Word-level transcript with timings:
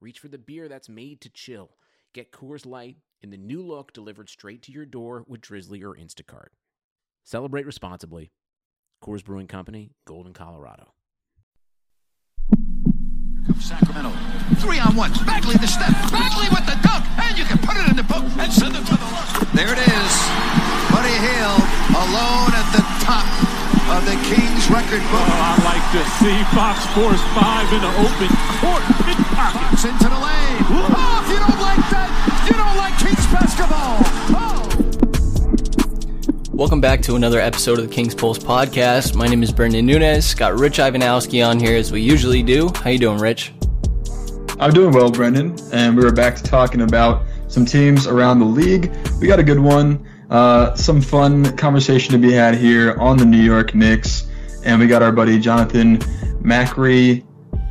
reach 0.00 0.18
for 0.18 0.28
the 0.28 0.38
beer 0.38 0.68
that's 0.68 0.88
made 0.88 1.20
to 1.22 1.30
chill. 1.30 1.70
Get 2.12 2.32
Coors 2.32 2.66
Light 2.66 2.96
in 3.22 3.30
the 3.30 3.36
new 3.36 3.62
look 3.62 3.92
delivered 3.92 4.28
straight 4.28 4.62
to 4.62 4.72
your 4.72 4.86
door 4.86 5.24
with 5.28 5.40
Drizzly 5.40 5.82
or 5.82 5.94
Instacart. 5.94 6.48
Celebrate 7.24 7.66
responsibly. 7.66 8.32
Coors 9.02 9.24
Brewing 9.24 9.46
Company, 9.46 9.92
Golden, 10.06 10.32
Colorado. 10.32 10.94
Sacramento. 13.60 14.12
Three 14.56 14.78
on 14.78 14.96
one. 14.96 15.12
Bagley 15.26 15.56
the 15.56 15.66
step. 15.66 15.92
Bagley 16.10 16.48
with 16.50 16.66
the 16.66 16.78
dunk. 16.82 17.04
And 17.18 17.38
you 17.38 17.44
can 17.44 17.58
put 17.58 17.76
it 17.76 17.88
in 17.88 17.96
the 17.96 18.02
book 18.02 18.24
and 18.38 18.52
send 18.52 18.74
it 18.74 18.84
to 18.86 18.96
the 18.96 19.10
left. 19.12 19.54
There 19.54 19.72
it 19.72 19.78
is. 19.78 20.12
Buddy 20.90 21.16
Hield 21.22 21.62
alone 21.94 22.52
at 22.56 22.66
the 22.72 22.82
top 23.04 23.49
of 23.90 24.04
the 24.04 24.14
Kings 24.30 24.70
record 24.70 25.02
book. 25.10 25.26
Oh, 25.26 25.50
I 25.50 25.58
like 25.66 25.82
to 25.90 26.02
see 26.22 26.38
Fox 26.54 26.78
Sports 26.90 27.20
5 27.34 27.72
in 27.74 27.80
the 27.80 27.90
open 27.98 28.30
court. 28.62 28.82
Fox 29.34 29.84
into 29.84 30.04
the 30.04 30.14
lane. 30.14 30.62
Oh, 30.70 31.18
if 31.24 31.32
you 31.32 31.38
don't 31.40 31.60
like 31.60 31.82
that, 31.90 32.10
you 32.46 32.54
don't 32.54 32.76
like 32.76 32.96
Kings 32.98 33.26
basketball. 33.34 33.98
Oh. 34.38 34.68
Welcome 36.52 36.80
back 36.80 37.02
to 37.02 37.16
another 37.16 37.40
episode 37.40 37.80
of 37.80 37.88
the 37.88 37.92
King's 37.92 38.14
Pulse 38.14 38.38
podcast. 38.38 39.16
My 39.16 39.26
name 39.26 39.42
is 39.42 39.50
Brendan 39.50 39.86
Nunez. 39.86 40.34
Got 40.34 40.56
Rich 40.56 40.78
Ivanowski 40.78 41.44
on 41.44 41.58
here 41.58 41.76
as 41.76 41.90
we 41.90 42.00
usually 42.00 42.44
do. 42.44 42.70
How 42.76 42.90
you 42.90 42.98
doing, 42.98 43.18
Rich? 43.18 43.52
I'm 44.60 44.70
doing 44.72 44.92
well, 44.92 45.10
Brendan, 45.10 45.56
and 45.72 45.96
we 45.96 46.04
are 46.04 46.12
back 46.12 46.36
to 46.36 46.44
talking 46.44 46.82
about 46.82 47.24
some 47.48 47.66
teams 47.66 48.06
around 48.06 48.38
the 48.38 48.44
league. 48.44 48.94
We 49.20 49.26
got 49.26 49.40
a 49.40 49.42
good 49.42 49.58
one, 49.58 50.06
uh, 50.30 50.74
some 50.74 51.00
fun 51.00 51.56
conversation 51.56 52.12
to 52.12 52.18
be 52.18 52.32
had 52.32 52.54
here 52.54 52.96
on 52.98 53.16
the 53.16 53.24
New 53.24 53.42
York 53.42 53.74
Knicks, 53.74 54.28
and 54.64 54.80
we 54.80 54.86
got 54.86 55.02
our 55.02 55.12
buddy 55.12 55.38
Jonathan 55.38 55.98
Macri 56.42 57.24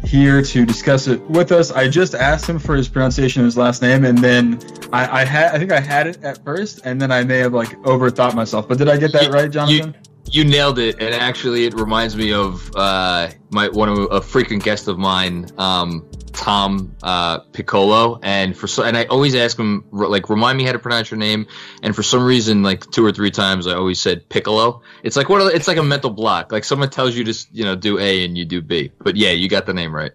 here 0.05 0.41
to 0.41 0.65
discuss 0.65 1.07
it 1.07 1.21
with 1.29 1.51
us. 1.51 1.71
I 1.71 1.87
just 1.89 2.15
asked 2.15 2.47
him 2.47 2.59
for 2.59 2.75
his 2.75 2.87
pronunciation 2.87 3.41
of 3.41 3.45
his 3.45 3.57
last 3.57 3.81
name, 3.81 4.05
and 4.05 4.17
then 4.17 4.59
I, 4.93 5.21
I 5.21 5.25
had 5.25 5.53
I 5.55 5.59
think 5.59 5.71
I 5.71 5.79
had 5.79 6.07
it 6.07 6.23
at 6.23 6.43
first, 6.43 6.81
and 6.85 7.01
then 7.01 7.11
I 7.11 7.23
may 7.23 7.39
have 7.39 7.53
like 7.53 7.69
overthought 7.83 8.33
myself. 8.35 8.67
But 8.67 8.77
did 8.77 8.89
I 8.89 8.97
get 8.97 9.11
that 9.13 9.23
You- 9.23 9.29
right, 9.29 9.49
Jonathan? 9.51 9.95
You 10.31 10.43
nailed 10.43 10.77
it, 10.77 10.97
and 11.01 11.15
actually, 11.15 11.65
it 11.65 11.73
reminds 11.73 12.15
me 12.15 12.33
of 12.33 12.69
uh, 12.75 13.29
my 13.49 13.67
one 13.69 13.89
of 13.89 13.97
a 14.11 14.21
frequent 14.21 14.63
guest 14.63 14.87
of 14.87 14.99
mine, 14.99 15.47
um, 15.57 16.07
Tom 16.33 16.95
uh, 17.03 17.39
Piccolo, 17.39 18.19
and 18.23 18.55
for 18.55 18.67
so, 18.67 18.83
and 18.83 18.95
I 18.97 19.05
always 19.05 19.35
ask 19.35 19.57
him 19.57 19.85
like, 19.91 20.29
remind 20.29 20.57
me 20.57 20.63
how 20.63 20.71
to 20.71 20.79
pronounce 20.79 21.11
your 21.11 21.17
name, 21.17 21.47
and 21.83 21.95
for 21.95 22.03
some 22.03 22.23
reason, 22.25 22.63
like 22.63 22.89
two 22.91 23.05
or 23.05 23.11
three 23.11 23.31
times, 23.31 23.67
I 23.67 23.73
always 23.73 23.99
said 23.99 24.27
Piccolo. 24.29 24.81
It's 25.03 25.15
like 25.15 25.29
what? 25.29 25.53
It's 25.53 25.67
like 25.67 25.77
a 25.77 25.83
mental 25.83 26.09
block. 26.09 26.51
Like 26.51 26.63
someone 26.63 26.89
tells 26.89 27.15
you 27.15 27.23
to 27.25 27.47
you 27.51 27.63
know 27.65 27.75
do 27.75 27.99
A 27.99 28.23
and 28.25 28.37
you 28.37 28.45
do 28.45 28.61
B, 28.61 28.91
but 28.99 29.15
yeah, 29.15 29.31
you 29.31 29.49
got 29.49 29.65
the 29.65 29.73
name 29.73 29.93
right. 29.95 30.11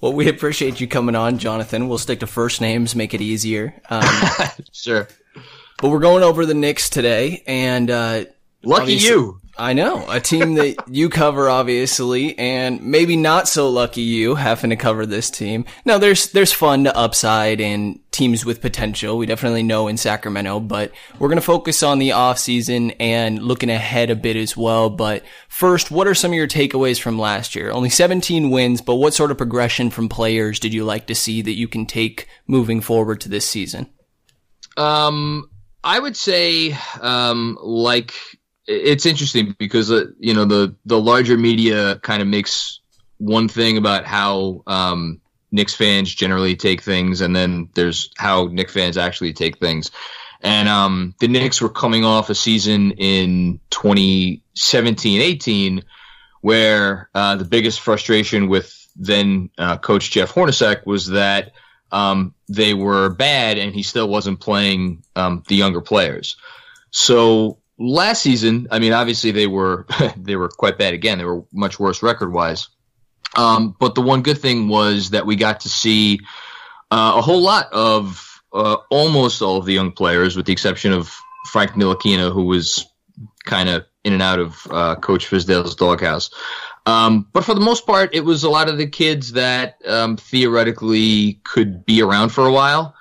Well, 0.00 0.12
we 0.12 0.28
appreciate 0.28 0.80
you 0.80 0.86
coming 0.88 1.14
on, 1.16 1.38
Jonathan. 1.38 1.88
We'll 1.88 1.96
stick 1.98 2.20
to 2.20 2.26
first 2.26 2.60
names, 2.60 2.94
make 2.94 3.14
it 3.14 3.20
easier. 3.22 3.80
Um, 3.88 4.02
Sure. 4.72 5.08
but 5.78 5.88
we're 5.88 5.98
going 6.00 6.22
over 6.22 6.44
the 6.44 6.52
Knicks 6.52 6.90
today, 6.90 7.42
and 7.46 7.90
uh, 7.90 8.24
Lucky 8.62 8.94
you. 8.94 9.40
I 9.56 9.72
know 9.72 10.04
a 10.10 10.18
team 10.18 10.54
that 10.54 10.76
you 10.88 11.08
cover, 11.08 11.48
obviously, 11.48 12.36
and 12.38 12.82
maybe 12.82 13.16
not 13.16 13.46
so 13.46 13.70
lucky 13.70 14.00
you 14.00 14.34
having 14.34 14.70
to 14.70 14.76
cover 14.76 15.06
this 15.06 15.30
team. 15.30 15.64
Now, 15.84 15.98
there's 15.98 16.32
there's 16.32 16.52
fun 16.52 16.84
to 16.84 16.96
upside 16.96 17.60
and 17.60 18.00
teams 18.10 18.44
with 18.44 18.60
potential. 18.60 19.16
We 19.16 19.26
definitely 19.26 19.62
know 19.62 19.86
in 19.86 19.96
Sacramento, 19.96 20.58
but 20.58 20.92
we're 21.20 21.28
gonna 21.28 21.40
focus 21.40 21.84
on 21.84 22.00
the 22.00 22.12
off 22.12 22.38
season 22.38 22.92
and 22.92 23.42
looking 23.42 23.70
ahead 23.70 24.10
a 24.10 24.16
bit 24.16 24.36
as 24.36 24.56
well. 24.56 24.90
But 24.90 25.22
first, 25.48 25.90
what 25.90 26.08
are 26.08 26.14
some 26.14 26.32
of 26.32 26.36
your 26.36 26.48
takeaways 26.48 27.00
from 27.00 27.18
last 27.18 27.54
year? 27.54 27.70
Only 27.70 27.90
17 27.90 28.50
wins, 28.50 28.80
but 28.80 28.96
what 28.96 29.14
sort 29.14 29.30
of 29.30 29.38
progression 29.38 29.90
from 29.90 30.08
players 30.08 30.58
did 30.58 30.74
you 30.74 30.84
like 30.84 31.06
to 31.06 31.14
see 31.14 31.42
that 31.42 31.52
you 31.52 31.68
can 31.68 31.86
take 31.86 32.26
moving 32.48 32.80
forward 32.80 33.20
to 33.20 33.28
this 33.28 33.48
season? 33.48 33.86
Um, 34.76 35.48
I 35.84 36.00
would 36.00 36.16
say, 36.16 36.76
um, 37.00 37.56
like 37.62 38.14
it's 38.66 39.06
interesting 39.06 39.54
because 39.58 39.90
uh, 39.90 40.04
you 40.18 40.34
know 40.34 40.44
the 40.44 40.76
the 40.84 41.00
larger 41.00 41.36
media 41.36 41.96
kind 41.96 42.22
of 42.22 42.28
makes 42.28 42.78
one 43.18 43.48
thing 43.48 43.76
about 43.76 44.04
how 44.04 44.62
um, 44.66 45.20
Knicks 45.52 45.74
fans 45.74 46.14
generally 46.14 46.54
take 46.56 46.82
things, 46.82 47.20
and 47.20 47.36
then 47.36 47.68
there's 47.74 48.10
how 48.16 48.46
Knicks 48.46 48.72
fans 48.72 48.96
actually 48.96 49.32
take 49.32 49.58
things. 49.58 49.90
And 50.40 50.68
um, 50.68 51.14
the 51.20 51.28
Knicks 51.28 51.62
were 51.62 51.70
coming 51.70 52.04
off 52.04 52.28
a 52.28 52.34
season 52.34 52.90
in 52.92 53.60
2017-18 53.70 55.84
where 56.42 57.08
uh, 57.14 57.36
the 57.36 57.46
biggest 57.46 57.80
frustration 57.80 58.48
with 58.48 58.86
then 58.94 59.48
uh, 59.56 59.78
coach 59.78 60.10
Jeff 60.10 60.34
Hornacek 60.34 60.84
was 60.84 61.06
that 61.08 61.52
um, 61.90 62.34
they 62.48 62.74
were 62.74 63.08
bad 63.08 63.56
and 63.56 63.74
he 63.74 63.82
still 63.82 64.08
wasn't 64.08 64.40
playing 64.40 65.02
um, 65.16 65.42
the 65.48 65.56
younger 65.56 65.80
players. 65.80 66.36
So 66.90 67.56
last 67.78 68.22
season, 68.22 68.68
I 68.70 68.78
mean, 68.78 68.92
obviously 68.92 69.30
they 69.30 69.46
were 69.46 69.86
they 70.16 70.36
were 70.36 70.48
quite 70.48 70.78
bad 70.78 70.94
again. 70.94 71.18
They 71.18 71.24
were 71.24 71.44
much 71.52 71.78
worse 71.78 72.02
record 72.02 72.32
wise. 72.32 72.68
Um, 73.36 73.74
but 73.80 73.94
the 73.94 74.00
one 74.00 74.22
good 74.22 74.38
thing 74.38 74.68
was 74.68 75.10
that 75.10 75.26
we 75.26 75.36
got 75.36 75.60
to 75.60 75.68
see 75.68 76.20
uh, 76.90 77.14
a 77.16 77.20
whole 77.20 77.40
lot 77.40 77.72
of 77.72 78.42
uh, 78.52 78.76
almost 78.90 79.42
all 79.42 79.56
of 79.56 79.64
the 79.64 79.72
young 79.72 79.90
players, 79.90 80.36
with 80.36 80.46
the 80.46 80.52
exception 80.52 80.92
of 80.92 81.16
Frank 81.50 81.72
Ntilikina, 81.72 82.32
who 82.32 82.44
was 82.44 82.86
kind 83.44 83.68
of 83.68 83.84
in 84.04 84.12
and 84.12 84.22
out 84.22 84.38
of 84.38 84.66
uh, 84.70 84.94
Coach 84.96 85.28
Fizdale's 85.28 85.74
doghouse. 85.74 86.30
Um, 86.86 87.26
but 87.32 87.44
for 87.44 87.54
the 87.54 87.60
most 87.60 87.86
part, 87.86 88.14
it 88.14 88.24
was 88.24 88.44
a 88.44 88.50
lot 88.50 88.68
of 88.68 88.78
the 88.78 88.86
kids 88.86 89.32
that 89.32 89.78
um, 89.86 90.16
theoretically 90.16 91.40
could 91.44 91.84
be 91.84 92.02
around 92.02 92.28
for 92.28 92.46
a 92.46 92.52
while. 92.52 92.94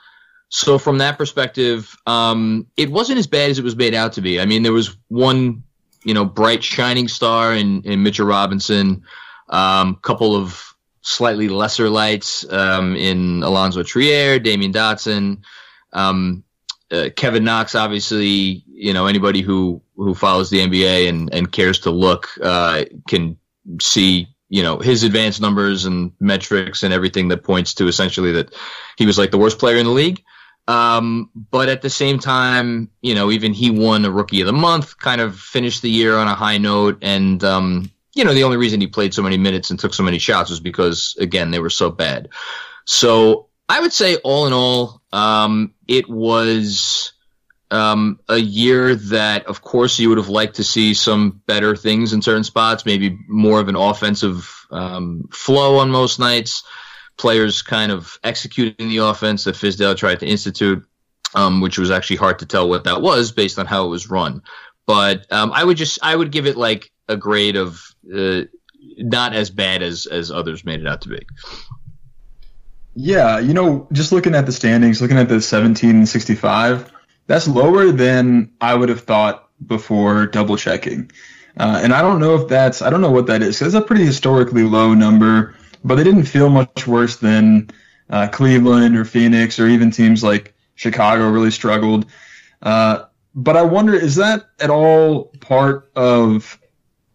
So 0.56 0.78
from 0.78 1.00
that 1.00 1.18
perspective, 1.18 1.98
um, 2.06 2.68
it 2.78 2.92
wasn't 2.92 3.18
as 3.18 3.26
bad 3.26 3.50
as 3.50 3.58
it 3.58 3.64
was 3.64 3.76
made 3.76 3.96
out 3.96 4.14
to 4.14 4.22
be. 4.22 4.40
I 4.40 4.46
mean, 4.46 4.62
there 4.62 4.72
was 4.72 4.96
one, 5.08 5.64
you 6.04 6.14
know, 6.14 6.26
bright 6.26 6.64
shining 6.64 7.08
star 7.08 7.56
in, 7.56 7.82
in 7.82 8.04
Mitchell 8.04 8.28
Robinson, 8.28 9.02
um, 9.50 9.96
couple 10.04 10.36
of 10.36 10.76
slightly 11.02 11.50
lesser 11.50 11.90
lights 11.90 12.46
um, 12.54 12.96
in 12.96 13.42
Alonzo 13.42 13.82
Trier, 13.82 14.40
Damyean 14.40 14.72
Dotson, 14.72 15.40
um, 15.92 16.44
uh, 16.92 17.10
Kevin 17.16 17.44
Knox. 17.44 17.74
Obviously, 17.74 18.64
you 18.68 18.94
know 18.94 19.08
anybody 19.08 19.42
who 19.42 19.82
who 19.96 20.14
follows 20.14 20.52
the 20.52 20.60
NBA 20.60 21.10
and 21.10 21.34
and 21.34 21.52
cares 21.52 21.80
to 21.80 21.90
look 21.90 22.30
uh, 22.44 22.86
can 23.08 23.38
see 23.82 24.28
you 24.50 24.62
know 24.62 24.78
his 24.78 25.02
advanced 25.02 25.42
numbers 25.42 25.86
and 25.86 26.12
metrics 26.20 26.84
and 26.84 26.94
everything 26.94 27.30
that 27.30 27.44
points 27.44 27.74
to 27.74 27.88
essentially 27.88 28.32
that 28.34 28.54
he 28.98 29.08
was 29.08 29.18
like 29.18 29.32
the 29.32 29.40
worst 29.40 29.58
player 29.58 29.78
in 29.78 29.88
the 29.88 29.92
league. 29.92 30.24
Um, 30.68 31.30
but 31.36 31.68
at 31.68 31.82
the 31.82 31.90
same 31.90 32.20
time, 32.20 32.90
you 33.02 33.16
know, 33.16 33.32
even 33.32 33.54
he 33.54 33.70
won 33.70 34.06
a 34.06 34.12
rookie 34.12 34.42
of 34.42 34.48
the 34.48 34.54
month, 34.54 34.98
kind 34.98 35.20
of 35.20 35.38
finished 35.38 35.82
the 35.82 35.90
year 35.90 36.16
on 36.16 36.28
a 36.28 36.36
high 36.36 36.58
note. 36.58 37.00
And, 37.02 37.44
um, 37.44 37.92
you 38.14 38.24
know, 38.24 38.34
the 38.34 38.44
only 38.44 38.58
reason 38.58 38.80
he 38.80 38.88
played 38.88 39.14
so 39.14 39.22
many 39.22 39.38
minutes 39.38 39.70
and 39.70 39.80
took 39.80 39.94
so 39.94 40.04
many 40.04 40.20
shots 40.20 40.50
was 40.50 40.60
because, 40.60 41.16
again, 41.20 41.52
they 41.52 41.60
were 41.60 41.70
so 41.70 41.90
bad. 41.90 42.30
So 42.86 43.48
I 43.68 43.82
would 43.82 43.94
say, 43.94 44.18
all 44.18 44.48
in 44.48 44.54
all, 44.54 45.02
um, 45.12 45.74
it 45.88 46.08
was 46.10 47.12
um, 47.72 48.20
a 48.30 48.38
year 48.38 48.96
that, 48.96 49.48
of 49.48 49.62
course, 49.62 50.00
you 50.00 50.10
would 50.10 50.18
have 50.18 50.30
liked 50.30 50.56
to 50.56 50.64
see 50.64 50.94
some 50.94 51.42
better 51.46 51.76
things 51.76 52.14
in 52.14 52.22
certain 52.22 52.44
spots, 52.44 52.86
maybe 52.86 53.18
more 53.28 53.60
of 53.60 53.68
an 53.68 53.76
offensive 53.76 54.66
um, 54.72 55.28
flow 55.32 55.80
on 55.80 55.90
most 55.90 56.20
nights 56.20 56.64
players 57.18 57.62
kind 57.62 57.92
of 57.92 58.18
executing 58.24 58.90
the 58.90 58.98
offense 58.98 59.44
that 59.44 59.56
Fizdale 59.56 59.96
tried 59.96 60.20
to 60.20 60.26
institute, 60.26 60.86
um, 61.36 61.62
which 61.62 61.78
was 61.78 61.92
actually 61.92 62.18
hard 62.18 62.40
to 62.40 62.46
tell 62.46 62.68
what 62.68 62.84
that 62.86 63.02
was 63.02 63.32
based 63.32 63.60
on 63.60 63.66
how 63.66 63.86
it 63.86 63.90
was 63.90 64.10
run. 64.10 64.42
But 64.86 65.32
um, 65.32 65.52
I 65.54 65.64
would 65.64 65.78
just 65.78 66.00
I 66.04 66.16
would 66.16 66.32
give 66.32 66.46
it 66.46 66.58
like 66.58 66.92
a 67.08 67.16
grade 67.16 67.56
of 67.56 67.82
uh, 68.14 68.42
not 68.98 69.34
as 69.34 69.50
bad 69.50 69.82
as 69.82 70.06
as 70.06 70.32
others 70.32 70.66
made 70.66 70.82
it 70.82 70.88
out 70.88 71.02
to 71.02 71.10
be. 71.10 71.26
Yeah, 72.96 73.40
you 73.40 73.54
know, 73.54 73.88
just 73.92 74.12
looking 74.12 74.36
at 74.36 74.46
the 74.46 74.52
standings, 74.52 75.02
looking 75.02 75.18
at 75.18 75.28
the 75.28 75.42
17 75.42 75.90
and 75.90 76.08
65, 76.08 76.92
that's 77.26 77.48
lower 77.48 77.92
than 77.92 78.52
I 78.62 78.76
would 78.76 78.90
have 78.90 79.02
thought 79.02 79.50
before 79.66 80.28
double 80.28 80.58
checking. 80.58 81.12
Uh, 81.58 81.80
and 81.84 81.94
I 81.94 82.02
don't 82.02 82.20
know 82.20 82.36
if 82.36 82.48
that's, 82.48 82.82
I 82.82 82.90
don't 82.90 83.02
know 83.02 83.12
what 83.12 83.28
that 83.28 83.42
is. 83.42 83.62
It's 83.62 83.74
a 83.74 83.82
pretty 83.82 84.06
historically 84.06 84.64
low 84.64 84.94
number 84.94 85.56
but 85.84 85.96
they 85.96 86.04
didn't 86.04 86.26
feel 86.26 86.50
much 86.50 86.88
worse 86.88 87.18
than 87.18 87.70
uh, 88.10 88.28
Cleveland 88.28 88.98
or 88.98 89.06
Phoenix 89.06 89.60
or 89.60 89.68
even 89.68 89.92
teams 89.92 90.24
like 90.24 90.54
Chicago 90.76 91.30
really 91.30 91.52
struggled. 91.52 92.06
Uh, 92.62 93.06
but 93.36 93.58
I 93.58 93.64
wonder, 93.64 93.94
is 93.94 94.16
that 94.16 94.46
at 94.60 94.70
all 94.70 95.26
part 95.40 95.92
of? 95.96 96.60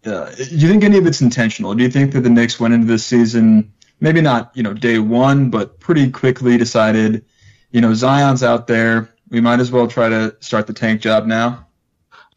Uh, 0.04 0.30
do 0.34 0.44
you 0.44 0.68
think 0.68 0.84
any 0.84 0.98
of 0.98 1.06
it's 1.06 1.20
intentional? 1.20 1.74
Do 1.74 1.82
you 1.82 1.90
think 1.90 2.12
that 2.12 2.20
the 2.20 2.30
Knicks 2.30 2.58
went 2.58 2.74
into 2.74 2.86
this 2.86 3.04
season, 3.04 3.72
maybe 4.00 4.20
not 4.20 4.52
you 4.54 4.62
know 4.62 4.74
day 4.74 4.98
one, 4.98 5.50
but 5.50 5.80
pretty 5.80 6.10
quickly 6.10 6.56
decided, 6.56 7.24
you 7.70 7.80
know, 7.80 7.94
Zion's 7.94 8.42
out 8.42 8.66
there, 8.66 9.10
we 9.28 9.40
might 9.40 9.60
as 9.60 9.70
well 9.70 9.86
try 9.86 10.08
to 10.08 10.36
start 10.40 10.66
the 10.66 10.72
tank 10.72 11.00
job 11.00 11.26
now? 11.26 11.66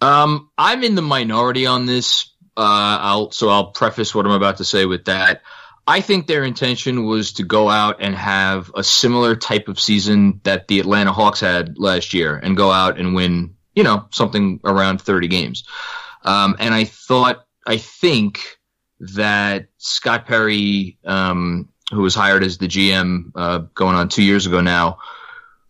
Um, 0.02 0.50
I'm 0.58 0.84
in 0.84 0.96
the 0.96 1.02
minority 1.02 1.66
on 1.66 1.86
this. 1.86 2.32
Uh, 2.58 2.98
I'll 3.00 3.32
so 3.32 3.50
I'll 3.50 3.72
preface 3.72 4.14
what 4.14 4.26
I'm 4.26 4.32
about 4.32 4.58
to 4.58 4.66
say 4.66 4.86
with 4.86 5.06
that. 5.06 5.42
I 5.88 6.02
think 6.02 6.28
their 6.28 6.44
intention 6.44 7.06
was 7.06 7.34
to 7.34 7.44
go 7.44 7.70
out 7.70 7.98
and 8.00 8.16
have 8.16 8.72
a 8.76 8.84
similar 8.84 9.36
type 9.36 9.68
of 9.68 9.80
season 9.80 10.40
that 10.44 10.68
the 10.68 10.80
Atlanta 10.80 11.12
Hawks 11.12 11.40
had 11.40 11.78
last 11.78 12.14
year 12.14 12.36
and 12.38 12.56
go 12.56 12.72
out 12.72 13.00
and 13.00 13.16
win, 13.16 13.56
you 13.74 13.84
know, 13.84 14.08
something 14.12 14.60
around 14.64 15.02
30 15.02 15.28
games. 15.28 15.64
Um, 16.24 16.56
and 16.60 16.74
I 16.74 16.86
thought, 16.86 17.46
I 17.66 17.78
think 17.78 18.40
that 19.00 19.68
Scott 19.78 20.28
Perry, 20.28 21.00
um, 21.04 21.70
who 21.92 22.02
was 22.02 22.14
hired 22.14 22.44
as 22.44 22.58
the 22.60 22.68
GM 22.68 23.32
uh, 23.36 23.60
going 23.74 23.96
on 23.96 24.10
two 24.10 24.24
years 24.24 24.46
ago 24.46 24.62
now, 24.62 25.00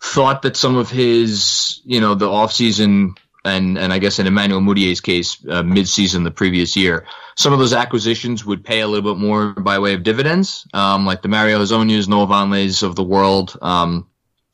thought 0.02 0.42
that 0.42 0.58
some 0.58 0.76
of 0.76 0.90
his, 0.90 1.82
you 1.86 2.02
know, 2.02 2.16
the 2.16 2.28
offseason 2.28 3.18
and 3.44 3.78
and 3.78 3.92
I 3.92 4.00
guess 4.00 4.20
in 4.20 4.28
Emmanuel 4.28 4.62
Mudiay's 4.62 5.02
case, 5.02 5.44
uh, 5.50 5.64
mid-season 5.64 6.24
the 6.24 6.32
previous 6.32 6.76
year, 6.76 7.06
some 7.36 7.54
of 7.54 7.60
those 7.60 7.74
acquisitions 7.74 8.46
would 8.46 8.64
pay 8.64 8.82
a 8.82 8.88
little 8.88 9.14
bit 9.14 9.20
more 9.20 9.54
by 9.54 9.80
way 9.80 9.94
of 9.94 10.04
dividends, 10.04 10.68
um, 10.74 11.06
like 11.06 11.22
the 11.22 11.28
Mario 11.28 11.60
Hezonjas, 11.60 12.08
Noah 12.08 12.28
Vonlehs 12.28 12.84
of 12.84 12.96
the 12.96 13.04
world. 13.04 13.58
Um, 13.62 14.08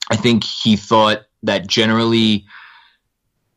I 0.10 0.16
think 0.16 0.44
he 0.44 0.76
thought 0.76 1.26
that 1.44 1.68
generally 1.68 2.46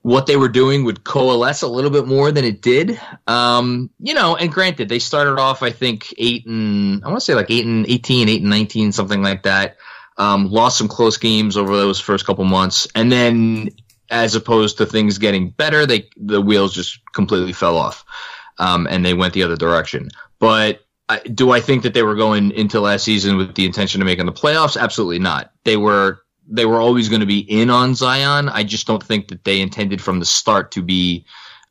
what 0.02 0.26
they 0.26 0.36
were 0.36 0.48
doing 0.48 0.84
would 0.84 1.04
coalesce 1.04 1.62
a 1.62 1.68
little 1.68 1.90
bit 1.90 2.06
more 2.06 2.32
than 2.32 2.44
it 2.44 2.62
did. 2.62 2.98
Um, 3.26 3.90
you 3.98 4.14
know, 4.14 4.34
and 4.34 4.50
granted, 4.50 4.88
they 4.88 4.98
started 4.98 5.38
off, 5.38 5.62
I 5.62 5.70
think, 5.70 6.14
eight 6.16 6.46
and 6.46 7.04
I 7.04 7.08
want 7.08 7.20
to 7.20 7.24
say 7.24 7.34
like 7.34 7.50
eight 7.50 7.66
and 7.66 7.86
18, 7.88 8.28
eight 8.28 8.40
and 8.40 8.50
19, 8.50 8.92
something 8.92 9.22
like 9.22 9.42
that. 9.42 9.76
Um, 10.16 10.50
lost 10.50 10.78
some 10.78 10.88
close 10.88 11.16
games 11.16 11.56
over 11.56 11.76
those 11.76 12.00
first 12.00 12.26
couple 12.26 12.44
months. 12.44 12.86
And 12.94 13.12
then 13.12 13.70
as 14.10 14.34
opposed 14.34 14.78
to 14.78 14.86
things 14.86 15.18
getting 15.18 15.50
better, 15.50 15.86
they 15.86 16.08
the 16.16 16.40
wheels 16.40 16.74
just 16.74 17.00
completely 17.12 17.52
fell 17.52 17.76
off, 17.76 18.04
um, 18.58 18.86
and 18.90 19.04
they 19.04 19.14
went 19.14 19.34
the 19.34 19.42
other 19.42 19.56
direction. 19.56 20.10
But 20.38 20.80
I, 21.08 21.18
do 21.20 21.50
I 21.50 21.60
think 21.60 21.82
that 21.82 21.94
they 21.94 22.02
were 22.02 22.14
going 22.14 22.50
into 22.52 22.80
last 22.80 23.04
season 23.04 23.36
with 23.36 23.54
the 23.54 23.66
intention 23.66 24.00
of 24.00 24.06
making 24.06 24.26
the 24.26 24.32
playoffs? 24.32 24.80
Absolutely 24.80 25.18
not. 25.18 25.52
They 25.64 25.76
were 25.76 26.22
they 26.46 26.66
were 26.66 26.80
always 26.80 27.08
going 27.08 27.20
to 27.20 27.26
be 27.26 27.40
in 27.40 27.70
on 27.70 27.94
Zion. 27.94 28.48
I 28.48 28.64
just 28.64 28.86
don't 28.86 29.02
think 29.02 29.28
that 29.28 29.44
they 29.44 29.60
intended 29.60 30.02
from 30.02 30.18
the 30.18 30.26
start 30.26 30.72
to 30.72 30.82
be 30.82 31.24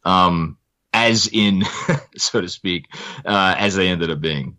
um, 0.05 0.57
as 0.93 1.27
in, 1.31 1.63
so 2.17 2.41
to 2.41 2.49
speak, 2.49 2.87
uh, 3.25 3.55
as 3.57 3.75
they 3.75 3.89
ended 3.89 4.09
up 4.09 4.21
being. 4.21 4.57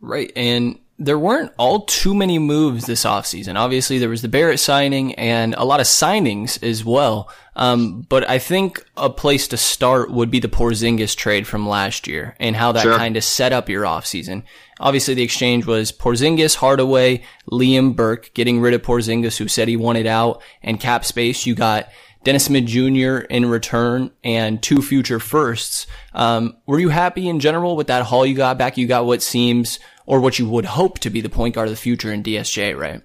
Right, 0.00 0.32
and 0.34 0.78
there 1.04 1.18
weren't 1.18 1.52
all 1.58 1.80
too 1.80 2.14
many 2.14 2.38
moves 2.38 2.86
this 2.86 3.04
offseason. 3.04 3.56
Obviously, 3.56 3.98
there 3.98 4.08
was 4.08 4.22
the 4.22 4.28
Barrett 4.28 4.60
signing 4.60 5.14
and 5.16 5.54
a 5.54 5.64
lot 5.64 5.80
of 5.80 5.86
signings 5.86 6.62
as 6.62 6.84
well. 6.84 7.28
Um, 7.56 8.02
but 8.08 8.28
I 8.30 8.38
think 8.38 8.82
a 8.96 9.10
place 9.10 9.48
to 9.48 9.56
start 9.56 10.10
would 10.10 10.30
be 10.30 10.38
the 10.38 10.48
Porzingis 10.48 11.16
trade 11.16 11.46
from 11.46 11.68
last 11.68 12.06
year 12.06 12.36
and 12.38 12.54
how 12.54 12.72
that 12.72 12.82
sure. 12.82 12.96
kind 12.96 13.16
of 13.16 13.24
set 13.24 13.52
up 13.52 13.68
your 13.68 13.82
offseason. 13.82 14.44
Obviously, 14.80 15.14
the 15.14 15.22
exchange 15.22 15.66
was 15.66 15.92
Porzingis, 15.92 16.54
Hardaway, 16.54 17.22
Liam 17.50 17.94
Burke, 17.94 18.30
getting 18.32 18.60
rid 18.60 18.72
of 18.72 18.82
Porzingis, 18.82 19.36
who 19.36 19.48
said 19.48 19.68
he 19.68 19.76
wanted 19.76 20.06
out, 20.06 20.40
and 20.62 20.80
cap 20.80 21.04
space. 21.04 21.46
You 21.46 21.54
got 21.54 21.88
Dennis 22.24 22.44
Smith 22.44 22.66
Jr. 22.66 23.26
in 23.28 23.46
return 23.46 24.10
and 24.22 24.62
two 24.62 24.80
future 24.80 25.18
firsts. 25.18 25.86
Um, 26.14 26.56
were 26.66 26.78
you 26.78 26.88
happy 26.88 27.28
in 27.28 27.40
general 27.40 27.76
with 27.76 27.88
that 27.88 28.04
haul 28.04 28.24
you 28.24 28.34
got 28.34 28.58
back? 28.58 28.76
You 28.76 28.86
got 28.86 29.06
what 29.06 29.22
seems 29.22 29.80
or 30.06 30.20
what 30.20 30.38
you 30.38 30.48
would 30.48 30.64
hope 30.64 31.00
to 31.00 31.10
be 31.10 31.20
the 31.20 31.28
point 31.28 31.54
guard 31.54 31.68
of 31.68 31.72
the 31.72 31.80
future 31.80 32.12
in 32.12 32.22
DSJ, 32.22 32.78
right? 32.78 33.02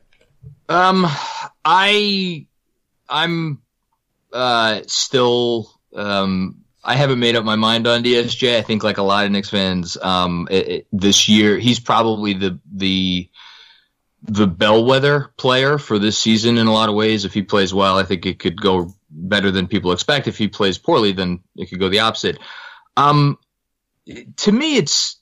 Um, 0.69 1.07
I, 1.65 2.47
I'm, 3.09 3.61
uh, 4.31 4.81
still, 4.87 5.71
um, 5.95 6.63
I 6.83 6.95
haven't 6.95 7.19
made 7.19 7.35
up 7.35 7.43
my 7.43 7.55
mind 7.55 7.87
on 7.87 8.03
DSJ. 8.03 8.57
I 8.57 8.61
think 8.61 8.83
like 8.83 8.97
a 8.97 9.03
lot 9.03 9.25
of 9.25 9.31
Knicks 9.31 9.49
fans, 9.49 9.97
um, 9.97 10.47
it, 10.51 10.67
it, 10.67 10.87
this 10.91 11.27
year, 11.27 11.57
he's 11.57 11.79
probably 11.79 12.33
the, 12.33 12.59
the, 12.71 13.29
the 14.23 14.47
bellwether 14.47 15.33
player 15.37 15.77
for 15.77 15.99
this 15.99 16.19
season 16.19 16.57
in 16.57 16.67
a 16.67 16.73
lot 16.73 16.89
of 16.89 16.95
ways. 16.95 17.25
If 17.25 17.33
he 17.33 17.41
plays 17.41 17.73
well, 17.73 17.97
I 17.97 18.03
think 18.03 18.25
it 18.25 18.39
could 18.39 18.59
go 18.59 18.93
better 19.09 19.51
than 19.51 19.67
people 19.67 19.91
expect. 19.91 20.27
If 20.27 20.37
he 20.37 20.47
plays 20.47 20.77
poorly, 20.77 21.11
then 21.11 21.41
it 21.55 21.69
could 21.69 21.79
go 21.79 21.89
the 21.89 21.99
opposite. 21.99 22.39
Um, 22.95 23.37
to 24.37 24.51
me, 24.51 24.77
it's, 24.77 25.19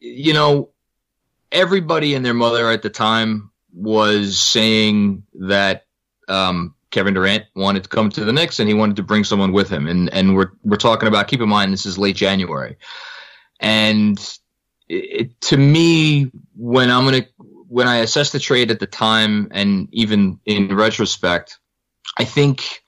you 0.00 0.32
know, 0.32 0.70
everybody 1.52 2.14
and 2.14 2.24
their 2.24 2.34
mother 2.34 2.70
at 2.70 2.82
the 2.82 2.90
time 2.90 3.50
was 3.72 4.38
saying 4.38 5.24
that 5.34 5.84
um, 6.28 6.74
Kevin 6.90 7.14
Durant 7.14 7.44
wanted 7.54 7.82
to 7.84 7.88
come 7.88 8.10
to 8.10 8.24
the 8.24 8.32
Knicks 8.32 8.60
and 8.60 8.68
he 8.68 8.74
wanted 8.74 8.96
to 8.96 9.02
bring 9.02 9.24
someone 9.24 9.52
with 9.52 9.68
him. 9.68 9.86
And 9.86 10.12
and 10.12 10.36
we're 10.36 10.52
we're 10.62 10.76
talking 10.76 11.08
about. 11.08 11.28
Keep 11.28 11.40
in 11.40 11.48
mind, 11.48 11.72
this 11.72 11.86
is 11.86 11.98
late 11.98 12.16
January, 12.16 12.76
and 13.60 14.18
it, 14.88 15.40
to 15.42 15.56
me, 15.56 16.30
when 16.56 16.90
I'm 16.90 17.04
gonna 17.04 17.26
when 17.68 17.88
I 17.88 17.96
assess 17.96 18.30
the 18.30 18.38
trade 18.38 18.70
at 18.70 18.78
the 18.78 18.86
time, 18.86 19.48
and 19.50 19.88
even 19.92 20.38
in 20.46 20.74
retrospect, 20.74 21.58
I 22.16 22.24
think 22.24 22.83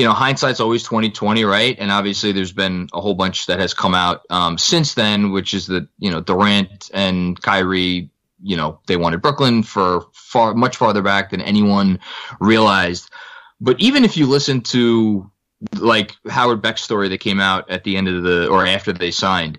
you 0.00 0.06
know, 0.06 0.14
hindsight's 0.14 0.60
always 0.60 0.82
twenty 0.82 1.10
twenty, 1.10 1.44
right? 1.44 1.76
And 1.78 1.90
obviously, 1.90 2.32
there's 2.32 2.52
been 2.52 2.88
a 2.94 3.02
whole 3.02 3.12
bunch 3.12 3.44
that 3.46 3.60
has 3.60 3.74
come 3.74 3.94
out 3.94 4.22
um, 4.30 4.56
since 4.56 4.94
then, 4.94 5.30
which 5.30 5.52
is 5.52 5.66
that 5.66 5.86
you 5.98 6.10
know 6.10 6.22
Durant 6.22 6.90
and 6.94 7.38
Kyrie, 7.42 8.08
you 8.42 8.56
know, 8.56 8.80
they 8.86 8.96
wanted 8.96 9.20
Brooklyn 9.20 9.62
for 9.62 10.06
far 10.14 10.54
much 10.54 10.78
farther 10.78 11.02
back 11.02 11.32
than 11.32 11.42
anyone 11.42 11.98
realized. 12.40 13.10
But 13.60 13.78
even 13.78 14.06
if 14.06 14.16
you 14.16 14.24
listen 14.24 14.62
to 14.72 15.30
like 15.76 16.16
Howard 16.30 16.62
Beck's 16.62 16.82
story 16.82 17.10
that 17.10 17.20
came 17.20 17.38
out 17.38 17.70
at 17.70 17.84
the 17.84 17.98
end 17.98 18.08
of 18.08 18.22
the 18.22 18.48
or 18.48 18.64
after 18.66 18.94
they 18.94 19.10
signed, 19.10 19.58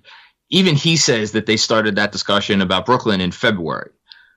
even 0.50 0.76
he 0.76 0.98
says 0.98 1.34
that 1.34 1.46
they 1.46 1.56
started 1.56 1.98
that 1.98 2.12
discussion 2.12 2.62
about 2.62 2.88
Brooklyn 2.88 3.22
in 3.22 3.30
February. 3.30 3.92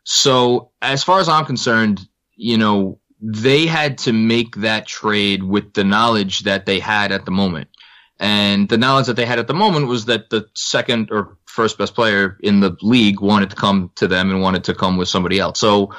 So 0.04 0.70
as 0.82 1.02
far 1.02 1.20
as 1.20 1.30
I'm 1.30 1.46
concerned, 1.46 2.06
you 2.36 2.58
know, 2.58 2.98
they 3.26 3.64
had 3.64 3.96
to 3.96 4.12
make 4.12 4.56
that 4.56 4.86
trade 4.86 5.42
with 5.42 5.72
the 5.72 5.82
knowledge 5.82 6.40
that 6.40 6.66
they 6.66 6.78
had 6.78 7.10
at 7.10 7.24
the 7.24 7.30
moment. 7.30 7.68
And 8.20 8.68
the 8.68 8.76
knowledge 8.76 9.06
that 9.06 9.16
they 9.16 9.24
had 9.24 9.38
at 9.38 9.46
the 9.46 9.54
moment 9.54 9.86
was 9.86 10.04
that 10.04 10.28
the 10.28 10.46
second 10.54 11.08
or 11.10 11.38
first 11.46 11.78
best 11.78 11.94
player 11.94 12.36
in 12.42 12.60
the 12.60 12.76
league 12.82 13.20
wanted 13.20 13.48
to 13.50 13.56
come 13.56 13.90
to 13.96 14.06
them 14.06 14.30
and 14.30 14.42
wanted 14.42 14.64
to 14.64 14.74
come 14.74 14.98
with 14.98 15.08
somebody 15.08 15.38
else. 15.38 15.58
So 15.58 15.94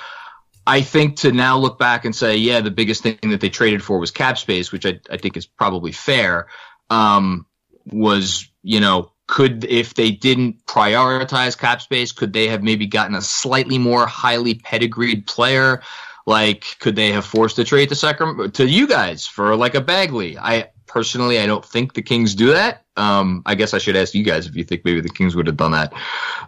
I 0.67 0.81
think 0.81 1.17
to 1.17 1.31
now 1.31 1.57
look 1.57 1.79
back 1.79 2.05
and 2.05 2.15
say, 2.15 2.37
yeah, 2.37 2.61
the 2.61 2.69
biggest 2.69 3.01
thing 3.01 3.17
that 3.23 3.41
they 3.41 3.49
traded 3.49 3.81
for 3.81 3.97
was 3.97 4.11
cap 4.11 4.37
space, 4.37 4.71
which 4.71 4.85
I, 4.85 4.99
I 5.09 5.17
think 5.17 5.35
is 5.35 5.47
probably 5.47 5.93
fair, 5.93 6.47
um, 6.91 7.47
was, 7.87 8.47
you 8.61 8.79
know, 8.79 9.11
could, 9.27 9.65
if 9.65 9.95
they 9.95 10.11
didn't 10.11 10.63
prioritize 10.67 11.57
cap 11.57 11.81
space, 11.81 12.11
could 12.11 12.33
they 12.33 12.49
have 12.49 12.61
maybe 12.61 12.85
gotten 12.85 13.15
a 13.15 13.21
slightly 13.21 13.79
more 13.79 14.05
highly 14.05 14.53
pedigreed 14.53 15.25
player? 15.25 15.81
Like, 16.25 16.65
could 16.79 16.95
they 16.95 17.11
have 17.11 17.25
forced 17.25 17.59
a 17.59 17.63
trade 17.63 17.89
to 17.89 17.95
Sacramento 17.95 18.47
to 18.49 18.67
you 18.67 18.87
guys 18.87 19.27
for 19.27 19.55
like 19.55 19.75
a 19.75 19.81
Bagley? 19.81 20.37
I 20.37 20.69
personally, 20.87 21.39
I 21.39 21.45
don't 21.45 21.63
think 21.63 21.93
the 21.93 22.01
Kings 22.01 22.33
do 22.33 22.53
that. 22.53 22.83
Um, 22.97 23.43
I 23.45 23.55
guess 23.55 23.73
I 23.73 23.77
should 23.77 23.95
ask 23.95 24.13
you 24.13 24.23
guys 24.23 24.47
if 24.47 24.55
you 24.55 24.63
think 24.63 24.85
maybe 24.85 25.01
the 25.01 25.09
Kings 25.09 25.35
would 25.35 25.47
have 25.47 25.57
done 25.57 25.73
that. 25.73 25.93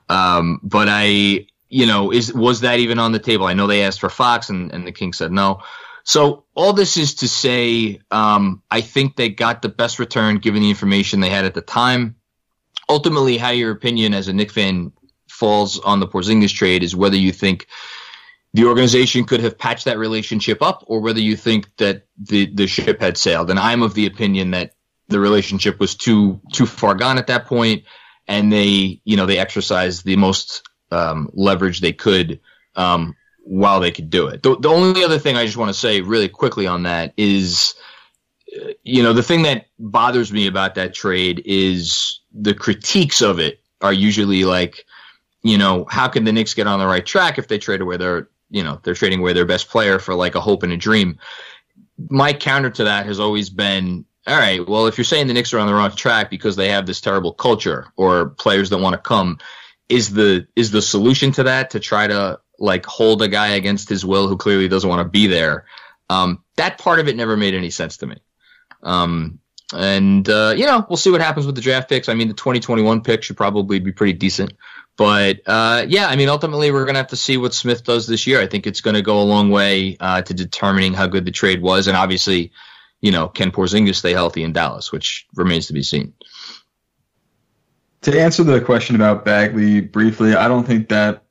Um, 0.10 0.60
but 0.64 0.88
I, 0.90 1.48
you 1.70 1.86
know, 1.86 2.12
is 2.12 2.34
was 2.34 2.62
that 2.62 2.80
even 2.80 2.98
on 2.98 3.12
the 3.12 3.20
table? 3.20 3.46
I 3.46 3.54
know 3.54 3.68
they 3.68 3.84
asked 3.84 4.00
for 4.00 4.10
Fox, 4.10 4.50
and 4.50 4.72
and 4.72 4.88
the 4.88 4.92
Kings 4.92 5.18
said 5.18 5.32
no. 5.32 5.62
So 6.04 6.46
all 6.56 6.72
this 6.72 6.96
is 6.96 7.16
to 7.16 7.28
say, 7.28 8.00
um, 8.12 8.64
I 8.72 8.80
think 8.80 9.18
they 9.18 9.28
got 9.28 9.62
the 9.62 9.70
best 9.70 10.00
return 10.00 10.38
given 10.38 10.62
the 10.62 10.70
information 10.70 11.20
they 11.20 11.30
had 11.30 11.44
at 11.44 11.54
the 11.54 11.62
time. 11.62 12.16
Ultimately, 12.88 13.38
how 13.38 13.50
your 13.50 13.72
opinion 13.72 14.14
as 14.14 14.30
a 14.30 14.34
Knick 14.34 14.52
fan 14.52 14.94
falls 15.28 15.78
on 15.80 16.00
the 16.00 16.08
Porzingis 16.08 16.54
trade 16.54 16.82
is 16.82 16.96
whether 16.96 17.18
you 17.18 17.34
think 17.34 17.68
the 18.54 18.66
organization 18.66 19.26
could 19.26 19.42
have 19.42 19.58
patched 19.58 19.86
that 19.86 19.98
relationship 19.98 20.62
up 20.62 20.84
or 20.88 21.00
whether 21.00 21.20
you 21.20 21.36
think 21.36 21.76
that 21.78 22.04
the, 22.18 22.48
the 22.54 22.68
ship 22.68 23.00
had 23.02 23.18
sailed. 23.18 23.50
And 23.50 23.60
I'm 23.60 23.84
of 23.84 23.94
the 23.94 24.06
opinion 24.06 24.52
that 24.52 24.74
the 25.10 25.20
relationship 25.20 25.80
was 25.80 25.96
too 25.96 26.42
too 26.52 26.66
far 26.66 26.94
gone 26.96 27.18
at 27.18 27.28
that 27.28 27.46
point 27.46 27.84
and 28.28 28.52
they 28.52 29.00
you 29.06 29.16
know 29.16 29.26
they 29.26 29.38
exercised 29.38 30.04
the 30.04 30.18
most 30.18 30.68
um, 30.92 31.30
leverage 31.34 31.80
they 31.80 31.94
could 31.94 32.40
um, 32.76 33.16
while 33.44 33.80
they 33.80 33.92
could 33.92 34.10
do 34.10 34.28
it. 34.28 34.44
The, 34.44 34.58
the 34.58 34.70
only 34.70 35.04
other 35.04 35.20
thing 35.20 35.36
I 35.36 35.46
just 35.46 35.58
want 35.58 35.70
to 35.70 35.80
say 35.80 36.02
really 36.02 36.30
quickly 36.30 36.68
on 36.68 36.84
that 36.84 37.14
is, 37.18 37.76
uh, 38.56 38.72
you 38.84 39.04
know, 39.04 39.14
the 39.14 39.24
thing 39.24 39.44
that 39.44 39.68
bothers 39.80 40.32
me 40.32 40.48
about 40.48 40.76
that 40.76 40.94
trade 40.94 41.42
is 41.46 42.20
the 42.34 42.54
critiques 42.54 43.22
of 43.22 43.40
it 43.40 43.62
are 43.82 43.94
usually 43.94 44.44
like, 44.44 44.86
you 45.44 45.58
know, 45.58 45.86
how 45.90 46.08
can 46.08 46.24
the 46.24 46.32
Knicks 46.32 46.54
get 46.54 46.68
on 46.68 46.80
the 46.80 46.88
right 46.88 47.06
track 47.06 47.38
if 47.38 47.48
they 47.48 47.58
trade 47.58 47.82
away 47.82 47.98
their, 47.98 48.30
you 48.50 48.64
know, 48.64 48.80
they're 48.84 48.94
trading 48.94 49.20
away 49.20 49.34
their 49.34 49.46
best 49.46 49.70
player 49.70 50.00
for 50.00 50.14
like 50.14 50.36
a 50.36 50.42
hope 50.42 50.64
and 50.64 50.74
a 50.74 50.78
dream? 50.78 51.20
My 52.10 52.34
counter 52.34 52.70
to 52.70 52.86
that 52.86 53.06
has 53.06 53.20
always 53.20 53.50
been, 53.50 54.06
all 54.26 54.38
right, 54.38 54.68
well, 54.68 54.88
if 54.88 54.98
you're 54.98 55.06
saying 55.06 55.28
the 55.28 55.34
Knicks 55.34 55.54
are 55.54 55.60
on 55.60 55.68
the 55.68 55.74
wrong 55.74 55.92
track 55.92 56.30
because 56.30 56.56
they 56.56 56.70
have 56.70 56.86
this 56.86 57.02
terrible 57.02 57.34
culture 57.34 57.88
or 57.96 58.30
players 58.30 58.70
that 58.70 58.78
want 58.78 58.94
to 58.94 59.02
come, 59.02 59.40
is 59.90 60.12
the 60.14 60.48
is 60.56 60.72
the 60.72 60.82
solution 60.82 61.32
to 61.32 61.44
that 61.44 61.70
to 61.72 61.80
try 61.80 62.08
to 62.08 62.40
like 62.60 62.86
hold 62.86 63.22
a 63.22 63.28
guy 63.28 63.50
against 63.50 63.88
his 63.88 64.06
will 64.06 64.28
who 64.28 64.36
clearly 64.36 64.68
doesn't 64.68 64.90
want 64.90 65.00
to 65.00 65.10
be 65.10 65.28
there? 65.28 65.66
Um, 66.10 66.44
that 66.58 66.78
part 66.78 67.00
of 67.00 67.08
it 67.08 67.16
never 67.16 67.38
made 67.38 67.54
any 67.54 67.70
sense 67.70 67.98
to 67.98 68.08
me. 68.08 68.18
Um, 68.84 69.40
and 69.74 70.28
uh, 70.30 70.54
you 70.56 70.66
know, 70.66 70.86
we'll 70.90 70.98
see 70.98 71.12
what 71.12 71.22
happens 71.22 71.46
with 71.46 71.56
the 71.56 71.62
draft 71.62 71.90
picks. 71.90 72.10
I 72.10 72.14
mean, 72.14 72.28
the 72.28 72.34
2021 72.34 73.02
pick 73.02 73.24
should 73.24 73.38
probably 73.38 73.80
be 73.80 73.92
pretty 73.92 74.14
decent. 74.14 74.54
But 74.98 75.42
uh, 75.46 75.86
yeah, 75.88 76.08
I 76.08 76.16
mean, 76.16 76.28
ultimately, 76.28 76.72
we're 76.72 76.86
going 76.86 76.96
to 76.96 77.00
have 77.00 77.08
to 77.10 77.16
see 77.16 77.38
what 77.38 77.54
Smith 77.54 77.84
does 77.84 78.08
this 78.08 78.26
year. 78.26 78.42
I 78.42 78.48
think 78.48 78.66
it's 78.66 78.82
going 78.82 78.96
to 78.96 79.04
go 79.04 79.22
a 79.22 79.24
long 79.24 79.52
way 79.52 79.96
uh, 80.00 80.24
to 80.24 80.34
determining 80.34 80.94
how 80.94 81.06
good 81.06 81.24
the 81.24 81.32
trade 81.32 81.62
was, 81.62 81.88
and 81.88 81.96
obviously, 81.96 82.52
you 83.00 83.12
know, 83.12 83.28
can 83.28 83.52
Porzingis 83.52 83.96
stay 83.96 84.14
healthy 84.14 84.44
in 84.44 84.54
Dallas, 84.54 84.92
which 84.92 85.28
remains 85.36 85.68
to 85.68 85.74
be 85.74 85.84
seen. 85.84 86.14
To 88.02 88.20
answer 88.20 88.44
the 88.44 88.60
question 88.60 88.96
about 88.96 89.24
Bagley 89.24 89.82
briefly, 89.82 90.34
I 90.34 90.48
don't 90.48 90.66
think 90.66 90.90
that 90.90 91.24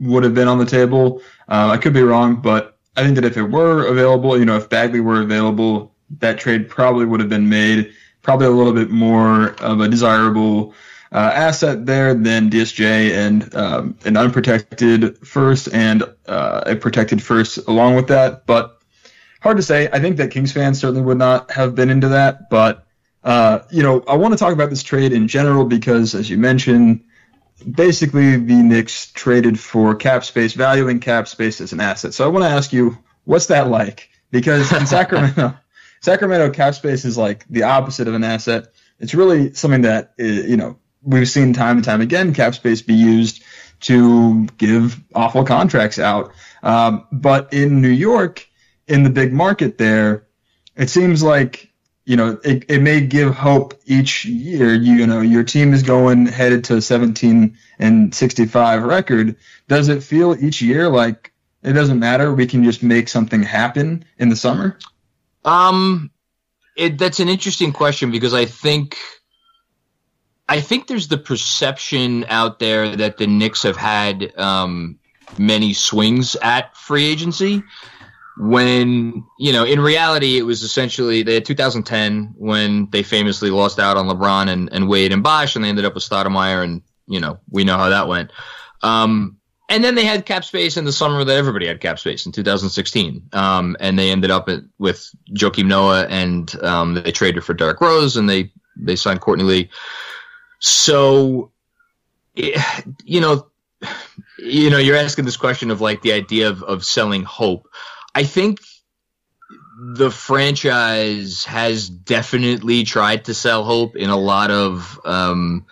would 0.00 0.22
have 0.22 0.34
been 0.34 0.48
on 0.48 0.58
the 0.58 0.66
table. 0.66 1.22
Uh, 1.48 1.70
I 1.72 1.78
could 1.78 1.94
be 1.94 2.02
wrong, 2.02 2.36
but 2.36 2.78
I 2.96 3.02
think 3.04 3.14
that 3.14 3.24
if 3.24 3.38
it 3.38 3.44
were 3.44 3.86
available, 3.86 4.38
you 4.38 4.44
know, 4.44 4.56
if 4.56 4.68
Bagley 4.68 5.00
were 5.00 5.22
available, 5.22 5.94
that 6.18 6.38
trade 6.38 6.68
probably 6.68 7.06
would 7.06 7.20
have 7.20 7.28
been 7.28 7.48
made. 7.48 7.92
Probably 8.20 8.46
a 8.46 8.50
little 8.50 8.72
bit 8.72 8.90
more 8.90 9.50
of 9.60 9.80
a 9.80 9.88
desirable 9.88 10.74
uh, 11.14 11.30
asset 11.32 11.86
there 11.86 12.12
than 12.12 12.50
DSJ 12.50 13.12
and 13.12 13.54
um, 13.54 13.96
an 14.04 14.16
unprotected 14.16 15.16
first 15.18 15.72
and 15.72 16.02
uh, 16.26 16.62
a 16.66 16.76
protected 16.76 17.22
first 17.22 17.58
along 17.68 17.94
with 17.94 18.08
that. 18.08 18.46
But 18.46 18.82
hard 19.40 19.58
to 19.58 19.62
say. 19.62 19.88
I 19.92 20.00
think 20.00 20.16
that 20.16 20.32
Kings 20.32 20.50
fans 20.50 20.80
certainly 20.80 21.02
would 21.02 21.18
not 21.18 21.52
have 21.52 21.76
been 21.76 21.88
into 21.88 22.08
that. 22.08 22.50
But, 22.50 22.86
uh, 23.22 23.60
you 23.70 23.82
know, 23.82 24.02
I 24.08 24.16
want 24.16 24.32
to 24.32 24.38
talk 24.38 24.52
about 24.52 24.70
this 24.70 24.82
trade 24.82 25.12
in 25.12 25.28
general 25.28 25.64
because, 25.64 26.16
as 26.16 26.28
you 26.28 26.36
mentioned, 26.36 27.04
basically 27.70 28.36
the 28.36 28.56
Knicks 28.56 29.12
traded 29.12 29.60
for 29.60 29.94
cap 29.94 30.24
space, 30.24 30.54
valuing 30.54 30.98
cap 30.98 31.28
space 31.28 31.60
as 31.60 31.72
an 31.72 31.80
asset. 31.80 32.12
So 32.12 32.24
I 32.24 32.28
want 32.28 32.44
to 32.44 32.48
ask 32.48 32.72
you, 32.72 32.98
what's 33.24 33.46
that 33.46 33.68
like? 33.68 34.08
Because 34.32 34.72
in 34.72 34.86
Sacramento, 34.86 35.54
Sacramento 36.00 36.50
cap 36.50 36.74
space 36.74 37.04
is 37.04 37.16
like 37.16 37.46
the 37.48 37.62
opposite 37.62 38.08
of 38.08 38.14
an 38.14 38.24
asset. 38.24 38.72
It's 38.98 39.14
really 39.14 39.54
something 39.54 39.82
that 39.82 40.14
you 40.18 40.56
know, 40.56 40.78
we've 41.04 41.28
seen 41.28 41.52
time 41.52 41.76
and 41.76 41.84
time 41.84 42.00
again 42.00 42.34
cap 42.34 42.54
space 42.54 42.82
be 42.82 42.94
used 42.94 43.42
to 43.80 44.46
give 44.58 45.00
awful 45.14 45.44
contracts 45.44 45.98
out. 45.98 46.32
Um, 46.62 47.06
but 47.12 47.52
in 47.52 47.82
New 47.82 47.90
York, 47.90 48.48
in 48.88 49.02
the 49.02 49.10
big 49.10 49.32
market 49.32 49.78
there, 49.78 50.26
it 50.76 50.90
seems 50.90 51.22
like 51.22 51.70
you 52.04 52.16
know 52.16 52.38
it, 52.44 52.64
it 52.68 52.80
may 52.80 53.00
give 53.00 53.34
hope 53.34 53.74
each 53.86 54.24
year. 54.24 54.74
You, 54.74 55.06
know 55.06 55.20
your 55.20 55.44
team 55.44 55.72
is 55.72 55.82
going 55.82 56.26
headed 56.26 56.64
to 56.64 56.80
17 56.80 57.56
and 57.78 58.14
65 58.14 58.82
record. 58.82 59.36
Does 59.68 59.88
it 59.88 60.02
feel 60.02 60.34
each 60.42 60.62
year 60.62 60.88
like 60.88 61.32
it 61.62 61.72
doesn't 61.72 61.98
matter? 61.98 62.32
We 62.32 62.46
can 62.46 62.64
just 62.64 62.82
make 62.82 63.08
something 63.08 63.42
happen 63.42 64.04
in 64.18 64.28
the 64.28 64.36
summer. 64.36 64.78
Um, 65.44 66.10
it, 66.76 66.98
that's 66.98 67.20
an 67.20 67.28
interesting 67.28 67.72
question 67.72 68.10
because 68.10 68.34
I 68.34 68.46
think 68.46 68.96
I 70.48 70.60
think 70.60 70.86
there's 70.86 71.08
the 71.08 71.18
perception 71.18 72.24
out 72.28 72.58
there 72.58 72.96
that 72.96 73.16
the 73.16 73.26
Knicks 73.26 73.62
have 73.62 73.76
had 73.76 74.36
um, 74.38 74.98
many 75.38 75.72
swings 75.72 76.36
at 76.36 76.76
free 76.76 77.06
agency. 77.06 77.62
When 78.36 79.24
you 79.38 79.52
know, 79.52 79.64
in 79.64 79.80
reality, 79.80 80.38
it 80.38 80.42
was 80.42 80.62
essentially 80.62 81.22
they 81.22 81.34
had 81.34 81.44
2010 81.44 82.34
when 82.36 82.88
they 82.90 83.02
famously 83.04 83.50
lost 83.50 83.78
out 83.78 83.96
on 83.96 84.06
LeBron 84.06 84.48
and, 84.48 84.72
and 84.72 84.88
Wade 84.88 85.12
and 85.12 85.22
Bosh, 85.22 85.54
and 85.54 85.64
they 85.64 85.68
ended 85.68 85.84
up 85.84 85.94
with 85.94 86.02
Stoudemire, 86.02 86.64
and 86.64 86.82
you 87.06 87.20
know 87.20 87.38
we 87.50 87.64
know 87.64 87.78
how 87.78 87.88
that 87.90 88.08
went. 88.08 88.32
Um, 88.82 89.38
and 89.68 89.82
then 89.82 89.94
they 89.94 90.04
had 90.04 90.26
cap 90.26 90.44
space 90.44 90.76
in 90.76 90.84
the 90.84 90.92
summer 90.92 91.24
that 91.24 91.36
everybody 91.36 91.66
had 91.66 91.80
cap 91.80 91.98
space 91.98 92.26
in 92.26 92.32
2016, 92.32 93.30
um, 93.32 93.76
and 93.80 93.98
they 93.98 94.10
ended 94.10 94.30
up 94.30 94.48
with 94.78 95.14
Joakim 95.32 95.66
Noah, 95.66 96.06
and 96.10 96.54
um, 96.62 96.94
they 96.94 97.12
traded 97.12 97.44
for 97.44 97.54
Derrick 97.54 97.80
Rose, 97.80 98.16
and 98.16 98.28
they 98.28 98.52
they 98.76 98.96
signed 98.96 99.20
Courtney 99.20 99.44
Lee. 99.44 99.70
So, 100.66 101.50
you 102.34 103.20
know, 103.20 103.48
you 104.38 104.70
know, 104.70 104.78
you're 104.78 104.96
asking 104.96 105.26
this 105.26 105.36
question 105.36 105.70
of 105.70 105.82
like 105.82 106.00
the 106.00 106.14
idea 106.14 106.48
of, 106.48 106.62
of 106.62 106.86
selling 106.86 107.22
hope. 107.22 107.68
I 108.14 108.24
think 108.24 108.60
the 109.78 110.10
franchise 110.10 111.44
has 111.44 111.90
definitely 111.90 112.84
tried 112.84 113.26
to 113.26 113.34
sell 113.34 113.62
hope 113.62 113.94
in 113.94 114.08
a 114.08 114.16
lot 114.16 114.50
of 114.50 114.98
um, 115.04 115.66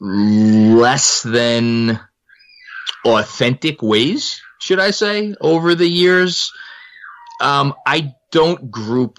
less 0.00 1.22
than 1.22 2.00
authentic 3.04 3.82
ways, 3.82 4.40
should 4.58 4.80
I 4.80 4.92
say, 4.92 5.34
over 5.42 5.74
the 5.74 5.88
years. 5.88 6.54
Um, 7.42 7.74
I 7.86 8.14
don't 8.30 8.70
group 8.70 9.18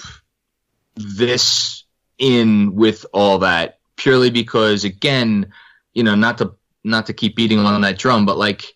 this 0.95 1.83
in 2.17 2.73
with 2.73 3.05
all 3.13 3.39
that 3.39 3.76
purely 3.97 4.29
because 4.29 4.83
again, 4.83 5.51
you 5.93 6.03
know, 6.03 6.15
not 6.15 6.37
to 6.37 6.53
not 6.83 7.07
to 7.07 7.13
keep 7.13 7.35
beating 7.35 7.59
on 7.59 7.81
that 7.81 7.97
drum, 7.97 8.25
but 8.25 8.37
like 8.37 8.73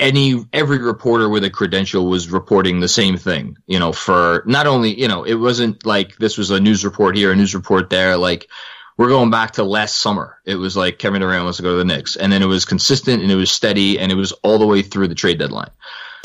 any 0.00 0.44
every 0.52 0.78
reporter 0.78 1.28
with 1.28 1.44
a 1.44 1.50
credential 1.50 2.06
was 2.06 2.30
reporting 2.30 2.80
the 2.80 2.88
same 2.88 3.16
thing, 3.16 3.56
you 3.66 3.78
know, 3.78 3.92
for 3.92 4.42
not 4.46 4.66
only, 4.66 4.98
you 5.00 5.08
know, 5.08 5.24
it 5.24 5.34
wasn't 5.34 5.86
like 5.86 6.16
this 6.16 6.36
was 6.36 6.50
a 6.50 6.60
news 6.60 6.84
report 6.84 7.16
here, 7.16 7.32
a 7.32 7.36
news 7.36 7.54
report 7.54 7.90
there, 7.90 8.16
like 8.16 8.48
we're 8.96 9.08
going 9.08 9.30
back 9.30 9.52
to 9.52 9.64
last 9.64 9.96
summer. 9.96 10.38
It 10.44 10.56
was 10.56 10.76
like 10.76 10.98
Kevin 10.98 11.20
Durant 11.20 11.44
wants 11.44 11.56
to 11.56 11.62
go 11.62 11.72
to 11.72 11.78
the 11.78 11.84
Knicks. 11.84 12.16
And 12.16 12.32
then 12.32 12.42
it 12.42 12.46
was 12.46 12.64
consistent 12.64 13.22
and 13.22 13.30
it 13.30 13.36
was 13.36 13.50
steady 13.50 13.98
and 13.98 14.12
it 14.12 14.14
was 14.14 14.32
all 14.42 14.58
the 14.58 14.66
way 14.66 14.82
through 14.82 15.08
the 15.08 15.14
trade 15.14 15.38
deadline. 15.38 15.70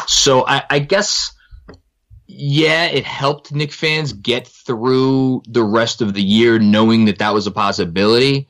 So 0.07 0.45
I, 0.47 0.63
I 0.69 0.79
guess 0.79 1.31
yeah, 2.31 2.85
it 2.85 3.05
helped 3.05 3.51
Knick 3.51 3.71
fans 3.71 4.13
get 4.13 4.47
through 4.47 5.41
the 5.47 5.63
rest 5.63 5.99
of 5.99 6.13
the 6.13 6.21
year 6.21 6.59
knowing 6.59 7.05
that 7.05 7.17
that 7.17 7.33
was 7.33 7.47
a 7.47 7.51
possibility. 7.51 8.47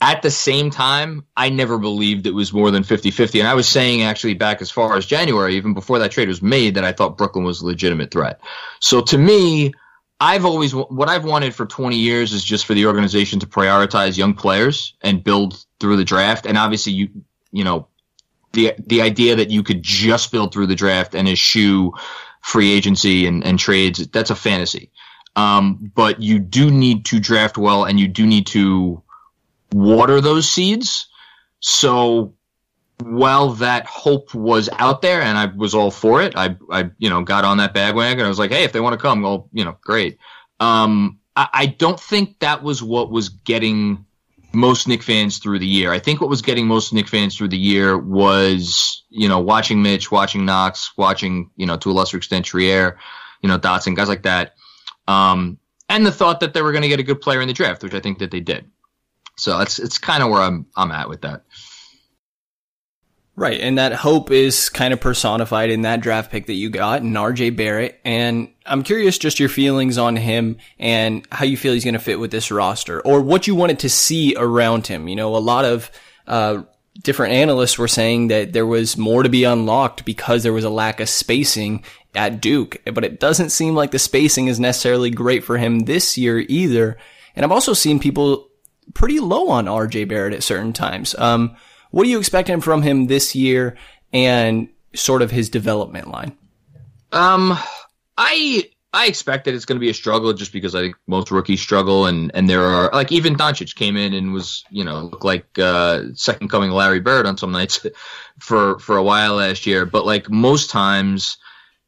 At 0.00 0.22
the 0.22 0.30
same 0.30 0.70
time, 0.70 1.26
I 1.36 1.48
never 1.48 1.76
believed 1.76 2.28
it 2.28 2.34
was 2.34 2.52
more 2.52 2.70
than 2.70 2.84
50 2.84 3.10
50. 3.10 3.40
And 3.40 3.48
I 3.48 3.54
was 3.54 3.68
saying 3.68 4.02
actually 4.02 4.34
back 4.34 4.62
as 4.62 4.70
far 4.70 4.96
as 4.96 5.06
January, 5.06 5.56
even 5.56 5.74
before 5.74 5.98
that 5.98 6.12
trade 6.12 6.28
was 6.28 6.40
made, 6.40 6.76
that 6.76 6.84
I 6.84 6.92
thought 6.92 7.18
Brooklyn 7.18 7.44
was 7.44 7.62
a 7.62 7.66
legitimate 7.66 8.12
threat. 8.12 8.40
So 8.78 9.00
to 9.00 9.18
me, 9.18 9.74
I've 10.20 10.44
always, 10.44 10.72
what 10.72 11.08
I've 11.08 11.24
wanted 11.24 11.52
for 11.52 11.66
20 11.66 11.96
years 11.96 12.32
is 12.32 12.44
just 12.44 12.64
for 12.64 12.74
the 12.74 12.86
organization 12.86 13.40
to 13.40 13.46
prioritize 13.46 14.16
young 14.16 14.34
players 14.34 14.94
and 15.00 15.24
build 15.24 15.64
through 15.80 15.96
the 15.96 16.04
draft. 16.04 16.46
And 16.46 16.56
obviously, 16.56 16.92
you, 16.92 17.08
you 17.50 17.64
know, 17.64 17.88
the, 18.52 18.74
the 18.86 19.02
idea 19.02 19.34
that 19.34 19.50
you 19.50 19.64
could 19.64 19.82
just 19.82 20.30
build 20.30 20.52
through 20.52 20.68
the 20.68 20.76
draft 20.76 21.16
and 21.16 21.28
eschew 21.28 21.92
free 22.40 22.72
agency 22.72 23.26
and, 23.26 23.44
and 23.44 23.58
trades, 23.58 24.06
that's 24.08 24.30
a 24.30 24.36
fantasy. 24.36 24.90
Um, 25.36 25.92
but 25.94 26.20
you 26.20 26.38
do 26.38 26.70
need 26.70 27.04
to 27.06 27.20
draft 27.20 27.56
well 27.56 27.84
and 27.84 28.00
you 28.00 28.08
do 28.08 28.26
need 28.26 28.46
to 28.48 29.02
water 29.72 30.20
those 30.20 30.48
seeds. 30.50 31.06
So 31.60 32.34
while 33.02 33.50
that 33.54 33.86
hope 33.86 34.34
was 34.34 34.68
out 34.78 35.02
there 35.02 35.22
and 35.22 35.38
I 35.38 35.46
was 35.46 35.74
all 35.74 35.90
for 35.90 36.22
it, 36.22 36.34
I, 36.36 36.56
I, 36.70 36.90
you 36.98 37.08
know, 37.08 37.22
got 37.22 37.44
on 37.44 37.58
that 37.58 37.74
bandwagon. 37.74 38.24
I 38.24 38.28
was 38.28 38.38
like, 38.38 38.50
Hey, 38.50 38.64
if 38.64 38.72
they 38.72 38.80
want 38.80 38.94
to 38.94 39.02
come, 39.02 39.22
well, 39.22 39.48
you 39.52 39.64
know, 39.64 39.76
great. 39.82 40.18
Um, 40.58 41.20
I, 41.36 41.48
I 41.52 41.66
don't 41.66 42.00
think 42.00 42.40
that 42.40 42.62
was 42.62 42.82
what 42.82 43.10
was 43.10 43.28
getting 43.28 44.04
most 44.52 44.88
Knick 44.88 45.02
fans 45.02 45.38
through 45.38 45.58
the 45.58 45.66
year. 45.66 45.92
I 45.92 45.98
think 45.98 46.20
what 46.20 46.30
was 46.30 46.42
getting 46.42 46.66
most 46.66 46.92
Knick 46.92 47.08
fans 47.08 47.36
through 47.36 47.48
the 47.48 47.58
year 47.58 47.96
was, 47.96 49.04
you 49.08 49.28
know, 49.28 49.38
watching 49.38 49.82
Mitch, 49.82 50.10
watching 50.10 50.44
Knox, 50.44 50.92
watching, 50.96 51.50
you 51.56 51.66
know, 51.66 51.76
to 51.76 51.90
a 51.90 51.92
lesser 51.92 52.16
extent 52.16 52.46
Trier, 52.46 52.98
you 53.42 53.48
know, 53.48 53.58
Dotson, 53.58 53.94
guys 53.94 54.08
like 54.08 54.22
that. 54.22 54.54
Um, 55.06 55.58
and 55.88 56.06
the 56.06 56.12
thought 56.12 56.40
that 56.40 56.54
they 56.54 56.62
were 56.62 56.72
going 56.72 56.82
to 56.82 56.88
get 56.88 57.00
a 57.00 57.04
good 57.04 57.20
player 57.20 57.40
in 57.40 57.48
the 57.48 57.54
draft, 57.54 57.82
which 57.82 57.94
I 57.94 58.00
think 58.00 58.18
that 58.18 58.30
they 58.30 58.40
did. 58.40 58.70
So 59.36 59.58
that's 59.58 59.78
it's 59.78 59.98
kind 59.98 60.22
of 60.22 60.30
where 60.30 60.42
I'm 60.42 60.66
I'm 60.76 60.92
at 60.92 61.08
with 61.08 61.22
that. 61.22 61.44
Right, 63.36 63.60
and 63.60 63.78
that 63.78 63.92
hope 63.92 64.30
is 64.30 64.68
kind 64.68 64.92
of 64.92 65.00
personified 65.00 65.70
in 65.70 65.82
that 65.82 66.00
draft 66.00 66.30
pick 66.30 66.46
that 66.46 66.54
you 66.54 66.68
got 66.68 67.00
in 67.00 67.12
RJ 67.12 67.56
Barrett. 67.56 67.98
And 68.04 68.52
I'm 68.66 68.82
curious 68.82 69.16
just 69.16 69.40
your 69.40 69.48
feelings 69.48 69.96
on 69.96 70.16
him 70.16 70.58
and 70.78 71.26
how 71.32 71.46
you 71.46 71.56
feel 71.56 71.72
he's 71.72 71.84
going 71.84 71.94
to 71.94 72.00
fit 72.00 72.20
with 72.20 72.30
this 72.30 72.50
roster 72.50 73.00
or 73.00 73.22
what 73.22 73.46
you 73.46 73.54
wanted 73.54 73.78
to 73.80 73.88
see 73.88 74.34
around 74.36 74.88
him. 74.88 75.08
You 75.08 75.16
know, 75.16 75.36
a 75.36 75.38
lot 75.38 75.64
of, 75.64 75.90
uh, 76.26 76.64
different 77.02 77.32
analysts 77.32 77.78
were 77.78 77.88
saying 77.88 78.28
that 78.28 78.52
there 78.52 78.66
was 78.66 78.96
more 78.96 79.22
to 79.22 79.28
be 79.28 79.44
unlocked 79.44 80.04
because 80.04 80.42
there 80.42 80.52
was 80.52 80.64
a 80.64 80.70
lack 80.70 81.00
of 81.00 81.08
spacing 81.08 81.82
at 82.14 82.40
Duke, 82.40 82.78
but 82.92 83.04
it 83.04 83.20
doesn't 83.20 83.50
seem 83.50 83.74
like 83.74 83.90
the 83.90 83.98
spacing 83.98 84.48
is 84.48 84.60
necessarily 84.60 85.10
great 85.10 85.44
for 85.44 85.56
him 85.56 85.80
this 85.80 86.18
year 86.18 86.40
either. 86.40 86.98
And 87.34 87.44
I've 87.44 87.52
also 87.52 87.72
seen 87.72 88.00
people 88.00 88.48
pretty 88.92 89.20
low 89.20 89.48
on 89.48 89.66
RJ 89.66 90.08
Barrett 90.08 90.34
at 90.34 90.42
certain 90.42 90.72
times. 90.72 91.14
Um, 91.16 91.56
What 91.90 92.06
are 92.06 92.10
you 92.10 92.18
expecting 92.18 92.60
from 92.60 92.82
him 92.82 93.06
this 93.06 93.34
year 93.34 93.76
and 94.12 94.68
sort 94.94 95.22
of 95.22 95.30
his 95.30 95.48
development 95.48 96.08
line? 96.08 96.36
Um, 97.12 97.58
I 98.16 98.70
I 98.92 99.06
expect 99.06 99.44
that 99.44 99.54
it's 99.54 99.64
going 99.64 99.76
to 99.76 99.80
be 99.80 99.90
a 99.90 99.94
struggle 99.94 100.32
just 100.32 100.52
because 100.52 100.74
I 100.74 100.80
think 100.80 100.96
most 101.06 101.30
rookies 101.30 101.60
struggle, 101.60 102.06
and 102.06 102.30
and 102.34 102.48
there 102.48 102.64
are 102.64 102.90
like 102.92 103.12
even 103.12 103.36
Doncic 103.36 103.74
came 103.76 103.96
in 103.96 104.14
and 104.14 104.32
was 104.32 104.64
you 104.70 104.84
know 104.84 105.02
looked 105.02 105.24
like 105.24 105.46
uh, 105.58 106.04
second 106.14 106.48
coming 106.48 106.70
Larry 106.70 107.00
Bird 107.00 107.26
on 107.26 107.36
some 107.36 107.52
nights 107.52 107.86
for 108.38 108.78
for 108.78 108.96
a 108.96 109.02
while 109.02 109.34
last 109.34 109.66
year, 109.66 109.86
but 109.86 110.06
like 110.06 110.30
most 110.30 110.70
times, 110.70 111.38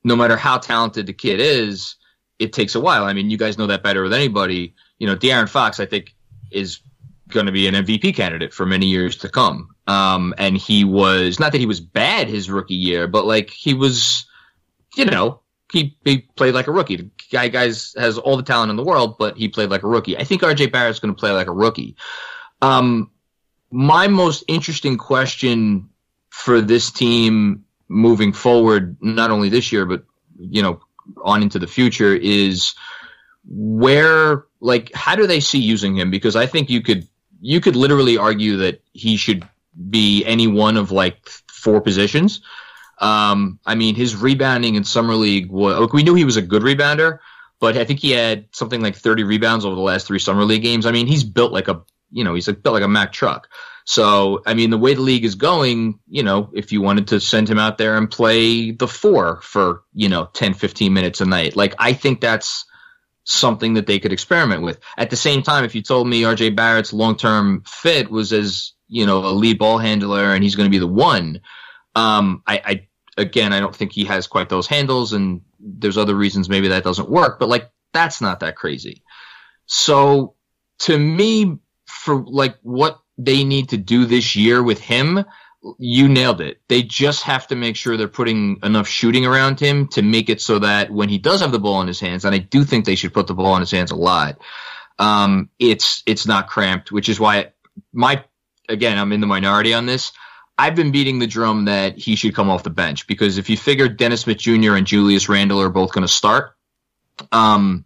no 0.05 0.17
matter 0.17 0.37
how 0.37 0.59
talented 0.59 1.07
the 1.07 1.13
kid 1.13 1.41
is, 1.41 1.97
it 2.39 2.53
takes 2.53 2.75
a 2.75 2.81
while. 2.81 3.05
I 3.05 3.13
mean, 3.13 3.31
you 3.31 3.37
guys 3.37 3.59
know 3.59 3.67
that 3.69 3.83
better 3.83 4.09
than 4.09 4.19
anybody. 4.19 4.75
You 4.99 5.07
know, 5.07 5.17
De'Aaron 5.17 5.49
Fox, 5.49 5.81
I 5.81 5.87
think, 5.87 6.15
is 6.51 6.81
going 7.29 7.47
to 7.47 7.53
be 7.53 7.67
an 7.67 7.75
MVP 7.75 8.15
candidate 8.15 8.55
for 8.55 8.67
many 8.67 8.87
years 8.87 9.17
to 9.17 9.29
come. 9.29 9.72
Um, 9.87 10.35
and 10.39 10.57
he 10.57 10.85
was 10.85 11.41
not 11.41 11.53
that 11.53 11.59
he 11.59 11.67
was 11.67 11.81
bad 11.81 12.29
his 12.29 12.49
rookie 12.51 12.75
year, 12.75 13.09
but 13.09 13.25
like 13.25 13.51
he 13.51 13.75
was, 13.75 14.27
you 14.97 15.05
know, 15.05 15.41
he, 15.73 15.97
he 16.05 16.19
played 16.19 16.55
like 16.55 16.69
a 16.69 16.73
rookie. 16.73 16.97
The 16.97 17.11
guy 17.31 17.49
guys 17.49 17.95
has 17.99 18.19
all 18.19 18.37
the 18.37 18.43
talent 18.43 18.71
in 18.71 18.77
the 18.77 18.85
world, 18.85 19.17
but 19.19 19.37
he 19.37 19.49
played 19.49 19.71
like 19.71 19.83
a 19.83 19.89
rookie. 19.89 20.17
I 20.17 20.25
think 20.25 20.43
RJ 20.43 20.71
Barrett's 20.71 21.01
going 21.01 21.15
to 21.15 21.19
play 21.19 21.33
like 21.33 21.49
a 21.49 21.53
rookie. 21.53 21.97
Um, 22.61 23.11
my 23.71 24.07
most 24.07 24.45
interesting 24.47 24.99
question 24.99 25.89
for 26.29 26.61
this 26.61 26.91
team 26.91 27.65
moving 27.89 28.33
forward, 28.33 28.97
not 29.01 29.31
only 29.31 29.49
this 29.49 29.73
year, 29.73 29.85
but 29.85 30.05
you 30.39 30.63
know, 30.63 30.81
on 31.23 31.43
into 31.43 31.59
the 31.59 31.67
future 31.67 32.15
is 32.15 32.75
where, 33.45 34.45
like, 34.61 34.93
how 34.95 35.17
do 35.17 35.27
they 35.27 35.41
see 35.41 35.59
using 35.59 35.97
him? 35.97 36.11
Because 36.11 36.37
I 36.37 36.47
think 36.47 36.71
you 36.71 36.81
could, 36.81 37.07
you 37.41 37.61
could 37.61 37.77
literally 37.77 38.17
argue 38.17 38.59
that 38.59 38.83
he 38.93 39.17
should 39.17 39.47
be 39.91 40.25
any 40.25 40.47
one 40.47 40.77
of 40.77 40.91
like 40.91 41.29
four 41.49 41.81
positions. 41.81 42.41
Um, 42.99 43.59
I 43.67 43.75
mean, 43.75 43.95
his 43.95 44.15
rebounding 44.15 44.75
in 44.75 44.85
summer 44.85 45.15
league 45.15 45.51
was. 45.51 45.79
Look, 45.79 45.93
we 45.93 46.03
knew 46.03 46.15
he 46.15 46.25
was 46.25 46.37
a 46.37 46.43
good 46.43 46.63
rebounder, 46.63 47.19
but 47.59 47.77
I 47.77 47.85
think 47.85 48.01
he 48.01 48.11
had 48.11 48.47
something 48.53 48.81
like 48.81 48.97
30 48.97 49.25
rebounds 49.25 49.65
over 49.65 49.75
the 49.75 49.81
last 49.81 50.07
three 50.07 50.19
summer 50.19 50.45
league 50.45 50.63
games. 50.63 50.87
I 50.87 50.93
mean, 50.93 51.07
he's 51.07 51.25
built 51.25 51.53
like 51.53 51.69
a, 51.69 51.83
you 52.11 52.25
know, 52.25 52.35
he's 52.35 52.47
like 52.47 52.63
built 52.63 52.75
like 52.75 52.85
a 52.85 52.89
Mack 52.89 53.13
truck. 53.13 53.49
So, 53.85 54.43
I 54.47 54.55
mean, 54.55 54.71
the 54.71 54.79
way 54.79 54.95
the 54.95 55.01
league 55.01 55.25
is 55.25 55.35
going, 55.35 55.99
you 56.09 56.23
know, 56.23 56.51
if 56.53 56.71
you 56.71 56.81
wanted 56.81 57.09
to 57.09 57.21
send 57.21 57.49
him 57.49 57.59
out 57.59 57.79
there 57.79 57.97
and 57.97 58.11
play 58.11 58.71
the 58.71 58.87
four 58.87 59.41
for, 59.43 59.83
you 59.95 60.09
know, 60.09 60.27
10, 60.35 60.55
15 60.55 60.93
minutes 60.93 61.21
a 61.21 61.25
night, 61.25 61.57
like, 61.57 61.75
I 61.79 61.93
think 61.93 62.21
that's 62.21 62.65
something 63.25 63.75
that 63.75 63.87
they 63.87 63.99
could 63.99 64.13
experiment 64.13 64.63
with. 64.63 64.79
At 64.97 65.11
the 65.11 65.17
same 65.17 65.43
time, 65.43 65.65
if 65.65 65.75
you 65.75 65.83
told 65.83 66.07
me 66.07 66.23
RJ 66.23 66.55
Barrett's 66.55 66.93
long 66.93 67.17
term 67.17 67.65
fit 67.67 68.11
was 68.11 68.33
as, 68.33 68.73
you 68.93 69.07
know, 69.07 69.25
a 69.25 69.33
lead 69.33 69.59
ball 69.59 69.79
handler 69.79 70.35
and 70.35 70.45
he's 70.45 70.55
going 70.55 70.67
to 70.67 70.71
be 70.71 70.79
the 70.79 70.87
one, 70.87 71.41
um, 71.95 72.43
I, 72.47 72.63
I, 72.65 72.89
again, 73.17 73.55
I 73.55 73.59
don't 73.59 73.75
think 73.75 73.93
he 73.93 74.05
has 74.05 74.27
quite 74.27 74.51
those 74.51 74.67
handles 74.67 75.15
and 75.15 75.41
there's 75.59 75.97
other 75.97 76.15
reasons 76.15 76.51
maybe 76.51 76.69
that 76.69 76.85
doesn't 76.85 77.09
work, 77.09 77.39
but 77.41 77.49
like, 77.49 77.71
that's 77.95 78.21
not 78.21 78.41
that 78.41 78.57
crazy. 78.57 79.03
So 79.65 80.35
to 80.81 80.99
me, 80.99 81.59
for 81.87 82.23
like 82.23 82.59
what 82.63 83.01
they 83.17 83.45
need 83.45 83.71
to 83.71 83.79
do 83.79 84.05
this 84.05 84.37
year 84.37 84.63
with 84.63 84.79
him, 84.81 85.25
you 85.79 86.09
nailed 86.09 86.43
it. 86.43 86.61
They 86.69 86.83
just 86.83 87.23
have 87.23 87.47
to 87.47 87.57
make 87.57 87.77
sure 87.77 87.97
they're 87.97 88.09
putting 88.09 88.59
enough 88.63 88.89
shooting 88.89 89.25
around 89.25 89.59
him 89.59 89.89
to 89.89 90.03
make 90.03 90.29
it 90.29 90.43
so 90.43 90.59
that 90.59 90.91
when 90.91 91.09
he 91.09 91.19
does 91.19 91.41
have 91.41 91.53
the 91.53 91.59
ball 91.59 91.81
in 91.81 91.87
his 91.87 92.01
hands, 92.01 92.27
and 92.27 92.35
I 92.35 92.39
do 92.39 92.65
think 92.65 92.85
they 92.85 92.97
should 92.97 93.15
put 93.15 93.27
the 93.27 93.35
ball 93.35 93.55
in 93.55 93.61
his 93.61 93.71
hands 93.71 93.91
a 93.91 93.97
lot, 93.97 94.39
um, 94.99 95.49
it's 95.59 96.03
it's 96.05 96.27
not 96.27 96.49
cramped, 96.49 96.93
which 96.93 97.09
is 97.09 97.21
why 97.21 97.53
my 97.93 98.25
again 98.69 98.99
I'm 98.99 99.13
in 99.13 99.21
the 99.21 99.27
minority 99.27 99.75
on 99.75 99.87
this. 99.87 100.13
I've 100.59 100.77
been 100.77 100.93
beating 100.93 101.19
the 101.19 101.27
drum 101.27 101.65
that 101.65 101.97
he 101.97 102.15
should 102.15 102.35
come 102.35 102.51
off 102.51 102.63
the 102.63 102.71
bench 102.71 103.07
because 103.07 103.39
if 103.39 103.49
you 103.49 103.57
figure 103.57 103.89
Dennis 103.89 104.23
Smith 104.23 104.39
Jr. 104.39 104.75
and 104.75 104.87
Julius 104.87 105.29
Randle 105.29 105.61
are 105.61 105.71
both 105.71 105.93
going 105.93 106.07
to 106.07 106.13
start, 106.13 106.57
um, 107.33 107.85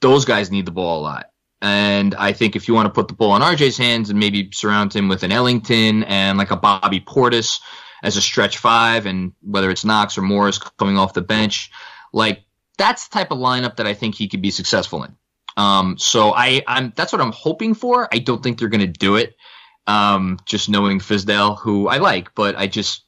those 0.00 0.24
guys 0.24 0.50
need 0.50 0.66
the 0.66 0.72
ball 0.72 1.00
a 1.00 1.02
lot. 1.02 1.30
And 1.62 2.14
I 2.16 2.32
think 2.32 2.56
if 2.56 2.68
you 2.68 2.74
want 2.74 2.86
to 2.86 2.92
put 2.92 3.08
the 3.08 3.14
ball 3.14 3.36
in 3.36 3.42
RJ's 3.42 3.78
hands 3.78 4.10
and 4.10 4.18
maybe 4.18 4.50
surround 4.52 4.92
him 4.92 5.08
with 5.08 5.22
an 5.22 5.32
Ellington 5.32 6.02
and 6.04 6.36
like 6.36 6.50
a 6.50 6.56
Bobby 6.56 7.00
Portis 7.00 7.60
as 8.02 8.16
a 8.16 8.20
stretch 8.20 8.58
five, 8.58 9.06
and 9.06 9.32
whether 9.42 9.70
it's 9.70 9.84
Knox 9.84 10.18
or 10.18 10.22
Morris 10.22 10.58
coming 10.58 10.98
off 10.98 11.14
the 11.14 11.22
bench, 11.22 11.70
like 12.12 12.42
that's 12.78 13.06
the 13.06 13.14
type 13.14 13.30
of 13.30 13.38
lineup 13.38 13.76
that 13.76 13.86
I 13.86 13.94
think 13.94 14.16
he 14.16 14.28
could 14.28 14.42
be 14.42 14.50
successful 14.50 15.04
in. 15.04 15.16
Um, 15.56 15.98
so 15.98 16.32
I, 16.32 16.62
I'm 16.66 16.92
that's 16.96 17.12
what 17.12 17.22
I'm 17.22 17.32
hoping 17.32 17.74
for. 17.74 18.08
I 18.12 18.18
don't 18.18 18.42
think 18.42 18.58
they're 18.58 18.68
going 18.68 18.80
to 18.80 18.86
do 18.86 19.14
it. 19.16 19.36
Um, 19.86 20.38
just 20.46 20.68
knowing 20.68 21.00
Fizdale, 21.00 21.58
who 21.58 21.88
I 21.88 21.98
like, 21.98 22.34
but 22.34 22.56
I 22.56 22.66
just 22.66 23.04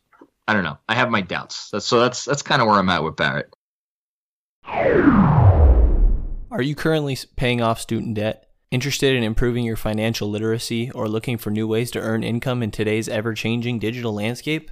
I 0.47 0.53
don't 0.53 0.65
know. 0.65 0.79
I 0.89 0.95
have 0.95 1.11
my 1.11 1.21
doubts. 1.21 1.71
That's, 1.71 1.87
so 1.87 2.01
that's 2.01 2.25
that's 2.25 2.43
kind 2.43 2.61
of 2.61 2.69
where 2.69 2.79
I'm 2.79 2.89
at 2.89 3.03
with 3.03 3.17
Barrett. 3.17 3.55
Are 6.51 6.63
you 6.63 6.75
currently 6.75 7.17
paying 7.37 7.61
off 7.61 7.81
student 7.81 8.15
debt? 8.15 8.49
Interested 8.71 9.15
in 9.17 9.23
improving 9.23 9.65
your 9.65 9.77
financial 9.77 10.29
literacy 10.29 10.91
or 10.91 11.09
looking 11.09 11.39
for 11.39 11.51
new 11.51 11.67
ways 11.67 11.91
to 11.93 12.01
earn 12.01 12.23
income 12.23 12.63
in 12.63 12.71
today's 12.71 13.09
ever 13.09 13.35
changing 13.35 13.79
digital 13.79 14.15
landscape? 14.15 14.71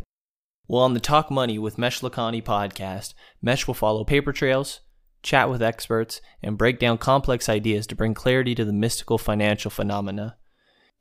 Well, 0.68 0.82
on 0.82 0.94
the 0.94 1.00
Talk 1.00 1.30
Money 1.30 1.58
with 1.58 1.78
Mesh 1.78 2.00
Lakhani 2.00 2.42
podcast, 2.42 3.14
Mesh 3.40 3.66
will 3.66 3.74
follow 3.74 4.04
paper 4.04 4.32
trails, 4.32 4.80
chat 5.22 5.50
with 5.50 5.62
experts, 5.62 6.20
and 6.42 6.58
break 6.58 6.78
down 6.78 6.98
complex 6.98 7.48
ideas 7.48 7.86
to 7.88 7.96
bring 7.96 8.14
clarity 8.14 8.54
to 8.54 8.64
the 8.64 8.72
mystical 8.72 9.18
financial 9.18 9.70
phenomena. 9.70 10.36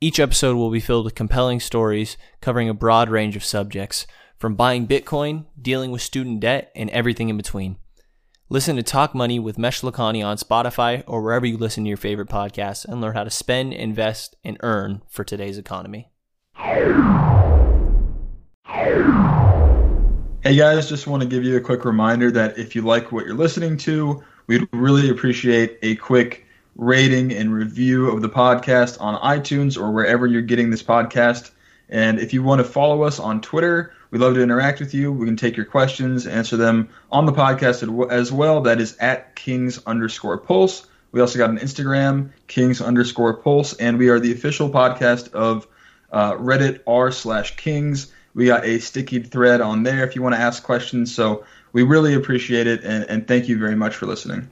Each 0.02 0.18
episode 0.18 0.56
will 0.56 0.72
be 0.72 0.80
filled 0.80 1.04
with 1.04 1.14
compelling 1.14 1.60
stories 1.60 2.16
covering 2.40 2.68
a 2.68 2.74
broad 2.74 3.08
range 3.08 3.36
of 3.36 3.44
subjects, 3.44 4.04
from 4.36 4.56
buying 4.56 4.88
Bitcoin, 4.88 5.46
dealing 5.56 5.92
with 5.92 6.02
student 6.02 6.40
debt, 6.40 6.72
and 6.74 6.90
everything 6.90 7.28
in 7.28 7.36
between. 7.36 7.76
Listen 8.48 8.74
to 8.74 8.82
Talk 8.82 9.14
Money 9.14 9.38
with 9.38 9.58
Mesh 9.58 9.80
Lakhani 9.82 10.26
on 10.26 10.38
Spotify 10.38 11.04
or 11.06 11.22
wherever 11.22 11.46
you 11.46 11.56
listen 11.56 11.84
to 11.84 11.88
your 11.88 11.96
favorite 11.96 12.28
podcasts 12.28 12.84
and 12.84 13.00
learn 13.00 13.14
how 13.14 13.22
to 13.22 13.30
spend, 13.30 13.74
invest, 13.74 14.34
and 14.42 14.56
earn 14.64 15.02
for 15.08 15.22
today's 15.22 15.56
economy. 15.56 16.10
Hey 20.42 20.56
guys, 20.56 20.88
just 20.88 21.06
want 21.06 21.22
to 21.22 21.28
give 21.28 21.44
you 21.44 21.56
a 21.58 21.60
quick 21.60 21.84
reminder 21.84 22.32
that 22.32 22.58
if 22.58 22.74
you 22.74 22.82
like 22.82 23.12
what 23.12 23.24
you're 23.24 23.36
listening 23.36 23.76
to, 23.76 24.20
we'd 24.48 24.68
really 24.72 25.10
appreciate 25.10 25.78
a 25.82 25.94
quick 25.94 26.44
rating 26.76 27.32
and 27.32 27.52
review 27.52 28.10
of 28.10 28.22
the 28.22 28.28
podcast 28.28 29.00
on 29.00 29.20
iTunes 29.20 29.80
or 29.80 29.90
wherever 29.90 30.26
you're 30.26 30.42
getting 30.42 30.70
this 30.70 30.82
podcast. 30.82 31.50
And 31.88 32.18
if 32.18 32.32
you 32.32 32.42
want 32.42 32.60
to 32.60 32.64
follow 32.64 33.02
us 33.02 33.18
on 33.18 33.40
Twitter, 33.40 33.92
we 34.10 34.18
love 34.18 34.34
to 34.34 34.42
interact 34.42 34.80
with 34.80 34.94
you. 34.94 35.12
We 35.12 35.26
can 35.26 35.36
take 35.36 35.56
your 35.56 35.66
questions, 35.66 36.26
answer 36.26 36.56
them 36.56 36.88
on 37.10 37.26
the 37.26 37.32
podcast 37.32 38.10
as 38.10 38.32
well. 38.32 38.62
That 38.62 38.80
is 38.80 38.96
at 38.98 39.36
Kings 39.36 39.80
underscore 39.86 40.38
Pulse. 40.38 40.86
We 41.12 41.20
also 41.20 41.38
got 41.38 41.50
an 41.50 41.58
Instagram, 41.58 42.30
Kings 42.46 42.80
underscore 42.80 43.34
Pulse, 43.34 43.74
and 43.74 43.98
we 43.98 44.08
are 44.08 44.18
the 44.18 44.32
official 44.32 44.70
podcast 44.70 45.32
of 45.32 45.66
uh, 46.10 46.32
Reddit 46.32 46.80
r 46.86 47.12
slash 47.12 47.56
Kings. 47.56 48.12
We 48.34 48.46
got 48.46 48.64
a 48.64 48.78
sticky 48.78 49.22
thread 49.22 49.60
on 49.60 49.82
there 49.82 50.04
if 50.04 50.16
you 50.16 50.22
want 50.22 50.34
to 50.34 50.40
ask 50.40 50.62
questions. 50.62 51.14
So 51.14 51.44
we 51.72 51.82
really 51.82 52.14
appreciate 52.14 52.66
it, 52.66 52.82
and, 52.84 53.04
and 53.04 53.28
thank 53.28 53.48
you 53.48 53.58
very 53.58 53.76
much 53.76 53.94
for 53.94 54.06
listening. 54.06 54.48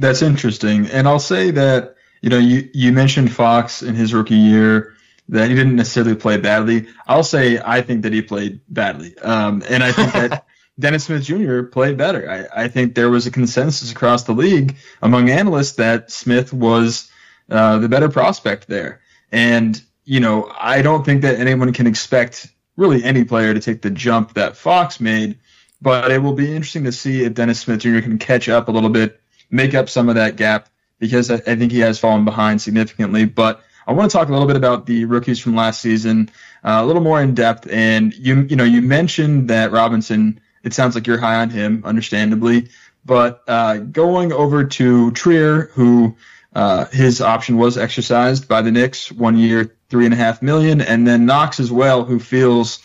That's 0.00 0.22
interesting, 0.22 0.86
and 0.86 1.06
I'll 1.06 1.18
say 1.18 1.50
that 1.50 1.96
you 2.22 2.30
know 2.30 2.38
you 2.38 2.70
you 2.72 2.90
mentioned 2.90 3.30
Fox 3.30 3.82
in 3.82 3.94
his 3.94 4.14
rookie 4.14 4.34
year 4.34 4.94
that 5.28 5.50
he 5.50 5.54
didn't 5.54 5.76
necessarily 5.76 6.14
play 6.14 6.38
badly. 6.38 6.88
I'll 7.06 7.22
say 7.22 7.60
I 7.62 7.82
think 7.82 8.02
that 8.02 8.12
he 8.14 8.22
played 8.22 8.62
badly, 8.66 9.16
um, 9.18 9.62
and 9.68 9.84
I 9.84 9.92
think 9.92 10.12
that 10.14 10.46
Dennis 10.78 11.04
Smith 11.04 11.22
Jr. 11.22 11.64
played 11.64 11.98
better. 11.98 12.30
I, 12.30 12.64
I, 12.64 12.68
think 12.68 12.94
there 12.94 13.10
was 13.10 13.26
a 13.26 13.30
consensus 13.30 13.92
across 13.92 14.24
the 14.24 14.32
league 14.32 14.76
among 15.02 15.28
analysts 15.28 15.72
that 15.72 16.10
Smith 16.10 16.50
was 16.50 17.10
uh, 17.50 17.76
the 17.76 17.88
better 17.90 18.08
prospect 18.08 18.68
there, 18.68 19.02
and 19.30 19.80
you 20.06 20.20
know 20.20 20.50
I 20.58 20.80
don't 20.80 21.04
think 21.04 21.20
that 21.22 21.38
anyone 21.38 21.74
can 21.74 21.86
expect 21.86 22.48
really 22.78 23.04
any 23.04 23.24
player 23.24 23.52
to 23.52 23.60
take 23.60 23.82
the 23.82 23.90
jump 23.90 24.32
that 24.32 24.56
Fox 24.56 24.98
made, 24.98 25.40
but 25.82 26.10
it 26.10 26.22
will 26.22 26.32
be 26.32 26.56
interesting 26.56 26.84
to 26.84 26.92
see 26.92 27.24
if 27.24 27.34
Dennis 27.34 27.60
Smith 27.60 27.80
Jr. 27.80 28.00
can 28.00 28.16
catch 28.16 28.48
up 28.48 28.68
a 28.68 28.72
little 28.72 28.88
bit, 28.88 29.19
make 29.50 29.74
up 29.74 29.88
some 29.88 30.08
of 30.08 30.14
that 30.14 30.36
gap 30.36 30.68
because 30.98 31.30
I, 31.30 31.36
I 31.36 31.56
think 31.56 31.72
he 31.72 31.80
has 31.80 31.98
fallen 31.98 32.24
behind 32.24 32.60
significantly, 32.62 33.24
but 33.24 33.62
I 33.86 33.92
want 33.92 34.10
to 34.10 34.16
talk 34.16 34.28
a 34.28 34.32
little 34.32 34.46
bit 34.46 34.56
about 34.56 34.86
the 34.86 35.04
rookies 35.04 35.40
from 35.40 35.56
last 35.56 35.80
season, 35.80 36.30
uh, 36.62 36.80
a 36.82 36.86
little 36.86 37.02
more 37.02 37.20
in 37.20 37.34
depth. 37.34 37.68
And 37.70 38.14
you, 38.14 38.42
you 38.42 38.56
know, 38.56 38.64
you 38.64 38.82
mentioned 38.82 39.48
that 39.48 39.72
Robinson. 39.72 40.40
It 40.62 40.74
sounds 40.74 40.94
like 40.94 41.06
you're 41.06 41.18
high 41.18 41.36
on 41.36 41.50
him, 41.50 41.82
understandably. 41.84 42.68
But 43.04 43.42
uh, 43.48 43.78
going 43.78 44.30
over 44.32 44.64
to 44.64 45.10
Trier, 45.12 45.70
who 45.72 46.16
uh, 46.54 46.84
his 46.86 47.20
option 47.20 47.56
was 47.56 47.78
exercised 47.78 48.46
by 48.46 48.62
the 48.62 48.70
Knicks, 48.70 49.10
one 49.10 49.38
year, 49.38 49.74
three 49.88 50.04
and 50.04 50.14
a 50.14 50.16
half 50.16 50.42
million, 50.42 50.80
and 50.80 51.06
then 51.06 51.26
Knox 51.26 51.60
as 51.60 51.72
well, 51.72 52.04
who 52.04 52.20
feels 52.20 52.78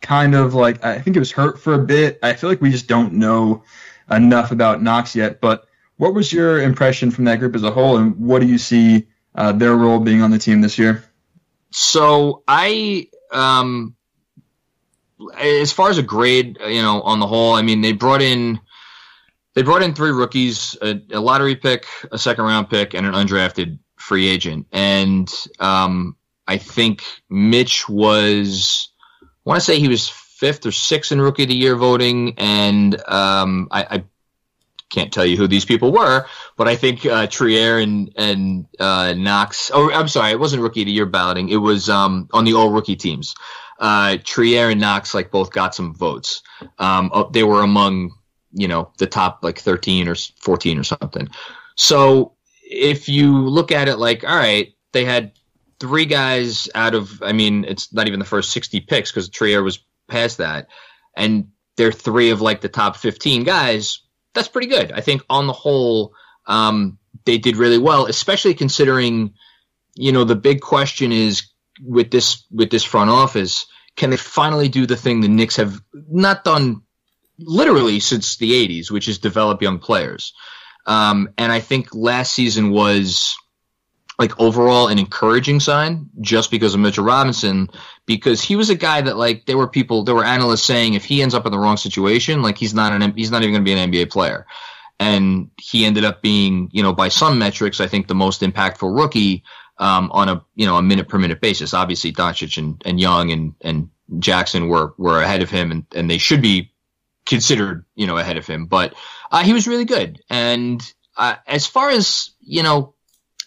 kind 0.00 0.34
of 0.34 0.54
like 0.54 0.84
I 0.84 1.00
think 1.00 1.16
it 1.16 1.20
was 1.20 1.32
hurt 1.32 1.60
for 1.60 1.74
a 1.74 1.84
bit. 1.84 2.20
I 2.22 2.34
feel 2.34 2.48
like 2.48 2.60
we 2.60 2.70
just 2.70 2.86
don't 2.86 3.14
know 3.14 3.64
enough 4.10 4.52
about 4.52 4.82
Knox 4.82 5.16
yet. 5.16 5.40
But 5.40 5.67
what 5.98 6.14
was 6.14 6.32
your 6.32 6.62
impression 6.62 7.10
from 7.10 7.24
that 7.24 7.38
group 7.38 7.54
as 7.54 7.62
a 7.62 7.70
whole, 7.70 7.98
and 7.98 8.16
what 8.16 8.40
do 8.40 8.46
you 8.46 8.58
see? 8.58 9.06
uh, 9.38 9.52
their 9.52 9.76
role 9.76 10.00
being 10.00 10.20
on 10.20 10.30
the 10.30 10.38
team 10.38 10.60
this 10.60 10.78
year? 10.78 11.04
so 11.70 12.42
I, 12.48 13.08
um, 13.30 13.94
as 15.38 15.70
far 15.70 15.90
as 15.90 15.98
a 15.98 16.02
grade, 16.02 16.58
you 16.66 16.82
know, 16.82 17.02
on 17.02 17.20
the 17.20 17.26
whole, 17.26 17.54
I 17.54 17.62
mean, 17.62 17.80
they 17.80 17.92
brought 17.92 18.22
in 18.22 18.60
they 19.54 19.62
brought 19.62 19.82
in 19.82 19.92
three 19.92 20.12
rookies, 20.12 20.76
a, 20.80 21.00
a 21.10 21.20
lottery 21.20 21.56
pick, 21.56 21.86
a 22.12 22.18
second 22.18 22.44
round 22.44 22.70
pick, 22.70 22.94
and 22.94 23.04
an 23.04 23.12
undrafted 23.12 23.78
free 23.96 24.28
agent. 24.28 24.66
And 24.70 25.32
um, 25.58 26.16
I 26.46 26.58
think 26.58 27.02
Mitch 27.28 27.88
was, 27.88 28.90
I 29.22 29.26
want 29.44 29.60
to 29.60 29.64
say 29.64 29.80
he 29.80 29.88
was 29.88 30.08
fifth 30.08 30.64
or 30.64 30.70
sixth 30.70 31.10
in 31.10 31.20
rookie 31.20 31.42
of 31.42 31.48
the 31.48 31.56
year 31.56 31.74
voting, 31.74 32.34
and 32.38 32.94
um, 33.08 33.66
I, 33.72 33.82
I, 33.82 34.04
can't 34.90 35.12
tell 35.12 35.26
you 35.26 35.36
who 35.36 35.46
these 35.46 35.64
people 35.64 35.92
were, 35.92 36.26
but 36.56 36.68
I 36.68 36.76
think 36.76 37.04
uh, 37.04 37.26
Trier 37.26 37.78
and 37.78 38.12
and 38.16 38.66
uh, 38.78 39.14
Knox. 39.16 39.70
Oh, 39.72 39.92
I'm 39.92 40.08
sorry, 40.08 40.32
it 40.32 40.40
wasn't 40.40 40.62
rookie 40.62 40.82
of 40.82 40.86
the 40.86 40.92
year 40.92 41.06
balloting. 41.06 41.48
It 41.48 41.56
was 41.56 41.88
um, 41.88 42.28
on 42.32 42.44
the 42.44 42.54
all 42.54 42.70
rookie 42.70 42.96
teams. 42.96 43.34
Uh, 43.78 44.18
Trier 44.24 44.70
and 44.70 44.80
Knox 44.80 45.14
like 45.14 45.30
both 45.30 45.52
got 45.52 45.74
some 45.74 45.94
votes. 45.94 46.42
Um, 46.78 47.10
they 47.32 47.44
were 47.44 47.62
among 47.62 48.12
you 48.52 48.68
know 48.68 48.92
the 48.98 49.06
top 49.06 49.40
like 49.42 49.58
13 49.58 50.08
or 50.08 50.14
14 50.14 50.78
or 50.78 50.84
something. 50.84 51.28
So 51.76 52.34
if 52.62 53.08
you 53.08 53.36
look 53.48 53.72
at 53.72 53.88
it 53.88 53.96
like, 53.96 54.24
all 54.24 54.36
right, 54.36 54.74
they 54.92 55.04
had 55.04 55.32
three 55.80 56.04
guys 56.04 56.68
out 56.74 56.94
of, 56.94 57.22
I 57.22 57.32
mean, 57.32 57.64
it's 57.64 57.92
not 57.92 58.08
even 58.08 58.18
the 58.18 58.26
first 58.26 58.50
60 58.50 58.80
picks 58.80 59.10
because 59.10 59.28
Trier 59.28 59.62
was 59.62 59.84
past 60.08 60.38
that, 60.38 60.68
and 61.16 61.48
they're 61.76 61.92
three 61.92 62.30
of 62.30 62.40
like 62.40 62.60
the 62.60 62.68
top 62.68 62.96
15 62.96 63.44
guys 63.44 64.00
that's 64.38 64.48
pretty 64.48 64.68
good. 64.68 64.92
I 64.92 65.00
think 65.00 65.22
on 65.28 65.46
the 65.46 65.52
whole, 65.52 66.14
um, 66.46 66.98
they 67.24 67.38
did 67.38 67.56
really 67.56 67.78
well, 67.78 68.06
especially 68.06 68.54
considering, 68.54 69.34
you 69.94 70.12
know, 70.12 70.24
the 70.24 70.36
big 70.36 70.60
question 70.60 71.12
is 71.12 71.50
with 71.84 72.10
this 72.10 72.44
with 72.50 72.70
this 72.70 72.84
front 72.84 73.10
office, 73.10 73.66
can 73.96 74.10
they 74.10 74.16
finally 74.16 74.68
do 74.68 74.86
the 74.86 74.96
thing 74.96 75.20
the 75.20 75.28
Knicks 75.28 75.56
have 75.56 75.80
not 75.92 76.44
done 76.44 76.82
literally 77.38 78.00
since 78.00 78.36
the 78.36 78.52
'80s, 78.52 78.90
which 78.90 79.08
is 79.08 79.18
develop 79.18 79.60
young 79.60 79.78
players? 79.78 80.32
Um, 80.86 81.30
and 81.36 81.52
I 81.52 81.60
think 81.60 81.94
last 81.94 82.32
season 82.32 82.70
was 82.70 83.36
like 84.18 84.38
overall 84.40 84.88
an 84.88 84.98
encouraging 84.98 85.60
sign 85.60 86.10
just 86.20 86.50
because 86.50 86.74
of 86.74 86.80
Mitchell 86.80 87.04
Robinson, 87.04 87.68
because 88.04 88.42
he 88.42 88.56
was 88.56 88.68
a 88.68 88.74
guy 88.74 89.00
that 89.00 89.16
like 89.16 89.46
there 89.46 89.56
were 89.56 89.68
people, 89.68 90.02
there 90.02 90.14
were 90.14 90.24
analysts 90.24 90.64
saying 90.64 90.94
if 90.94 91.04
he 91.04 91.22
ends 91.22 91.34
up 91.34 91.46
in 91.46 91.52
the 91.52 91.58
wrong 91.58 91.76
situation, 91.76 92.42
like 92.42 92.58
he's 92.58 92.74
not 92.74 92.92
an, 92.92 93.14
he's 93.14 93.30
not 93.30 93.42
even 93.42 93.52
going 93.52 93.64
to 93.64 93.64
be 93.64 93.80
an 93.80 93.90
NBA 93.90 94.10
player. 94.10 94.46
And 94.98 95.50
he 95.60 95.84
ended 95.84 96.04
up 96.04 96.20
being, 96.20 96.68
you 96.72 96.82
know, 96.82 96.92
by 96.92 97.08
some 97.08 97.38
metrics, 97.38 97.80
I 97.80 97.86
think 97.86 98.08
the 98.08 98.16
most 98.16 98.40
impactful 98.40 98.96
rookie, 98.96 99.44
um, 99.78 100.10
on 100.10 100.28
a, 100.28 100.44
you 100.56 100.66
know, 100.66 100.76
a 100.76 100.82
minute 100.82 101.08
per 101.08 101.18
minute 101.18 101.40
basis. 101.40 101.72
Obviously 101.72 102.12
Doncic 102.12 102.58
and, 102.58 102.82
and 102.84 102.98
Young 102.98 103.30
and, 103.30 103.54
and 103.60 103.88
Jackson 104.18 104.68
were, 104.68 104.94
were 104.98 105.22
ahead 105.22 105.42
of 105.42 105.50
him 105.50 105.70
and, 105.70 105.86
and 105.94 106.10
they 106.10 106.18
should 106.18 106.42
be 106.42 106.72
considered, 107.24 107.84
you 107.94 108.08
know, 108.08 108.16
ahead 108.16 108.36
of 108.36 108.46
him, 108.48 108.66
but, 108.66 108.94
uh, 109.30 109.44
he 109.44 109.52
was 109.52 109.68
really 109.68 109.84
good. 109.84 110.20
And, 110.28 110.82
uh, 111.16 111.36
as 111.46 111.66
far 111.66 111.90
as, 111.90 112.30
you 112.40 112.64
know, 112.64 112.94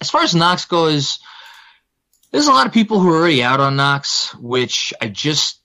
as 0.02 0.10
far 0.10 0.24
as 0.24 0.36
Knox 0.36 0.66
goes, 0.66 1.20
there's 2.32 2.48
a 2.48 2.52
lot 2.52 2.66
of 2.66 2.74
people 2.74 3.00
who 3.00 3.10
are 3.10 3.18
already 3.18 3.44
out 3.44 3.60
on 3.60 3.76
Knox, 3.76 4.34
which 4.36 4.94
I 5.00 5.08
just, 5.08 5.62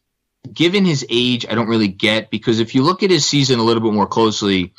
given 0.53 0.85
his 0.85 1.07
age, 1.09 1.47
I 1.49 1.55
don't 1.55 1.69
really 1.69 1.89
get 1.89 2.31
because 2.31 2.61
if 2.61 2.75
you 2.75 2.83
look 2.83 3.03
at 3.03 3.11
his 3.11 3.25
season 3.25 3.59
a 3.59 3.65
little 3.65 3.83
bit 3.83 3.95
more 3.95 4.07
closely, 4.07 4.75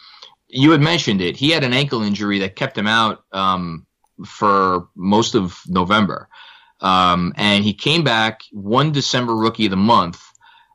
you 0.47 0.71
had 0.71 0.81
mentioned 0.81 1.21
it. 1.21 1.35
He 1.35 1.49
had 1.49 1.63
an 1.63 1.73
ankle 1.73 2.03
injury 2.03 2.39
that 2.39 2.55
kept 2.55 2.77
him 2.77 2.87
out 2.87 3.23
um, 3.31 3.87
for 4.25 4.87
most 4.95 5.33
of 5.33 5.59
November. 5.67 6.29
Um, 6.79 7.33
and 7.35 7.63
he 7.63 7.73
came 7.73 8.03
back 8.03 8.41
one 8.51 8.91
December 8.91 9.35
rookie 9.35 9.65
of 9.65 9.71
the 9.71 9.77
month. 9.77 10.21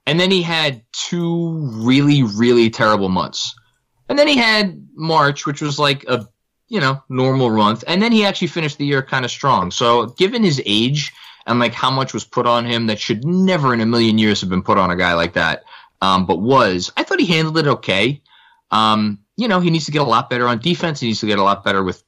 And 0.06 0.18
then 0.18 0.32
he 0.32 0.42
had 0.42 0.82
two 0.90 1.70
really, 1.84 2.24
really 2.24 2.70
terrible 2.70 3.08
months. 3.08 3.54
And 4.08 4.18
then 4.18 4.26
he 4.26 4.36
had 4.36 4.88
March, 4.94 5.46
which 5.46 5.62
was 5.62 5.78
like 5.78 6.04
a 6.08 6.26
you 6.72 6.80
know, 6.80 7.02
normal 7.10 7.50
runs. 7.50 7.82
And 7.82 8.00
then 8.00 8.12
he 8.12 8.24
actually 8.24 8.48
finished 8.48 8.78
the 8.78 8.86
year 8.86 9.02
kind 9.02 9.26
of 9.26 9.30
strong. 9.30 9.70
So 9.70 10.06
given 10.06 10.42
his 10.42 10.60
age 10.64 11.12
and 11.46 11.58
like 11.58 11.74
how 11.74 11.90
much 11.90 12.14
was 12.14 12.24
put 12.24 12.46
on 12.46 12.64
him 12.64 12.86
that 12.86 12.98
should 12.98 13.26
never 13.26 13.74
in 13.74 13.82
a 13.82 13.86
million 13.86 14.16
years 14.16 14.40
have 14.40 14.48
been 14.48 14.62
put 14.62 14.78
on 14.78 14.90
a 14.90 14.96
guy 14.96 15.12
like 15.12 15.34
that, 15.34 15.64
um, 16.00 16.24
but 16.24 16.40
was, 16.40 16.90
I 16.96 17.02
thought 17.02 17.20
he 17.20 17.26
handled 17.26 17.58
it 17.58 17.66
okay. 17.66 18.22
Um, 18.70 19.18
you 19.36 19.48
know, 19.48 19.60
he 19.60 19.68
needs 19.68 19.84
to 19.84 19.90
get 19.90 20.00
a 20.00 20.06
lot 20.06 20.30
better 20.30 20.48
on 20.48 20.60
defense. 20.60 20.98
He 20.98 21.08
needs 21.08 21.20
to 21.20 21.26
get 21.26 21.38
a 21.38 21.42
lot 21.42 21.62
better 21.62 21.82
with 21.82 22.02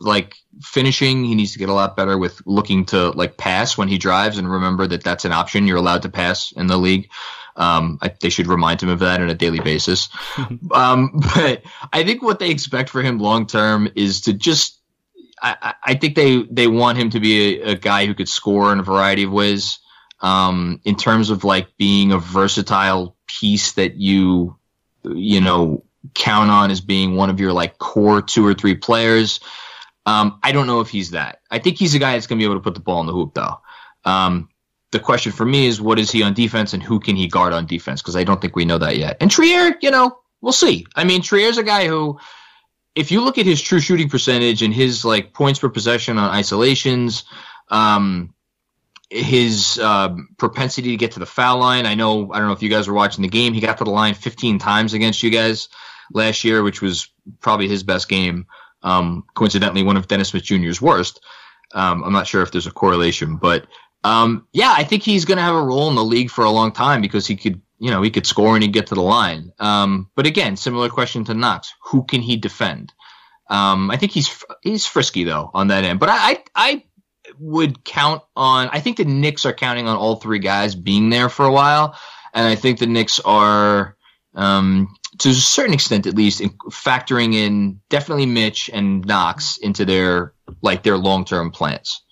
like 0.00 0.34
finishing. 0.60 1.24
He 1.24 1.36
needs 1.36 1.52
to 1.52 1.60
get 1.60 1.68
a 1.68 1.72
lot 1.72 1.96
better 1.96 2.18
with 2.18 2.42
looking 2.46 2.84
to 2.86 3.10
like 3.10 3.36
pass 3.36 3.78
when 3.78 3.86
he 3.86 3.96
drives 3.96 4.38
and 4.38 4.50
remember 4.50 4.88
that 4.88 5.04
that's 5.04 5.24
an 5.24 5.30
option. 5.30 5.68
You're 5.68 5.76
allowed 5.76 6.02
to 6.02 6.08
pass 6.08 6.50
in 6.50 6.66
the 6.66 6.78
league. 6.78 7.08
Um, 7.56 7.98
I, 8.02 8.12
they 8.20 8.28
should 8.28 8.46
remind 8.46 8.82
him 8.82 8.88
of 8.88 8.98
that 9.00 9.20
on 9.20 9.30
a 9.30 9.34
daily 9.34 9.60
basis. 9.60 10.08
um, 10.72 11.20
but 11.34 11.62
I 11.92 12.04
think 12.04 12.22
what 12.22 12.38
they 12.38 12.50
expect 12.50 12.90
for 12.90 13.02
him 13.02 13.18
long 13.18 13.46
term 13.46 13.88
is 13.94 14.20
to 14.22 14.32
just. 14.32 14.74
I, 15.42 15.74
I, 15.84 15.94
think 15.94 16.16
they, 16.16 16.44
they 16.44 16.66
want 16.66 16.96
him 16.96 17.10
to 17.10 17.20
be 17.20 17.60
a, 17.60 17.72
a, 17.72 17.74
guy 17.74 18.06
who 18.06 18.14
could 18.14 18.28
score 18.28 18.72
in 18.72 18.78
a 18.78 18.82
variety 18.82 19.24
of 19.24 19.32
ways. 19.32 19.78
Um, 20.22 20.80
in 20.84 20.96
terms 20.96 21.28
of 21.28 21.44
like 21.44 21.76
being 21.76 22.10
a 22.10 22.18
versatile 22.18 23.14
piece 23.26 23.72
that 23.72 23.96
you, 23.96 24.56
you 25.04 25.42
know, 25.42 25.84
count 26.14 26.50
on 26.50 26.70
as 26.70 26.80
being 26.80 27.16
one 27.16 27.30
of 27.30 27.40
your 27.40 27.52
like 27.52 27.78
core 27.78 28.22
two 28.22 28.46
or 28.46 28.54
three 28.54 28.74
players. 28.74 29.40
Um, 30.06 30.38
I 30.42 30.52
don't 30.52 30.66
know 30.66 30.80
if 30.80 30.88
he's 30.88 31.10
that. 31.10 31.40
I 31.50 31.58
think 31.58 31.78
he's 31.78 31.94
a 31.94 31.98
guy 31.98 32.12
that's 32.12 32.26
going 32.26 32.38
to 32.38 32.42
be 32.42 32.44
able 32.44 32.60
to 32.60 32.64
put 32.64 32.74
the 32.74 32.80
ball 32.80 33.00
in 33.00 33.06
the 33.06 33.12
hoop, 33.12 33.34
though. 33.34 33.60
Um, 34.04 34.48
the 34.92 35.00
question 35.00 35.32
for 35.32 35.44
me 35.44 35.66
is 35.66 35.80
what 35.80 35.98
is 35.98 36.10
he 36.10 36.22
on 36.22 36.34
defense 36.34 36.72
and 36.72 36.82
who 36.82 37.00
can 37.00 37.16
he 37.16 37.26
guard 37.26 37.52
on 37.52 37.66
defense? 37.66 38.02
Because 38.02 38.16
I 38.16 38.24
don't 38.24 38.40
think 38.40 38.56
we 38.56 38.64
know 38.64 38.78
that 38.78 38.96
yet. 38.96 39.16
And 39.20 39.30
Trier, 39.30 39.76
you 39.80 39.90
know, 39.90 40.18
we'll 40.40 40.52
see. 40.52 40.86
I 40.94 41.04
mean, 41.04 41.22
Trier's 41.22 41.58
a 41.58 41.62
guy 41.62 41.86
who, 41.88 42.18
if 42.94 43.10
you 43.10 43.20
look 43.20 43.38
at 43.38 43.46
his 43.46 43.60
true 43.60 43.80
shooting 43.80 44.08
percentage 44.08 44.62
and 44.62 44.72
his 44.72 45.04
like 45.04 45.32
points 45.32 45.58
per 45.58 45.68
possession 45.68 46.18
on 46.18 46.30
isolations, 46.30 47.24
um, 47.68 48.32
his 49.10 49.78
uh, 49.82 50.16
propensity 50.36 50.90
to 50.90 50.96
get 50.96 51.12
to 51.12 51.20
the 51.20 51.26
foul 51.26 51.58
line. 51.58 51.86
I 51.86 51.94
know. 51.94 52.32
I 52.32 52.38
don't 52.38 52.48
know 52.48 52.54
if 52.54 52.62
you 52.62 52.68
guys 52.68 52.88
were 52.88 52.94
watching 52.94 53.22
the 53.22 53.28
game. 53.28 53.54
He 53.54 53.60
got 53.60 53.78
to 53.78 53.84
the 53.84 53.90
line 53.90 54.14
15 54.14 54.58
times 54.58 54.94
against 54.94 55.22
you 55.22 55.30
guys 55.30 55.68
last 56.12 56.44
year, 56.44 56.62
which 56.62 56.82
was 56.82 57.08
probably 57.40 57.68
his 57.68 57.82
best 57.82 58.08
game. 58.08 58.46
Um, 58.82 59.24
coincidentally, 59.34 59.82
one 59.82 59.96
of 59.96 60.08
Dennis 60.08 60.28
Smith 60.28 60.44
Jr.'s 60.44 60.80
worst. 60.80 61.20
Um, 61.72 62.04
I'm 62.04 62.12
not 62.12 62.26
sure 62.26 62.42
if 62.42 62.52
there's 62.52 62.66
a 62.66 62.72
correlation, 62.72 63.36
but 63.36 63.66
um, 64.06 64.46
yeah, 64.52 64.72
I 64.76 64.84
think 64.84 65.02
he's 65.02 65.24
going 65.24 65.38
to 65.38 65.42
have 65.42 65.56
a 65.56 65.62
role 65.62 65.88
in 65.88 65.96
the 65.96 66.04
league 66.04 66.30
for 66.30 66.44
a 66.44 66.50
long 66.50 66.70
time 66.70 67.02
because 67.02 67.26
he 67.26 67.34
could, 67.34 67.60
you 67.80 67.90
know, 67.90 68.02
he 68.02 68.10
could 68.10 68.24
score 68.24 68.54
and 68.54 68.62
he'd 68.62 68.72
get 68.72 68.86
to 68.86 68.94
the 68.94 69.02
line. 69.02 69.52
Um, 69.58 70.08
but 70.14 70.26
again, 70.26 70.56
similar 70.56 70.88
question 70.88 71.24
to 71.24 71.34
Knox: 71.34 71.74
Who 71.86 72.04
can 72.04 72.22
he 72.22 72.36
defend? 72.36 72.92
Um, 73.50 73.90
I 73.90 73.96
think 73.96 74.12
he's 74.12 74.44
he's 74.62 74.86
frisky 74.86 75.24
though 75.24 75.50
on 75.52 75.68
that 75.68 75.82
end. 75.82 75.98
But 75.98 76.10
I, 76.10 76.30
I, 76.30 76.44
I 76.54 76.84
would 77.40 77.82
count 77.82 78.22
on. 78.36 78.68
I 78.70 78.78
think 78.78 78.96
the 78.96 79.04
Knicks 79.04 79.44
are 79.44 79.52
counting 79.52 79.88
on 79.88 79.96
all 79.96 80.16
three 80.16 80.38
guys 80.38 80.76
being 80.76 81.10
there 81.10 81.28
for 81.28 81.44
a 81.44 81.52
while, 81.52 81.98
and 82.32 82.46
I 82.46 82.54
think 82.54 82.78
the 82.78 82.86
Knicks 82.86 83.18
are. 83.20 83.96
Um, 84.36 84.94
to 85.18 85.30
a 85.30 85.34
certain 85.34 85.74
extent, 85.74 86.06
at 86.06 86.14
least, 86.14 86.42
in 86.42 86.50
factoring 86.70 87.34
in 87.34 87.80
definitely 87.88 88.26
Mitch 88.26 88.70
and 88.72 89.04
Knox 89.04 89.56
into 89.56 89.84
their 89.84 90.34
like 90.62 90.84
their 90.84 90.96
long 90.96 91.24
term 91.24 91.50
plans. 91.50 92.02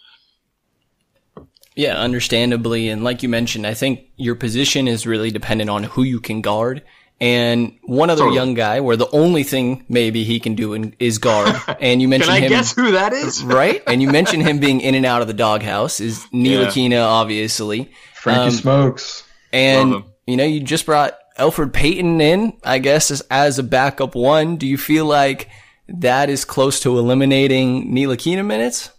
Yeah, 1.77 1.97
understandably. 1.97 2.89
And 2.89 3.03
like 3.03 3.23
you 3.23 3.29
mentioned, 3.29 3.67
I 3.67 3.75
think 3.75 4.07
your 4.17 4.37
position 4.37 4.87
is 4.87 5.07
really 5.07 5.31
dependent 5.31 5.71
on 5.71 5.85
who 5.85 6.03
you 6.03 6.21
can 6.21 6.41
guard. 6.41 6.83
And 7.21 7.79
one 7.85 8.11
other 8.11 8.23
totally. 8.23 8.37
young 8.37 8.55
guy 8.55 8.81
where 8.81 8.97
the 8.97 9.09
only 9.11 9.45
thing 9.45 9.85
maybe 9.89 10.25
he 10.25 10.41
can 10.41 10.55
do 10.55 10.75
in, 10.75 10.95
is 10.99 11.19
guard. 11.19 11.55
And 11.81 12.01
you 12.01 12.09
mentioned 12.09 12.35
can 12.35 12.43
I 12.43 12.47
him. 12.47 12.51
guess 12.51 12.75
who 12.75 12.93
that 12.93 13.13
is? 13.13 13.43
right? 13.45 13.83
And 13.87 14.03
you 14.03 14.11
mentioned 14.11 14.43
him 14.43 14.59
being 14.59 14.81
in 14.81 14.95
and 14.95 15.07
out 15.07 15.23
of 15.23 15.29
the 15.29 15.35
doghouse 15.35 16.01
is 16.01 16.21
Ntilikina, 16.33 16.91
yeah. 16.91 17.05
obviously. 17.05 17.91
Frankie 18.15 18.41
um, 18.43 18.51
Smokes. 18.51 19.25
And, 19.53 20.05
you 20.27 20.37
know, 20.37 20.45
you 20.45 20.61
just 20.61 20.87
brought 20.87 21.17
Elfrid 21.39 21.73
Payton 21.73 22.21
in, 22.21 22.55
I 22.63 22.79
guess, 22.79 23.11
as, 23.11 23.21
as 23.31 23.59
a 23.59 23.63
backup 23.63 24.15
one. 24.15 24.57
Do 24.57 24.67
you 24.67 24.79
feel 24.79 25.07
like 25.07 25.49
that 25.89 26.31
is 26.31 26.45
close 26.45 26.81
to 26.81 26.99
eliminating 26.99 27.93
Ntilikina 27.93 28.45
minutes? 28.45 28.91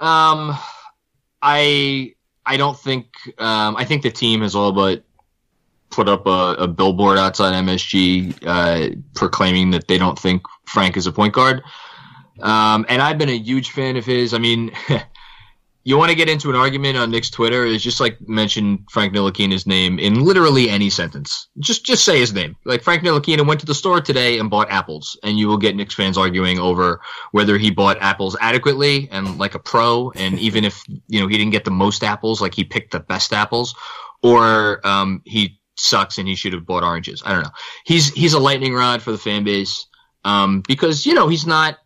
Um, 0.00 0.56
I 1.42 2.14
I 2.44 2.56
don't 2.56 2.78
think 2.78 3.06
um, 3.38 3.76
I 3.76 3.84
think 3.84 4.02
the 4.02 4.10
team 4.10 4.42
has 4.42 4.54
all 4.54 4.72
but 4.72 5.04
put 5.90 6.08
up 6.08 6.26
a, 6.26 6.54
a 6.58 6.68
billboard 6.68 7.18
outside 7.18 7.52
MSG 7.54 8.34
uh, 8.46 8.96
proclaiming 9.14 9.70
that 9.70 9.88
they 9.88 9.98
don't 9.98 10.18
think 10.18 10.42
Frank 10.66 10.96
is 10.96 11.06
a 11.06 11.12
point 11.12 11.34
guard. 11.34 11.62
Um, 12.40 12.86
and 12.88 13.02
I've 13.02 13.18
been 13.18 13.30
a 13.30 13.38
huge 13.38 13.70
fan 13.70 13.96
of 13.96 14.04
his. 14.04 14.32
I 14.32 14.38
mean, 14.38 14.70
you 15.88 15.96
want 15.96 16.10
to 16.10 16.14
get 16.14 16.28
into 16.28 16.50
an 16.50 16.54
argument 16.54 16.98
on 16.98 17.10
Knicks 17.10 17.30
Twitter, 17.30 17.64
is 17.64 17.82
just 17.82 17.98
like 17.98 18.18
mention 18.28 18.84
Frank 18.90 19.14
Ntilikina's 19.14 19.66
name 19.66 19.98
in 19.98 20.22
literally 20.22 20.68
any 20.68 20.90
sentence. 20.90 21.48
Just 21.60 21.86
just 21.86 22.04
say 22.04 22.18
his 22.18 22.34
name. 22.34 22.56
Like 22.66 22.82
Frank 22.82 23.02
Ntilikina 23.02 23.46
went 23.46 23.60
to 23.60 23.66
the 23.66 23.74
store 23.74 24.02
today 24.02 24.38
and 24.38 24.50
bought 24.50 24.70
apples, 24.70 25.18
and 25.22 25.38
you 25.38 25.48
will 25.48 25.56
get 25.56 25.74
Knicks 25.74 25.94
fans 25.94 26.18
arguing 26.18 26.58
over 26.58 27.00
whether 27.32 27.56
he 27.56 27.70
bought 27.70 27.96
apples 28.02 28.36
adequately 28.38 29.08
and 29.10 29.38
like 29.38 29.54
a 29.54 29.58
pro, 29.58 30.10
and 30.10 30.38
even 30.48 30.66
if 30.66 30.82
you 31.06 31.20
know 31.20 31.26
he 31.26 31.38
didn't 31.38 31.52
get 31.52 31.64
the 31.64 31.70
most 31.70 32.04
apples, 32.04 32.42
like 32.42 32.52
he 32.52 32.64
picked 32.64 32.92
the 32.92 33.00
best 33.00 33.32
apples, 33.32 33.74
or 34.22 34.86
um, 34.86 35.22
he 35.24 35.58
sucks 35.76 36.18
and 36.18 36.28
he 36.28 36.34
should 36.34 36.52
have 36.52 36.66
bought 36.66 36.84
oranges. 36.84 37.22
I 37.24 37.32
don't 37.32 37.44
know. 37.44 37.52
He's 37.86 38.12
he's 38.12 38.34
a 38.34 38.38
lightning 38.38 38.74
rod 38.74 39.00
for 39.00 39.10
the 39.10 39.16
fan 39.16 39.42
base 39.42 39.86
um, 40.22 40.62
because 40.68 41.06
you 41.06 41.14
know 41.14 41.28
he's 41.28 41.46
not. 41.46 41.78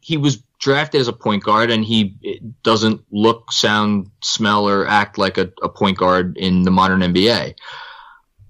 He 0.00 0.16
was 0.16 0.42
drafted 0.58 1.00
as 1.00 1.08
a 1.08 1.12
point 1.12 1.44
guard, 1.44 1.70
and 1.70 1.84
he 1.84 2.16
doesn't 2.62 3.02
look, 3.10 3.52
sound, 3.52 4.10
smell, 4.22 4.68
or 4.68 4.86
act 4.86 5.18
like 5.18 5.38
a, 5.38 5.50
a 5.62 5.68
point 5.68 5.98
guard 5.98 6.36
in 6.36 6.62
the 6.62 6.70
modern 6.70 7.00
NBA. 7.00 7.54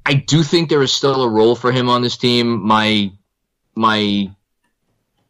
I 0.05 0.15
do 0.15 0.43
think 0.43 0.69
there 0.69 0.83
is 0.83 0.93
still 0.93 1.23
a 1.23 1.29
role 1.29 1.57
for 1.57 1.73
him 1.73 1.89
on 1.89 2.03
this 2.03 2.17
team. 2.17 2.65
My 2.65 3.11
my 3.75 4.31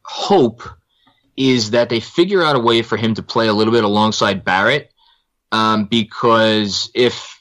hope 0.02 0.62
is 1.36 1.70
that 1.70 1.88
they 1.88 2.00
figure 2.00 2.42
out 2.42 2.56
a 2.56 2.60
way 2.60 2.82
for 2.82 2.96
him 2.96 3.14
to 3.14 3.22
play 3.22 3.48
a 3.48 3.52
little 3.52 3.72
bit 3.72 3.84
alongside 3.84 4.44
Barrett, 4.44 4.92
um, 5.52 5.86
because 5.86 6.90
if 6.94 7.35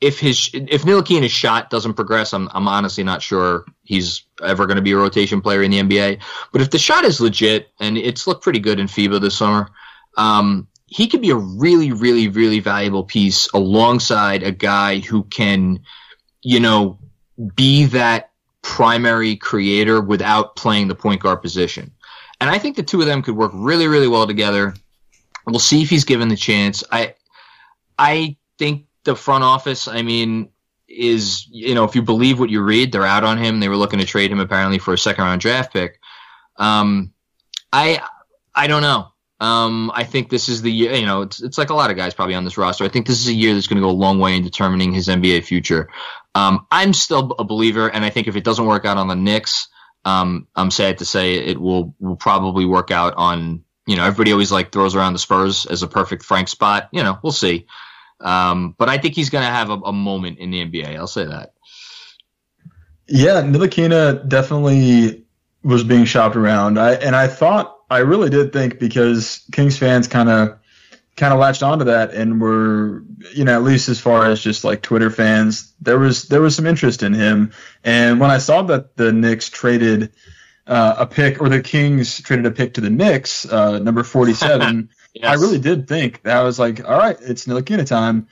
if 0.00 0.18
his 0.18 0.50
if 0.52 0.82
Ntilikina's 0.82 1.32
shot 1.32 1.70
doesn't 1.70 1.94
progress, 1.94 2.32
I'm 2.32 2.48
I'm 2.52 2.68
honestly 2.68 3.04
not 3.04 3.22
sure 3.22 3.64
he's 3.82 4.24
ever 4.42 4.66
going 4.66 4.76
to 4.76 4.82
be 4.82 4.92
a 4.92 4.96
rotation 4.96 5.40
player 5.40 5.62
in 5.62 5.70
the 5.70 5.80
NBA. 5.80 6.20
But 6.52 6.60
if 6.60 6.70
the 6.70 6.78
shot 6.78 7.04
is 7.04 7.20
legit 7.20 7.68
and 7.80 7.96
it's 7.96 8.26
looked 8.26 8.42
pretty 8.42 8.58
good 8.58 8.78
in 8.78 8.86
FIBA 8.86 9.20
this 9.20 9.36
summer, 9.36 9.70
um, 10.16 10.68
he 10.86 11.08
could 11.08 11.22
be 11.22 11.30
a 11.30 11.36
really, 11.36 11.92
really, 11.92 12.28
really 12.28 12.60
valuable 12.60 13.04
piece 13.04 13.48
alongside 13.54 14.42
a 14.42 14.52
guy 14.52 14.98
who 14.98 15.24
can, 15.24 15.80
you 16.42 16.60
know, 16.60 16.98
be 17.54 17.86
that 17.86 18.30
primary 18.60 19.36
creator 19.36 20.00
without 20.00 20.54
playing 20.54 20.88
the 20.88 20.94
point 20.94 21.22
guard 21.22 21.40
position. 21.40 21.92
And 22.40 22.50
I 22.50 22.58
think 22.58 22.76
the 22.76 22.82
two 22.82 23.00
of 23.00 23.06
them 23.06 23.22
could 23.22 23.36
work 23.36 23.52
really, 23.54 23.86
really 23.86 24.08
well 24.08 24.26
together. 24.26 24.74
We'll 25.46 25.58
see 25.58 25.82
if 25.82 25.88
he's 25.88 26.04
given 26.04 26.28
the 26.28 26.36
chance. 26.36 26.84
I 26.92 27.14
I 27.98 28.36
think 28.58 28.86
the 29.04 29.16
front 29.16 29.44
office, 29.44 29.88
I 29.88 30.02
mean, 30.02 30.50
is 30.88 31.46
you 31.48 31.74
know 31.74 31.84
if 31.84 31.94
you 31.94 32.02
believe 32.02 32.38
what 32.38 32.50
you 32.50 32.60
read, 32.62 32.92
they're 32.92 33.06
out 33.06 33.24
on 33.24 33.38
him. 33.38 33.60
They 33.60 33.68
were 33.68 33.76
looking 33.76 33.98
to 34.00 34.04
trade 34.04 34.30
him 34.30 34.40
apparently 34.40 34.78
for 34.78 34.94
a 34.94 34.98
second 34.98 35.24
round 35.24 35.40
draft 35.40 35.72
pick. 35.72 35.98
Um, 36.56 37.12
I 37.72 38.02
I 38.54 38.66
don't 38.66 38.82
know. 38.82 39.08
Um, 39.40 39.90
I 39.92 40.04
think 40.04 40.28
this 40.28 40.48
is 40.48 40.62
the 40.62 40.70
year. 40.70 40.92
You 40.94 41.06
know, 41.06 41.22
it's 41.22 41.42
it's 41.42 41.58
like 41.58 41.70
a 41.70 41.74
lot 41.74 41.90
of 41.90 41.96
guys 41.96 42.14
probably 42.14 42.34
on 42.34 42.44
this 42.44 42.58
roster. 42.58 42.84
I 42.84 42.88
think 42.88 43.06
this 43.06 43.20
is 43.20 43.28
a 43.28 43.34
year 43.34 43.54
that's 43.54 43.66
going 43.66 43.80
to 43.80 43.82
go 43.82 43.90
a 43.90 43.92
long 43.92 44.18
way 44.18 44.36
in 44.36 44.44
determining 44.44 44.92
his 44.92 45.08
NBA 45.08 45.44
future. 45.44 45.88
Um, 46.34 46.66
I'm 46.70 46.92
still 46.92 47.32
a 47.38 47.44
believer, 47.44 47.88
and 47.88 48.04
I 48.04 48.10
think 48.10 48.28
if 48.28 48.36
it 48.36 48.44
doesn't 48.44 48.66
work 48.66 48.84
out 48.84 48.98
on 48.98 49.08
the 49.08 49.16
Knicks, 49.16 49.68
um, 50.04 50.46
I'm 50.54 50.70
sad 50.70 50.98
to 50.98 51.04
say 51.04 51.34
it 51.34 51.60
will 51.60 51.94
will 51.98 52.16
probably 52.16 52.66
work 52.66 52.90
out 52.90 53.14
on. 53.16 53.64
You 53.84 53.96
know, 53.96 54.04
everybody 54.04 54.30
always 54.30 54.52
like 54.52 54.70
throws 54.70 54.94
around 54.94 55.14
the 55.14 55.18
Spurs 55.18 55.66
as 55.66 55.82
a 55.82 55.88
perfect 55.88 56.22
Frank 56.22 56.46
spot. 56.46 56.88
You 56.92 57.02
know, 57.02 57.18
we'll 57.20 57.32
see. 57.32 57.66
Um, 58.22 58.74
but 58.78 58.88
I 58.88 58.98
think 58.98 59.14
he's 59.14 59.30
going 59.30 59.44
to 59.44 59.50
have 59.50 59.70
a, 59.70 59.74
a, 59.74 59.92
moment 59.92 60.38
in 60.38 60.50
the 60.50 60.64
NBA. 60.64 60.96
I'll 60.96 61.08
say 61.08 61.24
that. 61.24 61.54
Yeah, 63.08 63.42
Ntilikina 63.42 64.28
definitely 64.28 65.24
was 65.64 65.82
being 65.84 66.04
shopped 66.04 66.36
around. 66.36 66.78
I 66.78 66.92
and 66.94 67.16
I 67.16 67.26
thought 67.26 67.76
I 67.90 67.98
really 67.98 68.30
did 68.30 68.52
think 68.52 68.78
because 68.78 69.44
Kings 69.52 69.76
fans 69.76 70.08
kind 70.08 70.28
of 70.28 70.58
kind 71.16 71.32
of 71.32 71.38
latched 71.38 71.62
onto 71.62 71.84
that 71.84 72.14
and 72.14 72.40
were 72.40 73.04
you 73.34 73.44
know 73.44 73.54
at 73.54 73.62
least 73.62 73.88
as 73.88 74.00
far 74.00 74.26
as 74.26 74.40
just 74.40 74.64
like 74.64 74.82
Twitter 74.82 75.10
fans 75.10 75.74
there 75.80 75.98
was 75.98 76.28
there 76.28 76.40
was 76.40 76.56
some 76.56 76.66
interest 76.66 77.02
in 77.02 77.12
him 77.12 77.52
and 77.84 78.18
when 78.18 78.30
I 78.30 78.38
saw 78.38 78.62
that 78.62 78.96
the 78.96 79.12
Knicks 79.12 79.50
traded 79.50 80.12
uh, 80.66 80.94
a 80.98 81.06
pick 81.06 81.40
or 81.40 81.50
the 81.50 81.60
Kings 81.60 82.20
traded 82.22 82.46
a 82.46 82.50
pick 82.50 82.74
to 82.74 82.80
the 82.80 82.88
Knicks 82.88 83.44
uh, 83.44 83.78
number 83.78 84.02
47 84.02 84.88
Yes. 85.14 85.26
I 85.26 85.34
really 85.40 85.58
did 85.58 85.88
think 85.88 86.22
that 86.22 86.36
I 86.36 86.42
was 86.42 86.58
like, 86.58 86.84
all 86.88 86.96
right, 86.96 87.16
it's 87.20 87.46
Ntilikina 87.46 87.86
time. 87.86 88.28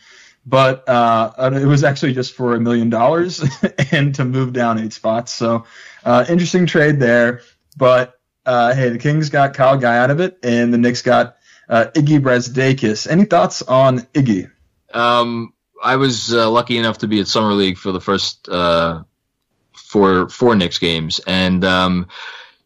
But 0.47 0.89
uh, 0.89 1.53
it 1.55 1.67
was 1.67 1.85
actually 1.85 2.15
just 2.15 2.33
for 2.33 2.55
a 2.55 2.61
million 2.61 2.89
dollars 2.89 3.45
and 3.93 4.15
to 4.15 4.25
move 4.25 4.55
down 4.55 4.79
eight 4.79 4.93
spots. 4.95 5.33
So 5.33 5.65
uh, 6.05 6.25
interesting 6.29 6.67
trade 6.67 6.99
there. 6.99 7.43
But 7.77 8.19
uh, 8.47 8.75
hey, 8.75 8.89
the 8.89 8.99
Kings 8.99 9.29
got 9.29 9.55
Kyle 9.55 9.77
Guy 9.77 9.99
out 9.99 10.11
of 10.11 10.21
it, 10.21 10.39
and 10.43 10.73
the 10.73 10.79
Knicks 10.79 11.03
got 11.03 11.37
uh, 11.69 11.87
Iggy 11.95 12.21
Brazdeikis. 12.21 13.07
Any 13.09 13.27
thoughts 13.27 13.63
on 13.63 14.01
Iggy? 14.15 14.51
Um, 14.93 15.53
I 15.83 15.97
was 15.97 16.33
uh, 16.33 16.51
lucky 16.51 16.79
enough 16.79 16.99
to 16.99 17.09
be 17.09 17.21
at 17.21 17.29
summer 17.29 17.53
league 17.53 17.77
for 17.77 17.93
the 17.93 18.01
first 18.01 18.49
uh, 18.49 19.03
four 19.75 20.29
four 20.29 20.57
Knicks 20.57 20.79
games, 20.79 21.21
and 21.27 21.65
um, 21.65 22.09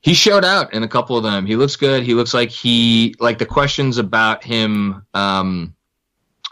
he 0.04 0.12
showed 0.12 0.44
out 0.44 0.74
in 0.74 0.82
a 0.82 0.88
couple 0.88 1.16
of 1.16 1.22
them. 1.22 1.46
He 1.46 1.56
looks 1.56 1.76
good. 1.76 2.02
He 2.02 2.12
looks 2.12 2.34
like 2.34 2.50
he 2.50 3.14
like 3.20 3.38
the 3.38 3.46
questions 3.46 3.96
about 3.96 4.44
him 4.44 5.06
um, 5.14 5.74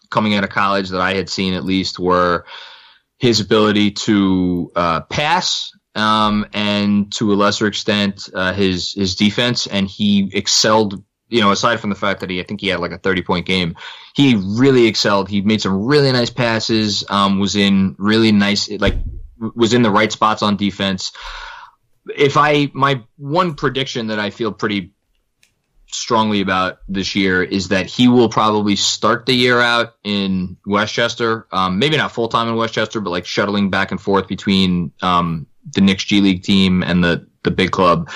coming 0.09 0.35
out 0.35 0.43
of 0.43 0.49
college 0.49 0.89
that 0.89 1.03
I 1.03 1.13
had 1.13 1.29
seen 1.29 1.53
at 1.53 1.63
least 1.63 1.99
were 1.99 2.47
his 3.19 3.41
ability 3.41 3.91
to 3.91 4.73
uh, 4.75 5.01
pass 5.03 5.71
um, 5.95 6.47
and 6.55 7.13
to 7.13 7.31
a 7.31 7.35
lesser 7.35 7.67
extent 7.67 8.31
uh, 8.35 8.55
his 8.55 8.95
his 8.95 9.17
defense, 9.17 9.67
and 9.67 9.87
he 9.87 10.31
excelled. 10.33 11.05
You 11.29 11.41
know, 11.41 11.51
aside 11.51 11.81
from 11.81 11.91
the 11.91 11.97
fact 11.97 12.21
that 12.21 12.31
he, 12.31 12.41
I 12.41 12.45
think 12.45 12.61
he 12.63 12.69
had 12.69 12.81
like 12.81 12.93
a 12.93 12.99
thirty 12.99 13.23
point 13.23 13.45
game, 13.45 13.77
he 14.15 14.35
really 14.35 14.87
excelled. 14.87 15.29
He 15.29 15.43
made 15.43 15.61
some 15.61 15.85
really 15.85 16.11
nice 16.11 16.31
passes. 16.31 17.05
Um, 17.11 17.39
was 17.39 17.55
in 17.55 17.97
really 17.99 18.33
nice, 18.33 18.71
like 18.71 18.97
was 19.55 19.75
in 19.75 19.83
the 19.83 19.91
right 19.91 20.11
spots 20.11 20.43
on 20.43 20.57
defense 20.57 21.13
if 22.17 22.37
I 22.37 22.71
my 22.75 23.03
one 23.17 23.55
prediction 23.55 24.09
that 24.09 24.19
I 24.19 24.31
feel 24.31 24.53
pretty 24.53 24.93
strongly 25.93 26.41
about 26.41 26.79
this 26.89 27.15
year 27.15 27.43
is 27.43 27.69
that 27.69 27.87
he 27.87 28.09
will 28.09 28.29
probably 28.29 28.75
start 28.77 29.27
the 29.27 29.35
year 29.35 29.61
out 29.61 29.95
in 30.05 30.57
Westchester. 30.65 31.47
Um, 31.53 31.79
maybe 31.79 31.97
not 31.97 32.13
full 32.13 32.29
time 32.29 32.49
in 32.49 32.57
Westchester, 32.57 33.01
but 33.01 33.11
like 33.11 33.27
shuttling 33.27 33.71
back 33.71 33.91
and 33.91 34.01
forth 34.01 34.27
between 34.27 34.91
um, 35.03 35.47
the 35.75 35.81
Knicks 35.81 36.05
G 36.05 36.21
League 36.21 36.43
team 36.43 36.83
and 36.83 37.05
the 37.05 37.27
the 37.43 37.51
big 37.51 37.73
club, 37.73 38.11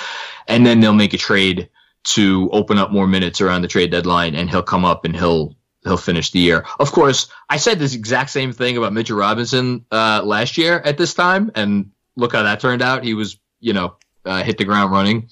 and 0.49 0.64
then 0.64 0.81
they'll 0.81 0.94
make 0.94 1.14
a 1.14 1.18
trade 1.18 1.68
to 2.05 2.49
open 2.53 2.79
up 2.79 2.92
more 2.92 3.09
minutes 3.09 3.40
around 3.40 3.62
the 3.62 3.68
trade 3.68 3.90
deadline, 3.90 4.35
and 4.35 4.49
he'll 4.49 4.62
come 4.62 4.85
up 4.85 5.05
and 5.05 5.16
he'll 5.16 5.55
he'll 5.85 5.96
finish 5.96 6.31
the 6.31 6.38
year. 6.38 6.64
Of 6.81 6.92
course, 6.92 7.29
I 7.49 7.57
said 7.57 7.79
this 7.79 7.94
exact 7.94 8.31
same 8.31 8.53
thing 8.53 8.77
about 8.77 8.92
Mitchell 8.92 9.18
Robinson 9.18 9.85
uh, 9.90 10.22
last 10.25 10.57
year 10.57 10.81
at 10.81 10.99
this 10.99 11.14
time, 11.14 11.51
and 11.55 11.90
look 12.16 12.33
how 12.33 12.42
that 12.42 12.61
turned 12.61 12.83
out. 12.83 13.05
He 13.05 13.14
was 13.14 13.38
you 13.61 13.73
know, 13.73 13.97
uh, 14.25 14.42
hit 14.42 14.59
the 14.59 14.64
ground 14.64 14.92
running. 14.92 15.29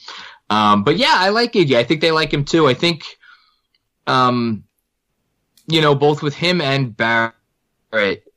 Um, 0.51 0.85
but 0.85 0.97
yeah, 0.97 1.15
I 1.17 1.31
like 1.31 1.53
Iggy. 1.53 1.77
I 1.77 1.85
think 1.85 2.01
they 2.01 2.13
like 2.13 2.33
him 2.33 2.45
too. 2.45 2.69
I 2.69 2.75
think, 2.75 3.05
um, 4.07 4.65
you 5.67 5.81
know, 5.81 5.95
both 5.95 6.23
with 6.23 6.35
him 6.35 6.61
and 6.61 6.95
Barrett, 6.97 7.35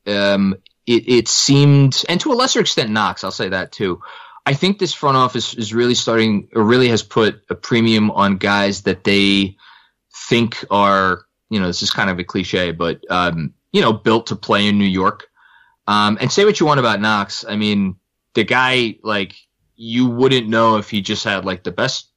um, 0.06 0.56
it, 0.86 1.10
it 1.10 1.28
seemed, 1.28 2.06
and 2.08 2.20
to 2.22 2.32
a 2.32 2.36
lesser 2.36 2.62
extent, 2.62 2.90
Knox, 2.90 3.24
I'll 3.24 3.32
say 3.32 3.50
that 3.50 3.72
too. 3.72 4.02
I 4.46 4.54
think 4.54 4.80
this 4.80 4.94
front 4.94 5.18
office 5.18 5.54
is 5.54 5.74
really 5.74 5.96
starting, 5.96 6.48
or 6.56 6.64
really 6.64 6.88
has 6.88 7.04
put 7.04 7.42
a 7.50 7.56
premium 7.56 8.10
on 8.12 8.38
guys 8.38 8.84
that 8.84 9.04
they 9.04 9.58
think 10.30 10.64
are, 10.72 11.26
you 11.50 11.60
know, 11.60 11.68
this 11.68 11.84
is 11.84 11.92
kind 11.92 12.10
of 12.10 12.18
a 12.20 12.24
cliche, 12.24 12.72
but, 12.72 13.02
um, 13.12 13.54
you 13.74 13.82
know, 13.82 13.92
built 13.92 14.28
to 14.28 14.38
play 14.38 14.68
in 14.68 14.78
New 14.78 14.86
York. 14.86 15.28
Um, 15.86 16.18
and 16.22 16.32
say 16.32 16.46
what 16.46 16.60
you 16.60 16.66
want 16.66 16.80
about 16.80 17.02
Knox. 17.02 17.44
I 17.48 17.58
mean, 17.58 17.98
the 18.34 18.46
guy, 18.46 18.96
like, 19.04 19.36
you 19.78 20.08
wouldn't 20.08 20.50
know 20.50 20.78
if 20.78 20.90
he 20.90 21.02
just 21.02 21.24
had 21.24 21.46
like 21.46 21.64
the 21.64 21.72
best 21.72 22.10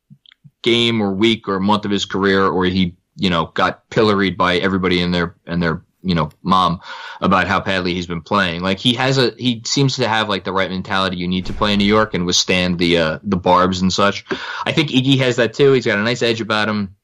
game 0.62 1.01
or 1.01 1.12
week 1.12 1.46
or 1.46 1.61
month 1.61 1.85
of 1.85 1.90
his 1.90 2.07
career, 2.07 2.46
or 2.46 2.64
he, 2.64 2.96
you 3.16 3.31
know, 3.31 3.46
got 3.46 3.88
pilloried 3.90 4.37
by 4.37 4.57
everybody 4.57 5.01
in 5.01 5.12
their 5.12 5.37
and 5.46 5.62
their 5.62 5.85
you 6.03 6.14
know 6.14 6.31
mom 6.42 6.81
about 7.20 7.46
how 7.46 7.61
badly 7.61 7.94
he's 7.94 8.07
been 8.07 8.23
playing. 8.23 8.62
Like 8.62 8.79
he 8.79 8.94
has 8.94 9.18
a 9.18 9.35
he 9.38 9.62
seems 9.66 9.96
to 9.96 10.09
have 10.09 10.29
like 10.29 10.44
the 10.44 10.53
right 10.53 10.70
mentality 10.70 11.18
you 11.18 11.29
need 11.29 11.46
to 11.46 11.53
play 11.53 11.75
in 11.75 11.79
New 11.79 11.85
York 11.85 12.14
and 12.14 12.27
withstand 12.27 12.79
the 12.79 12.99
uh, 12.99 13.18
the 13.23 13.37
barbs 13.37 13.83
and 13.83 13.92
such. 13.92 14.25
I 14.64 14.73
think 14.73 14.90
Iggy 14.90 15.18
has 15.18 15.37
that 15.37 15.53
too. 15.55 15.73
He's 15.73 15.87
got 15.87 15.99
a 15.99 16.03
nice 16.03 16.23
edge 16.23 16.40
about 16.40 16.68
him. 16.68 16.96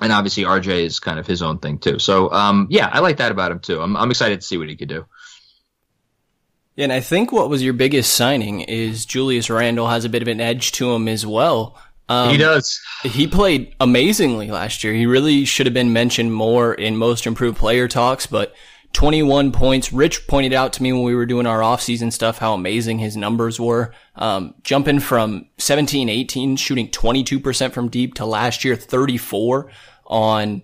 And 0.00 0.12
obviously 0.12 0.44
RJ 0.44 0.84
is 0.84 1.00
kind 1.00 1.18
of 1.18 1.26
his 1.26 1.42
own 1.42 1.58
thing 1.58 1.78
too. 1.78 1.98
So 1.98 2.32
um, 2.32 2.68
yeah, 2.70 2.88
I 2.92 3.00
like 3.00 3.18
that 3.18 3.32
about 3.32 3.52
him 3.52 3.60
too. 3.60 3.80
I'm 3.80 3.96
I'm 3.96 4.10
excited 4.10 4.40
to 4.40 4.46
see 4.46 4.56
what 4.56 4.68
he 4.68 4.76
could 4.76 4.88
do. 4.88 5.06
Yeah, 6.80 6.84
and 6.84 6.92
I 6.94 7.00
think 7.00 7.30
what 7.30 7.50
was 7.50 7.62
your 7.62 7.74
biggest 7.74 8.14
signing 8.14 8.62
is 8.62 9.04
Julius 9.04 9.50
Randle 9.50 9.88
has 9.88 10.06
a 10.06 10.08
bit 10.08 10.22
of 10.22 10.28
an 10.28 10.40
edge 10.40 10.72
to 10.72 10.90
him 10.94 11.08
as 11.08 11.26
well. 11.26 11.78
Um, 12.08 12.30
he 12.30 12.38
does. 12.38 12.80
He 13.02 13.26
played 13.26 13.74
amazingly 13.80 14.50
last 14.50 14.82
year. 14.82 14.94
He 14.94 15.04
really 15.04 15.44
should 15.44 15.66
have 15.66 15.74
been 15.74 15.92
mentioned 15.92 16.32
more 16.32 16.72
in 16.72 16.96
most 16.96 17.26
improved 17.26 17.58
player 17.58 17.86
talks, 17.86 18.26
but 18.26 18.54
21 18.94 19.52
points. 19.52 19.92
Rich 19.92 20.26
pointed 20.26 20.54
out 20.54 20.72
to 20.72 20.82
me 20.82 20.94
when 20.94 21.02
we 21.02 21.14
were 21.14 21.26
doing 21.26 21.46
our 21.46 21.60
offseason 21.60 22.10
stuff 22.10 22.38
how 22.38 22.54
amazing 22.54 22.98
his 22.98 23.14
numbers 23.14 23.60
were. 23.60 23.92
Um, 24.16 24.54
jumping 24.62 25.00
from 25.00 25.50
17, 25.58 26.08
18, 26.08 26.56
shooting 26.56 26.88
22% 26.88 27.72
from 27.72 27.90
deep 27.90 28.14
to 28.14 28.24
last 28.24 28.64
year 28.64 28.74
34 28.74 29.70
on 30.06 30.62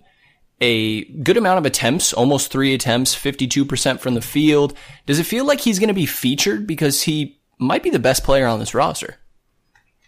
a 0.59 1.05
good 1.05 1.37
amount 1.37 1.59
of 1.59 1.65
attempts, 1.65 2.13
almost 2.13 2.51
three 2.51 2.73
attempts, 2.73 3.15
52% 3.15 3.99
from 3.99 4.15
the 4.15 4.21
field. 4.21 4.75
Does 5.05 5.19
it 5.19 5.25
feel 5.25 5.45
like 5.45 5.61
he's 5.61 5.79
going 5.79 5.89
to 5.89 5.93
be 5.93 6.05
featured 6.05 6.65
because 6.65 7.03
he 7.03 7.39
might 7.59 7.83
be 7.83 7.89
the 7.89 7.99
best 7.99 8.23
player 8.23 8.47
on 8.47 8.59
this 8.59 8.73
roster? 8.73 9.17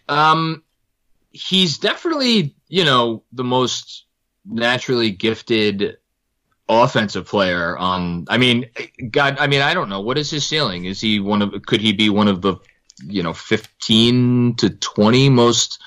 Um, 0.08 0.62
he's 1.30 1.78
definitely, 1.78 2.56
you 2.68 2.84
know, 2.84 3.22
the 3.32 3.44
most 3.44 4.06
naturally 4.44 5.10
gifted 5.10 5.98
offensive 6.68 7.26
player 7.26 7.76
on 7.76 8.24
I 8.28 8.38
mean 8.38 8.70
god 9.10 9.36
I 9.40 9.48
mean 9.48 9.60
I 9.60 9.74
don't 9.74 9.88
know 9.88 10.00
what 10.00 10.16
is 10.18 10.30
his 10.30 10.46
ceiling 10.46 10.84
is 10.84 11.00
he 11.00 11.18
one 11.18 11.42
of 11.42 11.52
could 11.66 11.80
he 11.80 11.92
be 11.92 12.08
one 12.08 12.28
of 12.28 12.42
the 12.42 12.56
you 13.04 13.24
know 13.24 13.32
15 13.32 14.54
to 14.56 14.70
20 14.70 15.28
most 15.30 15.80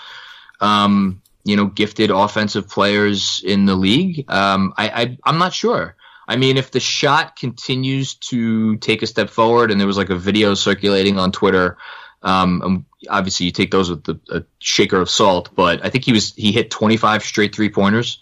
um 0.59 1.21
you 1.43 1.55
know 1.55 1.65
gifted 1.65 2.11
offensive 2.11 2.69
players 2.69 3.41
in 3.45 3.65
the 3.65 3.75
league 3.75 4.25
um 4.29 4.73
I, 4.77 4.89
I 4.89 5.17
I'm 5.23 5.37
not 5.37 5.53
sure 5.53 5.95
I 6.27 6.37
mean 6.37 6.57
if 6.57 6.71
the 6.71 6.79
shot 6.79 7.35
continues 7.35 8.15
to 8.15 8.77
take 8.77 9.01
a 9.01 9.07
step 9.07 9.29
forward 9.29 9.71
and 9.71 9.79
there 9.79 9.87
was 9.87 9.97
like 9.97 10.09
a 10.09 10.15
video 10.15 10.53
circulating 10.53 11.19
on 11.19 11.31
Twitter 11.31 11.77
um 12.21 12.85
obviously 13.09 13.47
you 13.47 13.51
take 13.51 13.71
those 13.71 13.89
with 13.89 14.03
the, 14.05 14.19
a 14.29 14.43
shaker 14.59 15.01
of 15.01 15.09
salt 15.09 15.49
but 15.55 15.85
I 15.85 15.89
think 15.89 16.05
he 16.05 16.13
was 16.13 16.33
he 16.33 16.51
hit 16.51 16.71
25 16.71 17.23
straight 17.23 17.53
three 17.53 17.69
pointers 17.69 18.19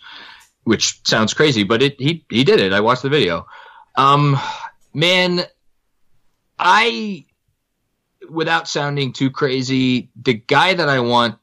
which 0.63 1.01
sounds 1.07 1.33
crazy, 1.33 1.63
but 1.63 1.81
it 1.81 1.99
he 1.99 2.25
he 2.29 2.43
did 2.43 2.59
it. 2.59 2.73
I 2.73 2.81
watched 2.81 3.01
the 3.01 3.09
video. 3.09 3.47
Um, 3.95 4.37
man, 4.93 5.43
I 6.57 7.25
without 8.29 8.67
sounding 8.67 9.13
too 9.13 9.31
crazy, 9.31 10.09
the 10.15 10.33
guy 10.33 10.73
that 10.73 10.87
I 10.87 10.99
want 10.99 11.37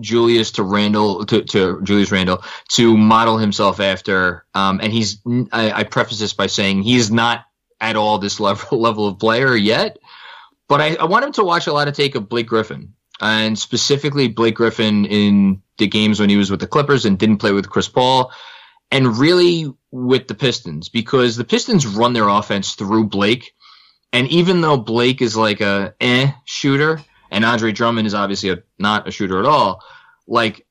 Julius 0.00 0.52
to 0.52 0.62
Randle 0.62 1.24
to, 1.26 1.42
to 1.42 1.80
Julius 1.82 2.10
Randle 2.10 2.42
to 2.70 2.96
model 2.96 3.38
himself 3.38 3.80
after, 3.80 4.44
um, 4.54 4.80
and 4.82 4.92
he's 4.92 5.20
I, 5.52 5.72
I 5.72 5.84
preface 5.84 6.18
this 6.18 6.32
by 6.32 6.46
saying 6.46 6.82
he's 6.82 7.10
not 7.10 7.44
at 7.80 7.96
all 7.96 8.18
this 8.18 8.40
level 8.40 8.80
level 8.80 9.06
of 9.06 9.18
player 9.18 9.54
yet, 9.54 9.98
but 10.68 10.80
I, 10.80 10.94
I 10.94 11.04
want 11.04 11.24
him 11.24 11.32
to 11.32 11.44
watch 11.44 11.66
a 11.66 11.72
lot 11.72 11.88
of 11.88 11.94
take 11.94 12.14
of 12.14 12.28
Blake 12.28 12.46
Griffin 12.46 12.94
and 13.20 13.58
specifically 13.58 14.28
Blake 14.28 14.56
Griffin 14.56 15.04
in 15.04 15.62
the 15.78 15.86
games 15.86 16.18
when 16.18 16.28
he 16.28 16.36
was 16.36 16.50
with 16.50 16.60
the 16.60 16.66
Clippers 16.66 17.04
and 17.04 17.18
didn't 17.18 17.38
play 17.38 17.52
with 17.52 17.70
Chris 17.70 17.88
Paul 17.88 18.32
and 18.90 19.16
really 19.16 19.72
with 19.90 20.28
the 20.28 20.34
Pistons 20.34 20.88
because 20.88 21.36
the 21.36 21.44
Pistons 21.44 21.86
run 21.86 22.12
their 22.12 22.28
offense 22.28 22.74
through 22.74 23.08
Blake. 23.08 23.54
And 24.12 24.28
even 24.28 24.60
though 24.60 24.76
Blake 24.76 25.22
is 25.22 25.36
like 25.36 25.60
a 25.60 25.94
eh 26.00 26.32
shooter 26.44 27.00
and 27.32 27.44
Andre 27.44 27.72
Drummond 27.72 28.06
is 28.06 28.14
obviously 28.14 28.50
a, 28.50 28.62
not 28.78 29.08
a 29.08 29.10
shooter 29.10 29.40
at 29.40 29.46
all, 29.46 29.82
like 30.28 30.66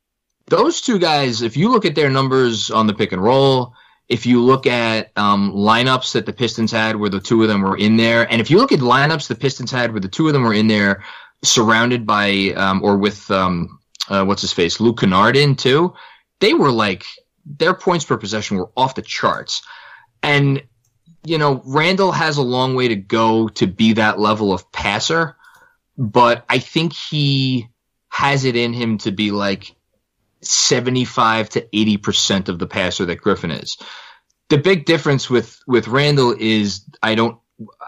those 0.47 0.81
two 0.81 0.99
guys, 0.99 1.41
if 1.41 1.57
you 1.57 1.69
look 1.69 1.85
at 1.85 1.95
their 1.95 2.09
numbers 2.09 2.71
on 2.71 2.87
the 2.87 2.93
pick 2.93 3.11
and 3.11 3.23
roll, 3.23 3.73
if 4.07 4.25
you 4.25 4.41
look 4.41 4.67
at 4.67 5.11
um, 5.15 5.53
lineups 5.53 6.13
that 6.13 6.25
the 6.25 6.33
Pistons 6.33 6.71
had 6.71 6.95
where 6.95 7.09
the 7.09 7.19
two 7.19 7.41
of 7.41 7.47
them 7.47 7.61
were 7.61 7.77
in 7.77 7.97
there, 7.97 8.29
and 8.31 8.39
if 8.39 8.51
you 8.51 8.57
look 8.57 8.71
at 8.71 8.79
lineups 8.79 9.27
the 9.27 9.35
Pistons 9.35 9.71
had 9.71 9.91
where 9.91 10.01
the 10.01 10.07
two 10.07 10.27
of 10.27 10.33
them 10.33 10.43
were 10.43 10.53
in 10.53 10.67
there, 10.67 11.03
surrounded 11.43 12.05
by 12.05 12.53
um, 12.55 12.83
or 12.83 12.97
with 12.97 13.29
um, 13.31 13.79
uh, 14.09 14.23
what's 14.23 14.41
his 14.41 14.53
face, 14.53 14.79
Luke 14.79 14.99
Kennard 14.99 15.35
in 15.35 15.55
too, 15.55 15.93
they 16.39 16.53
were 16.53 16.71
like 16.71 17.05
their 17.45 17.73
points 17.73 18.05
per 18.05 18.17
possession 18.17 18.57
were 18.57 18.71
off 18.77 18.95
the 18.95 19.01
charts. 19.01 19.63
And, 20.21 20.61
you 21.23 21.37
know, 21.39 21.61
Randle 21.65 22.11
has 22.11 22.37
a 22.37 22.43
long 22.43 22.75
way 22.75 22.89
to 22.89 22.95
go 22.95 23.47
to 23.47 23.65
be 23.65 23.93
that 23.93 24.19
level 24.19 24.53
of 24.53 24.71
passer, 24.71 25.37
but 26.01 26.45
I 26.49 26.57
think 26.57 26.93
he 26.93 27.69
has 28.09 28.43
it 28.43 28.55
in 28.55 28.73
him 28.73 28.97
to 28.97 29.11
be 29.11 29.29
like 29.29 29.75
75 30.41 31.49
to 31.49 31.61
80% 31.61 32.49
of 32.49 32.57
the 32.57 32.65
passer 32.65 33.05
that 33.05 33.21
Griffin 33.21 33.51
is. 33.51 33.77
The 34.49 34.57
big 34.57 34.85
difference 34.85 35.29
with, 35.29 35.61
with 35.67 35.87
Randle 35.87 36.35
is 36.37 36.83
I 37.03 37.13
don't, 37.13 37.37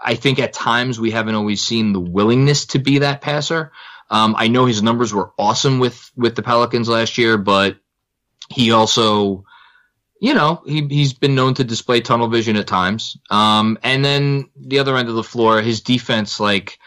I 0.02 0.14
think 0.14 0.38
at 0.38 0.52
times 0.52 1.00
we 1.00 1.10
haven't 1.10 1.34
always 1.34 1.60
seen 1.60 1.92
the 1.92 1.98
willingness 1.98 2.66
to 2.66 2.78
be 2.78 2.98
that 2.98 3.20
passer. 3.20 3.72
Um, 4.08 4.36
I 4.38 4.46
know 4.46 4.64
his 4.64 4.80
numbers 4.80 5.12
were 5.12 5.32
awesome 5.36 5.80
with, 5.80 6.12
with 6.14 6.36
the 6.36 6.42
Pelicans 6.42 6.88
last 6.88 7.18
year, 7.18 7.36
but 7.36 7.78
he 8.48 8.70
also, 8.70 9.44
you 10.20 10.34
know, 10.34 10.62
he 10.64 10.86
he's 10.88 11.14
been 11.14 11.34
known 11.34 11.54
to 11.54 11.64
display 11.64 12.00
tunnel 12.00 12.28
vision 12.28 12.54
at 12.54 12.68
times. 12.68 13.16
Um, 13.28 13.76
and 13.82 14.04
then 14.04 14.50
the 14.56 14.78
other 14.78 14.96
end 14.96 15.08
of 15.08 15.16
the 15.16 15.24
floor, 15.24 15.60
his 15.60 15.80
defense, 15.80 16.38
like 16.38 16.78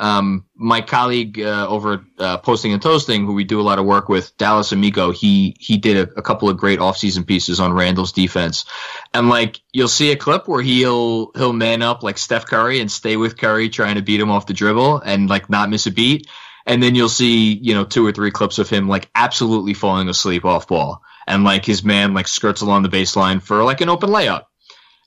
um, 0.00 0.46
my 0.54 0.80
colleague 0.80 1.38
uh, 1.38 1.68
over 1.68 2.02
uh, 2.18 2.38
posting 2.38 2.72
and 2.72 2.80
toasting, 2.80 3.26
who 3.26 3.34
we 3.34 3.44
do 3.44 3.60
a 3.60 3.62
lot 3.62 3.78
of 3.78 3.84
work 3.84 4.08
with, 4.08 4.34
Dallas 4.38 4.72
Amico, 4.72 5.12
he 5.12 5.54
he 5.60 5.76
did 5.76 6.08
a, 6.08 6.12
a 6.18 6.22
couple 6.22 6.48
of 6.48 6.56
great 6.56 6.78
offseason 6.78 7.26
pieces 7.26 7.60
on 7.60 7.74
Randle's 7.74 8.10
defense, 8.10 8.64
and 9.12 9.28
like 9.28 9.60
you'll 9.72 9.88
see 9.88 10.10
a 10.10 10.16
clip 10.16 10.48
where 10.48 10.62
he'll 10.62 11.30
he'll 11.36 11.52
man 11.52 11.82
up 11.82 12.02
like 12.02 12.16
Steph 12.16 12.46
Curry 12.46 12.80
and 12.80 12.90
stay 12.90 13.18
with 13.18 13.36
Curry, 13.36 13.68
trying 13.68 13.96
to 13.96 14.02
beat 14.02 14.20
him 14.20 14.30
off 14.30 14.46
the 14.46 14.54
dribble 14.54 15.00
and 15.00 15.28
like 15.28 15.50
not 15.50 15.68
miss 15.68 15.86
a 15.86 15.90
beat. 15.90 16.26
And 16.64 16.82
then 16.82 16.94
you'll 16.94 17.10
see 17.10 17.52
you 17.52 17.74
know 17.74 17.84
two 17.84 18.06
or 18.06 18.12
three 18.12 18.30
clips 18.30 18.58
of 18.58 18.70
him 18.70 18.88
like 18.88 19.10
absolutely 19.14 19.74
falling 19.74 20.08
asleep 20.08 20.46
off 20.46 20.66
ball. 20.66 21.02
And 21.26 21.44
like 21.44 21.66
his 21.66 21.84
man 21.84 22.14
like 22.14 22.26
skirts 22.26 22.62
along 22.62 22.84
the 22.84 22.88
baseline 22.88 23.42
for 23.42 23.62
like 23.64 23.82
an 23.82 23.90
open 23.90 24.08
layup. 24.08 24.44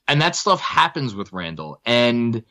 And 0.06 0.22
that 0.22 0.36
stuff 0.36 0.60
happens 0.60 1.16
with 1.16 1.32
Randle. 1.32 1.80
And 1.84 2.44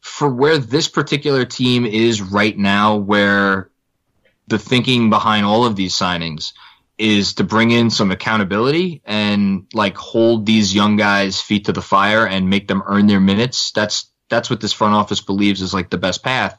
for 0.00 0.28
where 0.28 0.58
this 0.58 0.88
particular 0.88 1.44
team 1.44 1.84
is 1.84 2.22
right 2.22 2.56
now 2.56 2.96
where 2.96 3.70
the 4.48 4.58
thinking 4.58 5.10
behind 5.10 5.46
all 5.46 5.64
of 5.64 5.76
these 5.76 5.96
signings 5.96 6.52
is 6.98 7.34
to 7.34 7.44
bring 7.44 7.70
in 7.70 7.90
some 7.90 8.10
accountability 8.10 9.00
and 9.04 9.66
like 9.72 9.96
hold 9.96 10.44
these 10.44 10.74
young 10.74 10.96
guys 10.96 11.40
feet 11.40 11.64
to 11.64 11.72
the 11.72 11.82
fire 11.82 12.26
and 12.26 12.50
make 12.50 12.68
them 12.68 12.82
earn 12.86 13.06
their 13.06 13.20
minutes 13.20 13.72
that's 13.72 14.10
that's 14.28 14.50
what 14.50 14.60
this 14.60 14.72
front 14.72 14.94
office 14.94 15.20
believes 15.20 15.62
is 15.62 15.72
like 15.72 15.90
the 15.90 15.98
best 15.98 16.22
path 16.22 16.58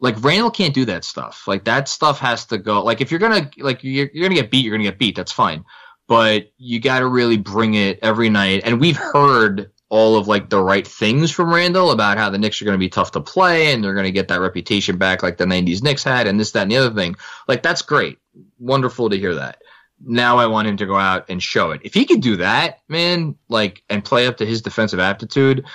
like 0.00 0.22
Randle 0.22 0.50
can't 0.50 0.74
do 0.74 0.86
that 0.86 1.04
stuff. 1.04 1.46
Like 1.46 1.64
that 1.64 1.88
stuff 1.88 2.18
has 2.20 2.46
to 2.46 2.58
go. 2.58 2.82
Like 2.82 3.00
if 3.00 3.10
you're 3.10 3.20
gonna 3.20 3.50
like 3.58 3.84
you're, 3.84 4.08
you're 4.12 4.28
gonna 4.28 4.40
get 4.40 4.50
beat, 4.50 4.64
you're 4.64 4.74
gonna 4.74 4.88
get 4.88 4.98
beat. 4.98 5.14
That's 5.14 5.32
fine, 5.32 5.64
but 6.08 6.50
you 6.56 6.80
got 6.80 7.00
to 7.00 7.06
really 7.06 7.36
bring 7.36 7.74
it 7.74 7.98
every 8.02 8.30
night. 8.30 8.62
And 8.64 8.80
we've 8.80 8.96
heard 8.96 9.70
all 9.90 10.16
of 10.16 10.28
like 10.28 10.48
the 10.48 10.62
right 10.62 10.86
things 10.86 11.30
from 11.30 11.52
Randle 11.52 11.90
about 11.90 12.16
how 12.16 12.30
the 12.30 12.38
Knicks 12.38 12.62
are 12.62 12.64
going 12.64 12.76
to 12.76 12.78
be 12.78 12.88
tough 12.88 13.10
to 13.12 13.20
play 13.20 13.72
and 13.72 13.82
they're 13.82 13.92
going 13.92 14.04
to 14.04 14.12
get 14.12 14.28
that 14.28 14.40
reputation 14.40 14.96
back 14.96 15.22
like 15.22 15.36
the 15.36 15.44
90s 15.44 15.82
Knicks 15.82 16.04
had 16.04 16.26
and 16.26 16.38
this, 16.38 16.52
that, 16.52 16.62
and 16.62 16.70
the 16.70 16.76
other 16.76 16.94
thing. 16.94 17.16
Like 17.48 17.62
that's 17.62 17.82
great. 17.82 18.18
Wonderful 18.58 19.10
to 19.10 19.18
hear 19.18 19.34
that. 19.34 19.60
Now 20.02 20.38
I 20.38 20.46
want 20.46 20.68
him 20.68 20.76
to 20.78 20.86
go 20.86 20.96
out 20.96 21.28
and 21.28 21.42
show 21.42 21.72
it. 21.72 21.80
If 21.84 21.92
he 21.92 22.06
could 22.06 22.22
do 22.22 22.36
that, 22.36 22.78
man, 22.88 23.36
like, 23.48 23.82
and 23.90 24.04
play 24.04 24.26
up 24.26 24.38
to 24.38 24.46
his 24.46 24.62
defensive 24.62 25.00
aptitude, 25.00 25.66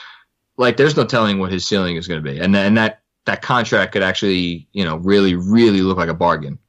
like 0.57 0.77
there's 0.77 0.95
no 0.95 1.05
telling 1.05 1.37
what 1.37 1.51
his 1.51 1.67
ceiling 1.67 1.97
is 1.97 2.07
going 2.07 2.23
to 2.23 2.31
be. 2.31 2.39
And, 2.39 2.55
and 2.55 2.77
that 2.77 3.01
that 3.25 3.41
contract 3.41 3.91
could 3.91 4.03
actually, 4.03 4.67
you 4.71 4.85
know, 4.85 4.97
really, 4.97 5.35
really 5.35 5.81
look 5.81 5.97
like 5.97 6.09
a 6.09 6.13
bargain. 6.13 6.59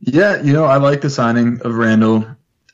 Yeah, 0.00 0.42
you 0.42 0.52
know, 0.52 0.64
I 0.64 0.78
like 0.78 1.00
the 1.00 1.10
signing 1.10 1.60
of 1.62 1.74
Randle, 1.76 2.26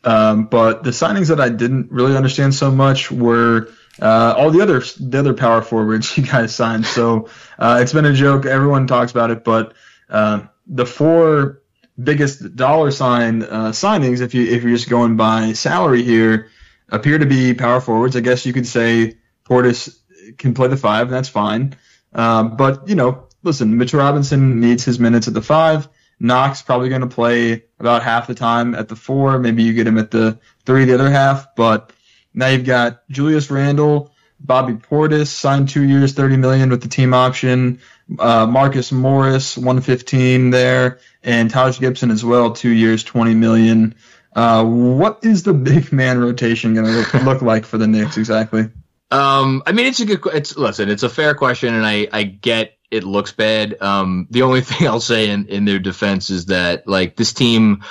um, 0.05 0.47
but 0.47 0.83
the 0.83 0.91
signings 0.91 1.29
that 1.29 1.41
I 1.41 1.49
didn't 1.49 1.91
really 1.91 2.17
understand 2.17 2.55
so 2.55 2.71
much 2.71 3.11
were 3.11 3.69
uh, 4.01 4.35
all 4.37 4.51
the 4.51 4.63
other 4.63 4.81
the 4.81 5.19
other 5.19 5.35
power 5.35 5.63
forwards 5.63 6.17
you 6.17 6.25
guys 6.25 6.55
signed. 6.55 6.87
So 6.87 7.29
uh, 7.59 7.81
it's 7.83 7.93
been 7.93 8.07
a 8.07 8.13
joke. 8.13 8.47
Everyone 8.47 8.87
talks 8.87 9.13
about 9.13 9.31
it, 9.31 9.45
but 9.45 9.75
uh, 10.09 10.43
the 10.67 10.87
four 10.87 11.63
biggest 12.03 12.57
dollar 12.57 12.91
sign 12.91 13.43
uh, 13.43 13.71
signings, 13.71 14.21
if 14.21 14.35
you 14.35 14.47
if 14.47 14.63
you're 14.63 14.77
just 14.77 14.89
going 14.89 15.17
by 15.17 15.53
salary 15.53 16.03
here, 16.03 16.49
appear 16.89 17.19
to 17.19 17.27
be 17.27 17.55
power 17.55 17.81
forwards. 17.81 18.17
I 18.17 18.21
guess 18.21 18.47
you 18.47 18.53
could 18.53 18.67
say 18.67 19.19
Portis 19.45 19.99
can 20.39 20.55
play 20.55 20.69
the 20.69 20.77
five, 20.77 21.09
and 21.09 21.13
that's 21.15 21.29
fine. 21.29 21.77
Um, 22.13 22.57
but 22.57 22.89
you 22.89 22.95
know, 22.95 23.27
listen, 23.43 23.77
Mitchell 23.77 24.01
Robinson 24.01 24.61
needs 24.61 24.85
his 24.85 24.99
minutes 24.99 25.29
at 25.29 25.35
the 25.35 25.43
five. 25.43 25.89
Knox 26.21 26.61
probably 26.61 26.91
going 26.91 27.01
to 27.01 27.07
play 27.07 27.65
about 27.79 28.03
half 28.03 28.27
the 28.27 28.35
time 28.35 28.75
at 28.75 28.89
the 28.89 28.97
four. 28.97 29.39
Maybe 29.39 29.63
you 29.63 29.73
get 29.73 29.87
him 29.87 29.99
at 29.99 30.11
the 30.11 30.39
three 30.67 30.85
the 30.85 30.95
other 30.95 31.11
half. 31.11 31.55
But 31.57 31.93
now 32.35 32.49
you've 32.49 32.67
got 32.67 33.09
Julius 33.09 33.51
Randle, 33.51 34.13
Bobby 34.39 34.75
Portis 34.75 35.29
signed 35.29 35.71
two 35.71 35.83
years, 35.83 36.13
thirty 36.13 36.37
million 36.37 36.69
with 36.69 36.83
the 36.83 36.89
team 36.89 37.15
option. 37.15 37.81
Uh, 38.19 38.47
Marcus 38.47 38.93
Morris, 38.93 39.57
one 39.57 39.81
fifteen 39.81 40.51
there, 40.51 41.01
and 41.23 41.51
Taj 41.51 41.81
Gibson 41.81 42.11
as 42.11 42.25
well, 42.25 42.53
two 42.53 42.71
years, 42.71 43.03
twenty 43.03 43.35
million. 43.35 43.95
Uh, 44.35 44.65
what 44.65 45.21
is 45.23 45.43
the 45.43 45.55
big 45.55 45.93
man 45.93 46.21
rotation 46.21 46.75
going 46.75 46.87
to 46.87 46.93
look, 46.93 47.15
look 47.25 47.43
like 47.43 47.65
for 47.65 47.79
the 47.79 47.87
Knicks 47.87 48.17
exactly? 48.17 48.69
Um, 49.11 49.63
I 49.67 49.73
mean, 49.73 49.87
it's 49.87 50.01
a 50.01 50.07
good. 50.07 50.21
It's 50.35 50.57
listen, 50.57 50.89
it's 50.89 51.03
a 51.03 51.09
fair 51.09 51.35
question, 51.35 51.75
and 51.75 51.85
I 51.85 52.09
I 52.13 52.23
get 52.25 52.77
it 52.91 53.05
looks 53.05 53.33
bad. 53.33 53.81
Um, 53.81 54.27
the 54.31 54.43
only 54.43 54.61
thing 54.63 54.87
I'll 54.87 55.01
say 55.01 55.31
in 55.31 55.47
in 55.47 55.65
their 55.65 55.79
defense 55.79 56.31
is 56.31 56.47
that 56.47 56.87
like 56.87 57.17
this 57.17 57.33
team, 57.33 57.85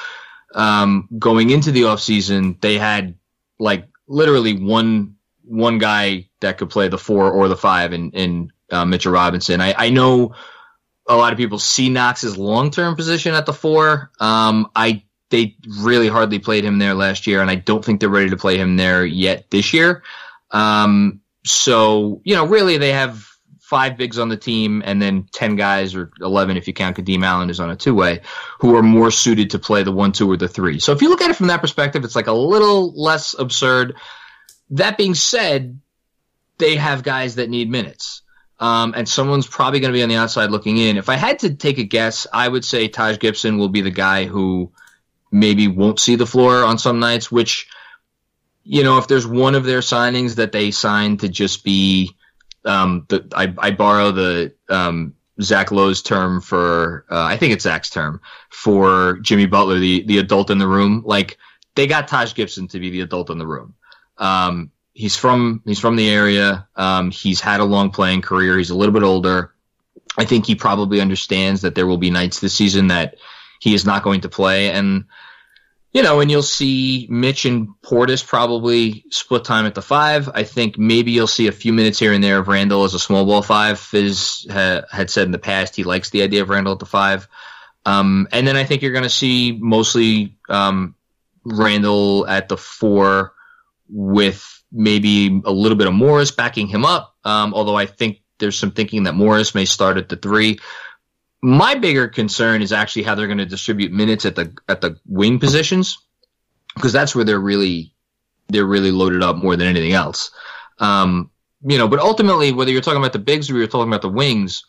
um, 0.55 1.07
going 1.17 1.49
into 1.49 1.71
the 1.71 1.83
offseason, 1.83 2.59
they 2.61 2.77
had 2.77 3.15
like 3.59 3.87
literally 4.07 4.53
one 4.53 5.15
one 5.43 5.77
guy 5.77 6.29
that 6.41 6.57
could 6.57 6.69
play 6.69 6.87
the 6.87 6.97
four 6.97 7.31
or 7.31 7.47
the 7.47 7.57
five 7.57 7.93
in 7.93 8.11
in 8.11 8.51
uh, 8.71 8.85
Mitchell 8.85 9.11
Robinson. 9.11 9.61
I 9.61 9.73
I 9.77 9.89
know 9.89 10.35
a 11.07 11.15
lot 11.15 11.33
of 11.33 11.37
people 11.37 11.59
see 11.59 11.89
Knox's 11.89 12.37
long 12.37 12.71
term 12.71 12.95
position 12.95 13.33
at 13.33 13.45
the 13.45 13.53
four. 13.53 14.11
Um, 14.19 14.69
I 14.75 15.03
they 15.29 15.55
really 15.81 16.07
hardly 16.07 16.39
played 16.39 16.65
him 16.65 16.79
there 16.79 16.93
last 16.93 17.27
year, 17.27 17.41
and 17.41 17.49
I 17.49 17.55
don't 17.55 17.83
think 17.83 17.99
they're 17.99 18.09
ready 18.09 18.29
to 18.29 18.37
play 18.37 18.57
him 18.57 18.77
there 18.77 19.05
yet 19.05 19.49
this 19.51 19.73
year. 19.73 20.03
Um, 20.51 21.21
so 21.45 22.21
you 22.23 22.35
know, 22.35 22.45
really, 22.45 22.77
they 22.77 22.91
have 22.93 23.28
five 23.69 23.97
bigs 23.97 24.17
on 24.17 24.29
the 24.29 24.37
team, 24.37 24.81
and 24.83 24.99
then 24.99 25.27
ten 25.31 25.55
guys 25.55 25.93
or 25.93 26.11
eleven 26.21 26.57
if 26.57 26.67
you 26.67 26.73
count 26.73 26.97
Kadeem 26.97 27.23
Allen 27.23 27.49
is 27.49 27.59
on 27.59 27.69
a 27.69 27.75
two 27.75 27.93
way, 27.93 28.21
who 28.59 28.75
are 28.75 28.83
more 28.83 29.11
suited 29.11 29.51
to 29.51 29.59
play 29.59 29.83
the 29.83 29.91
one, 29.91 30.11
two, 30.11 30.29
or 30.29 30.37
the 30.37 30.47
three. 30.47 30.79
So 30.79 30.91
if 30.91 31.01
you 31.01 31.09
look 31.09 31.21
at 31.21 31.29
it 31.29 31.35
from 31.35 31.47
that 31.47 31.61
perspective, 31.61 32.03
it's 32.03 32.15
like 32.15 32.27
a 32.27 32.33
little 32.33 32.91
less 32.99 33.35
absurd. 33.37 33.95
That 34.71 34.97
being 34.97 35.15
said, 35.15 35.79
they 36.57 36.75
have 36.77 37.03
guys 37.03 37.35
that 37.35 37.49
need 37.49 37.69
minutes. 37.69 38.23
Um, 38.59 38.93
and 38.97 39.07
someone's 39.07 39.47
probably 39.47 39.79
going 39.79 39.93
to 39.93 39.97
be 39.97 40.03
on 40.03 40.09
the 40.09 40.15
outside 40.15 40.51
looking 40.51 40.77
in. 40.77 40.97
If 40.97 41.07
I 41.07 41.15
had 41.15 41.39
to 41.39 41.55
take 41.55 41.77
a 41.77 41.85
guess, 41.85 42.27
I 42.33 42.45
would 42.45 42.65
say 42.65 42.87
Taj 42.89 43.17
Gibson 43.19 43.57
will 43.57 43.69
be 43.69 43.81
the 43.81 43.91
guy 43.91 44.25
who 44.25 44.73
maybe 45.31 45.69
won't 45.69 45.99
see 45.99 46.15
the 46.17 46.25
floor 46.25 46.65
on 46.65 46.77
some 46.77 46.99
nights, 46.99 47.31
which, 47.31 47.69
you 48.65 48.83
know, 48.83 48.97
if 48.97 49.07
there's 49.07 49.25
one 49.25 49.55
of 49.55 49.63
their 49.63 49.79
signings 49.79 50.35
that 50.35 50.51
they 50.51 50.71
signed 50.71 51.21
to 51.21 51.29
just 51.29 51.63
be, 51.63 52.17
um, 52.69 53.05
the, 53.09 53.27
I, 53.35 53.53
I 53.57 53.71
borrow 53.71 54.11
the, 54.11 54.53
um, 54.69 55.15
Zach 55.41 55.71
Lowe's 55.71 56.01
term 56.01 56.41
for, 56.41 57.05
uh, 57.09 57.23
I 57.23 57.37
think 57.37 57.53
it's 57.53 57.63
Zach's 57.63 57.89
term 57.89 58.21
for 58.49 59.19
Jimmy 59.21 59.45
Butler, 59.45 59.79
the, 59.79 60.03
the 60.03 60.17
adult 60.17 60.49
in 60.49 60.57
the 60.57 60.67
room. 60.67 61.01
Like 61.05 61.37
they 61.75 61.87
got 61.87 62.07
Taj 62.07 62.33
Gibson 62.33 62.67
to 62.69 62.79
be 62.79 62.89
the 62.89 63.01
adult 63.01 63.29
in 63.29 63.37
the 63.37 63.47
room. 63.47 63.73
Um, 64.17 64.71
he's 64.93 65.15
from 65.15 65.61
he's 65.65 65.79
from 65.79 65.95
the 65.95 66.09
area. 66.09 66.67
Um, 66.75 67.09
he's 67.09 67.39
had 67.39 67.61
a 67.61 67.65
long 67.65 67.89
playing 67.89 68.21
career. 68.21 68.57
He's 68.57 68.69
a 68.69 68.75
little 68.75 68.93
bit 68.93 69.03
older. 69.03 69.53
I 70.17 70.25
think 70.25 70.45
he 70.45 70.55
probably 70.55 70.99
understands 70.99 71.61
that 71.61 71.75
there 71.75 71.87
will 71.87 71.97
be 71.97 72.09
nights 72.09 72.41
this 72.41 72.53
season 72.53 72.87
that 72.87 73.15
he 73.61 73.73
is 73.73 73.85
not 73.85 74.03
going 74.03 74.21
to 74.21 74.29
play, 74.29 74.71
and 74.71 75.05
you 75.91 76.03
know, 76.03 76.19
and 76.19 76.29
you'll 76.29 76.43
see 76.43 77.07
Mitch 77.09 77.45
and 77.45 77.69
Portis 77.81 78.25
probably 78.25 79.03
split 79.09 79.43
time 79.43 79.65
at 79.65 79.73
the 79.73 79.81
five. 79.81 80.29
I 80.33 80.43
think 80.43 80.77
maybe 80.77 81.11
you'll 81.11 81.27
see 81.27 81.47
a 81.47 81.51
few 81.51 81.73
minutes 81.73 81.97
here 81.97 82.13
and 82.13 82.23
there 82.23 82.37
of 82.37 82.47
Randle 82.47 82.83
as 82.83 82.93
a 82.93 82.99
small 82.99 83.25
ball 83.25 83.41
five. 83.41 83.79
Fizz 83.79 84.47
ha- 84.51 84.83
had 84.91 85.09
said 85.09 85.25
in 85.25 85.31
the 85.31 85.39
past 85.39 85.75
he 85.75 85.83
likes 85.83 86.11
the 86.11 86.21
idea 86.21 86.43
of 86.43 86.49
Randle 86.49 86.73
at 86.73 86.79
the 86.79 86.85
five. 86.85 87.27
Um, 87.85 88.27
and 88.31 88.45
then 88.45 88.55
I 88.55 88.65
think 88.65 88.81
you're 88.81 88.91
going 88.91 89.03
to 89.03 89.09
see 89.09 89.57
mostly 89.59 90.37
um, 90.47 90.95
Randle 91.43 92.27
at 92.27 92.49
the 92.49 92.57
four 92.57 93.33
with 93.89 94.63
maybe 94.71 95.41
a 95.43 95.51
little 95.51 95.77
bit 95.77 95.87
of 95.87 95.93
Morris 95.93 96.29
backing 96.29 96.67
him 96.67 96.85
up. 96.85 97.15
Um, 97.23 97.55
although 97.55 97.75
I 97.75 97.87
think 97.87 98.21
there's 98.37 98.59
some 98.59 98.71
thinking 98.71 99.03
that 99.03 99.15
Morris 99.15 99.55
may 99.55 99.65
start 99.65 99.97
at 99.97 100.09
the 100.09 100.15
three. 100.15 100.59
My 101.41 101.75
bigger 101.75 102.07
concern 102.07 102.61
is 102.61 102.73
actually 102.73 103.03
how 103.03 103.15
they're 103.15 103.27
going 103.27 103.37
to 103.37 103.45
distribute 103.45 103.91
minutes 103.91 104.25
at 104.25 104.35
the 104.35 104.53
at 104.67 104.81
the 104.81 104.99
wing 105.05 105.39
positions 105.39 105.97
because 106.75 106.93
that's 106.93 107.15
where 107.15 107.23
they're 107.23 107.39
really 107.39 107.93
they're 108.49 108.65
really 108.65 108.91
loaded 108.91 109.23
up 109.23 109.37
more 109.37 109.55
than 109.55 109.67
anything 109.67 109.93
else. 109.93 110.31
Um, 110.79 111.29
you 111.61 111.77
know, 111.77 111.87
but 111.87 111.99
ultimately, 111.99 112.51
whether 112.51 112.71
you're 112.71 112.81
talking 112.81 113.01
about 113.01 113.13
the 113.13 113.19
bigs 113.19 113.49
or 113.49 113.57
you're 113.57 113.67
talking 113.67 113.89
about 113.89 114.01
the 114.01 114.09
wings, 114.09 114.63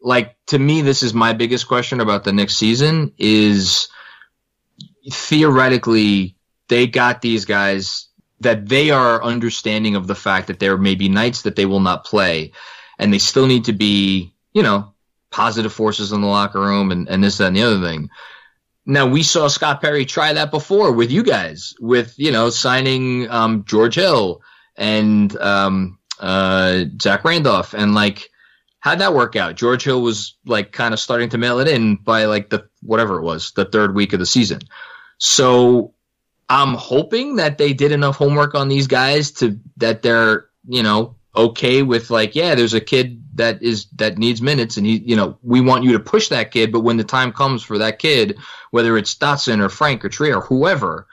like 0.00 0.36
to 0.46 0.58
me, 0.58 0.82
this 0.82 1.02
is 1.02 1.14
my 1.14 1.32
biggest 1.32 1.68
question 1.68 2.00
about 2.00 2.24
the 2.24 2.32
next 2.32 2.56
season 2.56 3.12
is 3.18 3.88
theoretically 5.10 6.36
they 6.68 6.86
got 6.86 7.22
these 7.22 7.44
guys 7.44 8.08
that 8.40 8.68
they 8.68 8.90
are 8.90 9.22
understanding 9.22 9.96
of 9.96 10.06
the 10.06 10.14
fact 10.14 10.48
that 10.48 10.58
there 10.58 10.76
may 10.76 10.94
be 10.94 11.08
nights 11.08 11.42
that 11.42 11.56
they 11.56 11.66
will 11.66 11.80
not 11.80 12.04
play 12.04 12.52
and 12.98 13.12
they 13.12 13.18
still 13.18 13.46
need 13.46 13.64
to 13.64 13.72
be, 13.72 14.34
you 14.52 14.62
know, 14.62 14.92
positive 15.36 15.70
forces 15.70 16.12
in 16.12 16.22
the 16.22 16.26
locker 16.26 16.58
room 16.58 16.90
and, 16.90 17.06
and 17.10 17.22
this, 17.22 17.36
that, 17.36 17.48
and 17.48 17.56
the 17.56 17.62
other 17.62 17.80
thing. 17.82 18.08
Now 18.86 19.06
we 19.06 19.22
saw 19.22 19.48
Scott 19.48 19.82
Perry 19.82 20.06
try 20.06 20.32
that 20.32 20.50
before 20.50 20.92
with 20.92 21.10
you 21.10 21.22
guys, 21.22 21.74
with 21.78 22.14
you 22.16 22.32
know 22.32 22.48
signing 22.48 23.28
um, 23.30 23.64
George 23.64 23.96
Hill 23.96 24.40
and 24.76 25.36
um, 25.36 25.98
uh, 26.18 26.84
Zach 27.02 27.22
Randolph, 27.22 27.74
and 27.74 27.94
like 27.94 28.30
how'd 28.80 29.00
that 29.00 29.12
work 29.12 29.36
out? 29.36 29.56
George 29.56 29.84
Hill 29.84 30.00
was 30.00 30.36
like 30.46 30.72
kind 30.72 30.94
of 30.94 31.00
starting 31.00 31.28
to 31.30 31.38
mail 31.38 31.58
it 31.58 31.68
in 31.68 31.96
by 31.96 32.24
like 32.24 32.48
the 32.48 32.66
whatever 32.80 33.18
it 33.18 33.22
was, 33.22 33.52
the 33.52 33.66
third 33.66 33.94
week 33.94 34.14
of 34.14 34.20
the 34.20 34.26
season. 34.26 34.60
So 35.18 35.92
I'm 36.48 36.72
hoping 36.74 37.36
that 37.36 37.58
they 37.58 37.74
did 37.74 37.92
enough 37.92 38.16
homework 38.16 38.54
on 38.54 38.68
these 38.68 38.86
guys 38.86 39.32
to 39.32 39.60
that 39.76 40.00
they're 40.00 40.46
you 40.66 40.82
know 40.82 41.16
okay 41.34 41.82
with 41.82 42.08
like 42.08 42.34
yeah 42.34 42.54
there's 42.54 42.72
a 42.72 42.80
kid 42.80 43.22
that 43.36 43.62
is 43.62 43.86
that 43.96 44.18
needs 44.18 44.42
minutes 44.42 44.76
and 44.76 44.86
he 44.86 44.96
you 44.98 45.16
know 45.16 45.38
we 45.42 45.60
want 45.60 45.84
you 45.84 45.92
to 45.92 46.00
push 46.00 46.28
that 46.28 46.50
kid 46.50 46.72
but 46.72 46.80
when 46.80 46.96
the 46.96 47.04
time 47.04 47.32
comes 47.32 47.62
for 47.62 47.78
that 47.78 47.98
kid 47.98 48.38
whether 48.70 48.96
it's 48.96 49.14
Dotson 49.14 49.60
or 49.60 49.68
Frank 49.68 50.04
or 50.04 50.08
Trey 50.08 50.32
or 50.32 50.40
whoever 50.40 51.06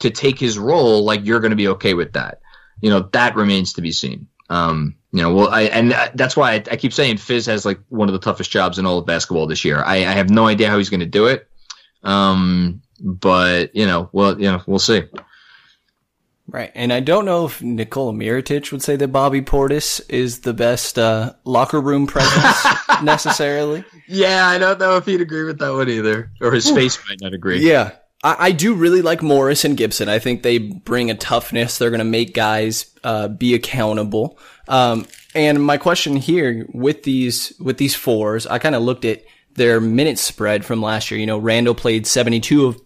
to 0.00 0.10
take 0.10 0.38
his 0.38 0.58
role 0.58 1.04
like 1.04 1.24
you're 1.24 1.40
going 1.40 1.50
to 1.50 1.56
be 1.56 1.68
okay 1.68 1.94
with 1.94 2.12
that. 2.12 2.40
You 2.80 2.90
know 2.90 3.08
that 3.12 3.36
remains 3.36 3.74
to 3.74 3.82
be 3.82 3.92
seen. 3.92 4.26
Um 4.50 4.96
you 5.12 5.22
know 5.22 5.34
well 5.34 5.48
I 5.48 5.62
and 5.62 5.92
that's 6.14 6.36
why 6.36 6.54
I, 6.54 6.64
I 6.72 6.76
keep 6.76 6.92
saying 6.92 7.18
Fizz 7.18 7.46
has 7.46 7.64
like 7.64 7.80
one 7.88 8.08
of 8.08 8.12
the 8.12 8.18
toughest 8.18 8.50
jobs 8.50 8.78
in 8.78 8.86
all 8.86 8.98
of 8.98 9.06
basketball 9.06 9.46
this 9.46 9.64
year. 9.64 9.82
I, 9.84 9.96
I 9.96 10.12
have 10.12 10.30
no 10.30 10.46
idea 10.46 10.68
how 10.68 10.78
he's 10.78 10.90
going 10.90 11.00
to 11.00 11.06
do 11.06 11.26
it. 11.26 11.48
Um 12.02 12.82
but 13.00 13.74
you 13.74 13.86
know, 13.86 14.08
well, 14.12 14.40
you 14.40 14.50
know, 14.50 14.62
we'll 14.66 14.78
see. 14.78 15.02
Right, 16.48 16.70
and 16.76 16.92
I 16.92 17.00
don't 17.00 17.24
know 17.24 17.46
if 17.46 17.60
Nikola 17.60 18.12
Mirotic 18.12 18.70
would 18.70 18.82
say 18.82 18.94
that 18.94 19.08
Bobby 19.08 19.42
Portis 19.42 20.00
is 20.08 20.40
the 20.40 20.54
best 20.54 20.96
uh, 20.96 21.32
locker 21.44 21.80
room 21.80 22.06
presence 22.06 22.64
necessarily. 23.02 23.84
Yeah, 24.06 24.46
I 24.46 24.56
don't 24.56 24.78
know 24.78 24.96
if 24.96 25.06
he'd 25.06 25.20
agree 25.20 25.42
with 25.42 25.58
that 25.58 25.72
one 25.72 25.88
either, 25.88 26.30
or 26.40 26.52
his 26.52 26.70
face 26.70 26.98
might 27.08 27.20
not 27.20 27.34
agree. 27.34 27.68
Yeah, 27.68 27.96
I, 28.22 28.36
I, 28.38 28.52
do 28.52 28.74
really 28.74 29.02
like 29.02 29.22
Morris 29.22 29.64
and 29.64 29.76
Gibson. 29.76 30.08
I 30.08 30.20
think 30.20 30.42
they 30.44 30.58
bring 30.58 31.10
a 31.10 31.16
toughness. 31.16 31.78
They're 31.78 31.90
going 31.90 31.98
to 31.98 32.04
make 32.04 32.32
guys 32.32 32.94
uh, 33.02 33.26
be 33.26 33.54
accountable. 33.54 34.38
Um, 34.68 35.06
and 35.34 35.62
my 35.62 35.78
question 35.78 36.16
here 36.16 36.66
with 36.72 37.02
these 37.02 37.52
with 37.58 37.78
these 37.78 37.94
fours, 37.94 38.46
I 38.46 38.58
kind 38.58 38.74
of 38.74 38.82
looked 38.82 39.04
at 39.04 39.22
their 39.54 39.80
minute 39.80 40.18
spread 40.18 40.64
from 40.64 40.80
last 40.80 41.10
year. 41.10 41.18
You 41.18 41.26
know, 41.26 41.38
Randle 41.38 41.74
played 41.74 42.06
72 42.06 42.66
of 42.66 42.80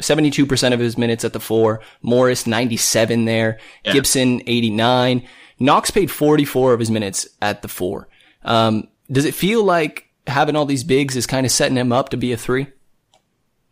72% 0.00 0.72
of 0.72 0.80
his 0.80 0.98
minutes 0.98 1.24
at 1.24 1.32
the 1.32 1.40
four. 1.40 1.80
Morris, 2.02 2.46
97 2.46 3.24
there. 3.24 3.58
Yeah. 3.84 3.92
Gibson, 3.92 4.42
89. 4.46 5.26
Knox 5.58 5.90
paid 5.90 6.10
44 6.10 6.74
of 6.74 6.80
his 6.80 6.90
minutes 6.90 7.28
at 7.40 7.62
the 7.62 7.68
four. 7.68 8.08
Um, 8.44 8.88
does 9.10 9.24
it 9.24 9.34
feel 9.34 9.64
like 9.64 10.10
having 10.26 10.56
all 10.56 10.66
these 10.66 10.84
bigs 10.84 11.16
is 11.16 11.26
kind 11.26 11.46
of 11.46 11.52
setting 11.52 11.76
him 11.76 11.92
up 11.92 12.10
to 12.10 12.16
be 12.16 12.32
a 12.32 12.36
three? 12.36 12.66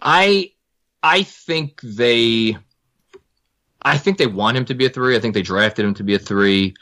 I, 0.01 0.53
I 1.03 1.23
think 1.25 1.81
they, 1.83 2.57
I 3.83 3.99
think 3.99 4.19
they 4.19 4.27
want 4.27 4.57
him 4.57 4.65
to 4.67 4.75
be 4.75 4.87
a 4.87 4.91
three. 4.91 5.17
I 5.17 5.21
think 5.21 5.35
they 5.35 5.43
drafted 5.43 5.85
him 5.85 5.95
to 5.95 6.05
be 6.05 6.15
a 6.15 6.19
three. 6.19 6.75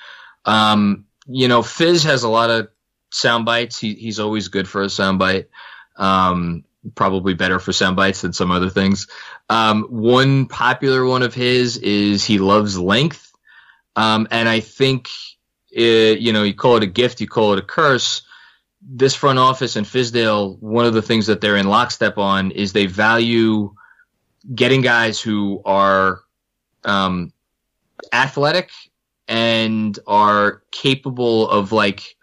Um, 0.44 1.06
you 1.26 1.48
know, 1.48 1.62
Fizz 1.62 2.04
has 2.04 2.22
a 2.22 2.28
lot 2.28 2.50
of 2.50 2.68
sound 3.10 3.44
bites. 3.44 3.78
He, 3.78 3.94
he's 3.94 4.20
always 4.20 4.48
good 4.48 4.68
for 4.68 4.82
a 4.82 4.88
sound 4.88 5.18
bite. 5.18 5.48
Um, 5.96 6.64
probably 6.94 7.34
better 7.34 7.58
for 7.58 7.72
sound 7.72 7.96
bites 7.96 8.22
than 8.22 8.32
some 8.32 8.50
other 8.50 8.70
things. 8.70 9.06
Um, 9.48 9.84
one 9.84 10.46
popular 10.46 11.04
one 11.04 11.22
of 11.22 11.34
his 11.34 11.76
is 11.76 12.24
he 12.24 12.38
loves 12.38 12.78
length. 12.78 13.32
Um, 13.94 14.26
and 14.30 14.48
I 14.48 14.60
think, 14.60 15.08
it, 15.70 16.18
you 16.18 16.32
know, 16.32 16.42
you 16.42 16.54
call 16.54 16.76
it 16.76 16.82
a 16.82 16.86
gift, 16.86 17.20
you 17.20 17.28
call 17.28 17.52
it 17.52 17.58
a 17.58 17.62
curse. 17.62 18.22
This 18.80 19.14
front 19.14 19.38
office 19.38 19.76
in 19.76 19.84
Fizdale, 19.84 20.58
one 20.58 20.86
of 20.86 20.94
the 20.94 21.02
things 21.02 21.26
that 21.26 21.40
they're 21.40 21.56
in 21.56 21.68
lockstep 21.68 22.18
on 22.18 22.50
is 22.50 22.72
they 22.72 22.86
value 22.86 23.74
getting 24.52 24.80
guys 24.80 25.20
who 25.20 25.62
are 25.64 26.20
um, 26.84 27.32
athletic 28.12 28.70
and 29.28 29.98
are 30.06 30.62
capable 30.72 31.48
of 31.48 31.70
like 31.70 32.16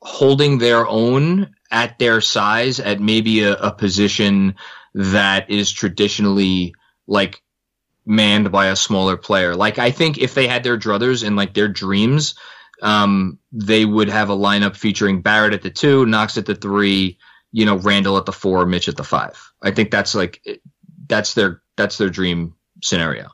holding 0.00 0.58
their 0.58 0.86
own 0.86 1.54
at 1.70 1.98
their 1.98 2.20
size 2.20 2.80
at 2.80 3.00
maybe 3.00 3.42
a, 3.42 3.54
a 3.54 3.72
position 3.72 4.54
that 4.94 5.48
is 5.50 5.70
traditionally 5.70 6.74
like 7.06 7.42
manned 8.06 8.50
by 8.50 8.66
a 8.66 8.76
smaller 8.76 9.16
player. 9.16 9.54
Like 9.54 9.78
I 9.78 9.90
think 9.90 10.18
if 10.18 10.34
they 10.34 10.46
had 10.46 10.64
their 10.64 10.78
druthers 10.78 11.24
and 11.26 11.36
like 11.36 11.54
their 11.54 11.68
dreams, 11.68 12.34
um, 12.82 13.38
they 13.52 13.84
would 13.84 14.08
have 14.08 14.30
a 14.30 14.36
lineup 14.36 14.76
featuring 14.76 15.22
Barrett 15.22 15.54
at 15.54 15.62
the 15.62 15.70
two, 15.70 16.06
Knox 16.06 16.36
at 16.36 16.46
the 16.46 16.54
three, 16.54 17.18
you 17.52 17.64
know, 17.64 17.76
Randle 17.76 18.16
at 18.16 18.26
the 18.26 18.32
four, 18.32 18.66
Mitch 18.66 18.88
at 18.88 18.96
the 18.96 19.04
five. 19.04 19.52
I 19.62 19.70
think 19.70 19.90
that's 19.90 20.14
like 20.14 20.40
that's 21.08 21.34
their 21.34 21.62
that's 21.76 21.98
their 21.98 22.10
dream 22.10 22.54
scenario. 22.82 23.28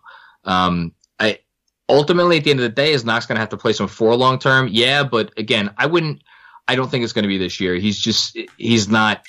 Um, 0.45 0.93
I 1.19 1.41
ultimately 1.89 2.39
at 2.39 2.45
the 2.45 2.51
end 2.51 2.61
of 2.61 2.65
the 2.65 2.69
day 2.71 2.93
is 2.93 3.05
Knox 3.05 3.27
going 3.27 3.37
to 3.37 3.41
have 3.41 3.51
to 3.51 3.57
play 3.57 3.73
some 3.73 3.89
four 3.89 4.15
long 4.17 4.39
term. 4.39 4.69
Yeah, 4.71 5.05
but 5.05 5.33
again, 5.37 5.73
I 5.77 5.87
wouldn't. 5.87 6.23
I 6.69 6.75
don't 6.75 6.91
think 6.91 7.05
it's 7.05 7.13
going 7.13 7.25
to 7.25 7.29
be 7.29 7.39
this 7.39 7.61
year. 7.61 7.75
He's 7.75 7.99
just 7.99 8.37
he's 8.57 8.89
not. 8.89 9.25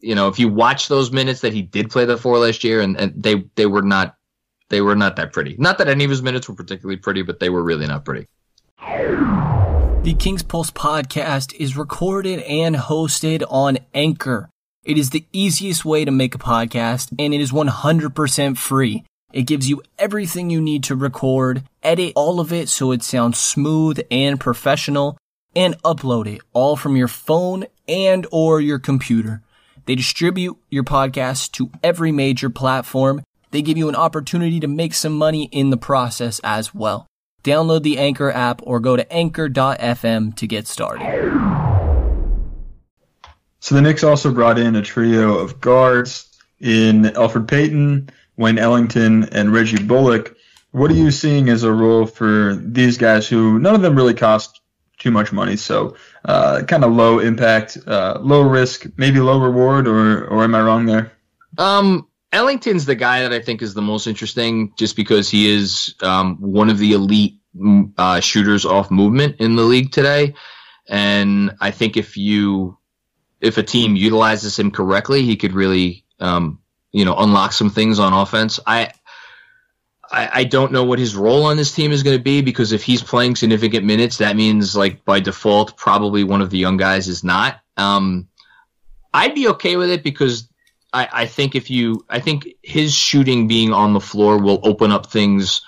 You 0.00 0.16
know, 0.16 0.26
if 0.26 0.40
you 0.40 0.48
watch 0.48 0.88
those 0.88 1.12
minutes 1.12 1.42
that 1.42 1.52
he 1.52 1.62
did 1.62 1.88
play 1.88 2.04
the 2.04 2.16
four 2.16 2.36
last 2.38 2.64
year, 2.64 2.80
and, 2.80 2.96
and 2.96 3.22
they 3.22 3.44
they 3.54 3.66
were 3.66 3.82
not 3.82 4.16
they 4.68 4.80
were 4.80 4.96
not 4.96 5.16
that 5.16 5.32
pretty. 5.32 5.54
Not 5.58 5.78
that 5.78 5.88
any 5.88 6.02
of 6.04 6.10
his 6.10 6.22
minutes 6.22 6.48
were 6.48 6.54
particularly 6.54 6.96
pretty, 6.96 7.22
but 7.22 7.38
they 7.38 7.50
were 7.50 7.62
really 7.62 7.86
not 7.86 8.04
pretty. 8.04 8.26
The 10.02 10.16
King's 10.18 10.42
Pulse 10.42 10.72
podcast 10.72 11.54
is 11.54 11.76
recorded 11.76 12.40
and 12.40 12.74
hosted 12.74 13.44
on 13.48 13.78
Anchor. 13.94 14.50
It 14.82 14.98
is 14.98 15.10
the 15.10 15.24
easiest 15.32 15.84
way 15.84 16.04
to 16.04 16.10
make 16.10 16.34
a 16.34 16.38
podcast 16.38 17.12
and 17.18 17.32
it 17.32 17.40
is 17.40 17.52
100% 17.52 18.56
free. 18.56 19.04
It 19.32 19.42
gives 19.42 19.68
you 19.68 19.82
everything 19.98 20.50
you 20.50 20.60
need 20.60 20.82
to 20.84 20.96
record, 20.96 21.62
edit 21.82 22.14
all 22.16 22.40
of 22.40 22.52
it 22.52 22.68
so 22.68 22.90
it 22.90 23.04
sounds 23.04 23.38
smooth 23.38 24.00
and 24.10 24.40
professional, 24.40 25.16
and 25.54 25.80
upload 25.82 26.26
it 26.26 26.40
all 26.52 26.76
from 26.76 26.96
your 26.96 27.08
phone 27.08 27.66
and 27.88 28.26
or 28.30 28.60
your 28.60 28.78
computer. 28.78 29.42
They 29.86 29.94
distribute 29.94 30.56
your 30.70 30.84
podcast 30.84 31.52
to 31.52 31.70
every 31.82 32.12
major 32.12 32.50
platform. 32.50 33.22
They 33.50 33.62
give 33.62 33.76
you 33.76 33.88
an 33.88 33.96
opportunity 33.96 34.60
to 34.60 34.68
make 34.68 34.94
some 34.94 35.16
money 35.16 35.48
in 35.52 35.70
the 35.70 35.76
process 35.76 36.40
as 36.44 36.74
well. 36.74 37.06
Download 37.44 37.82
the 37.82 37.98
Anchor 37.98 38.30
app 38.30 38.60
or 38.62 38.80
go 38.80 38.96
to 38.96 39.12
anchor.fm 39.12 40.36
to 40.36 40.46
get 40.46 40.68
started. 40.68 41.06
So 43.60 43.74
the 43.74 43.82
Knicks 43.82 44.04
also 44.04 44.32
brought 44.32 44.58
in 44.58 44.74
a 44.76 44.82
trio 44.82 45.38
of 45.38 45.60
guards 45.60 46.28
in 46.60 47.02
Elfrid 47.02 47.48
Payton, 47.48 48.10
Wayne 48.36 48.58
Ellington, 48.58 49.24
and 49.32 49.52
Reggie 49.52 49.82
Bullock. 49.82 50.36
What 50.70 50.90
are 50.90 50.94
you 50.94 51.10
seeing 51.10 51.48
as 51.48 51.62
a 51.62 51.72
role 51.72 52.06
for 52.06 52.54
these 52.54 52.96
guys 52.96 53.28
who 53.28 53.58
none 53.58 53.74
of 53.74 53.82
them 53.82 53.94
really 53.94 54.14
cost 54.14 54.61
too 55.02 55.10
much 55.10 55.32
money? 55.32 55.56
So 55.56 55.96
uh, 56.24 56.62
kind 56.62 56.84
of 56.84 56.92
low 56.92 57.18
impact, 57.18 57.76
uh, 57.86 58.18
low 58.20 58.42
risk, 58.42 58.86
maybe 58.96 59.18
low 59.18 59.40
reward, 59.40 59.88
or 59.88 60.26
or 60.28 60.44
am 60.44 60.54
I 60.54 60.62
wrong 60.62 60.86
there? 60.86 61.12
Um, 61.58 62.06
Ellington's 62.30 62.86
the 62.86 62.94
guy 62.94 63.22
that 63.22 63.32
I 63.32 63.40
think 63.40 63.62
is 63.62 63.74
the 63.74 63.82
most 63.82 64.06
interesting, 64.06 64.72
just 64.78 64.94
because 64.96 65.28
he 65.28 65.50
is 65.50 65.94
um, 66.02 66.36
one 66.36 66.70
of 66.70 66.78
the 66.78 66.92
elite 66.92 67.40
mm, 67.54 67.92
uh, 67.98 68.20
shooters 68.20 68.64
off 68.64 68.90
movement 68.90 69.36
in 69.40 69.56
the 69.56 69.64
league 69.64 69.90
today, 69.90 70.34
and 70.88 71.54
I 71.60 71.72
think 71.72 71.96
if 71.96 72.16
you 72.16 72.78
if 73.40 73.58
a 73.58 73.62
team 73.62 73.96
utilizes 73.96 74.56
him 74.56 74.70
correctly, 74.70 75.22
he 75.22 75.36
could 75.36 75.52
really, 75.52 76.04
um, 76.20 76.60
you 76.92 77.04
know, 77.04 77.16
unlock 77.16 77.52
some 77.52 77.70
things 77.70 77.98
on 77.98 78.12
offense. 78.12 78.60
I, 78.68 78.92
I, 80.12 80.30
I 80.32 80.44
don't 80.44 80.72
know 80.72 80.84
what 80.84 80.98
his 80.98 81.16
role 81.16 81.44
on 81.44 81.56
this 81.56 81.72
team 81.72 81.90
is 81.90 82.02
going 82.02 82.16
to 82.16 82.22
be 82.22 82.42
because 82.42 82.72
if 82.72 82.82
he's 82.82 83.02
playing 83.02 83.36
significant 83.36 83.84
minutes, 83.84 84.18
that 84.18 84.36
means 84.36 84.76
like 84.76 85.04
by 85.04 85.20
default, 85.20 85.76
probably 85.76 86.22
one 86.22 86.42
of 86.42 86.50
the 86.50 86.58
young 86.58 86.76
guys 86.76 87.08
is 87.08 87.24
not. 87.24 87.60
Um, 87.76 88.28
I'd 89.14 89.34
be 89.34 89.48
okay 89.48 89.76
with 89.76 89.90
it 89.90 90.02
because 90.02 90.48
I, 90.92 91.08
I 91.12 91.26
think 91.26 91.54
if 91.54 91.70
you, 91.70 92.04
I 92.08 92.20
think 92.20 92.46
his 92.62 92.94
shooting 92.94 93.48
being 93.48 93.72
on 93.72 93.94
the 93.94 94.00
floor 94.00 94.38
will 94.38 94.60
open 94.62 94.92
up 94.92 95.06
things 95.06 95.62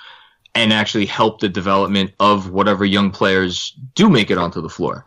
and 0.55 0.73
actually 0.73 1.07
help 1.07 1.41
the 1.41 1.49
development 1.49 2.13
of 2.21 2.51
whatever 2.51 2.85
young 2.85 3.11
players 3.11 3.75
do 3.95 4.09
make 4.09 4.31
it 4.31 4.39
onto 4.39 4.61
the 4.61 4.69
floor. 4.69 5.05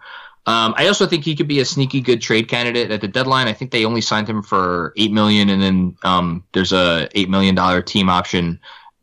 Um, 0.47 0.73
I 0.77 0.87
also 0.87 1.05
think 1.05 1.25
he 1.25 1.35
could 1.35 1.47
be 1.47 1.59
a 1.59 1.65
sneaky 1.65 1.99
good 1.99 2.21
trade 2.21 2.47
candidate 2.47 2.89
at 2.89 3.01
the 3.01 3.07
deadline. 3.07 3.47
I 3.47 3.53
think 3.53 3.71
they 3.71 3.83
only 3.83 3.99
signed 3.99 4.29
him 4.29 4.41
for 4.41 4.93
eight 4.95 5.11
million, 5.11 5.49
and 5.49 5.61
then 5.61 5.97
um, 6.03 6.43
there's 6.53 6.71
a 6.71 7.09
eight 7.15 7.29
million 7.29 7.53
dollar 7.53 7.81
team 7.81 8.09
option. 8.09 8.59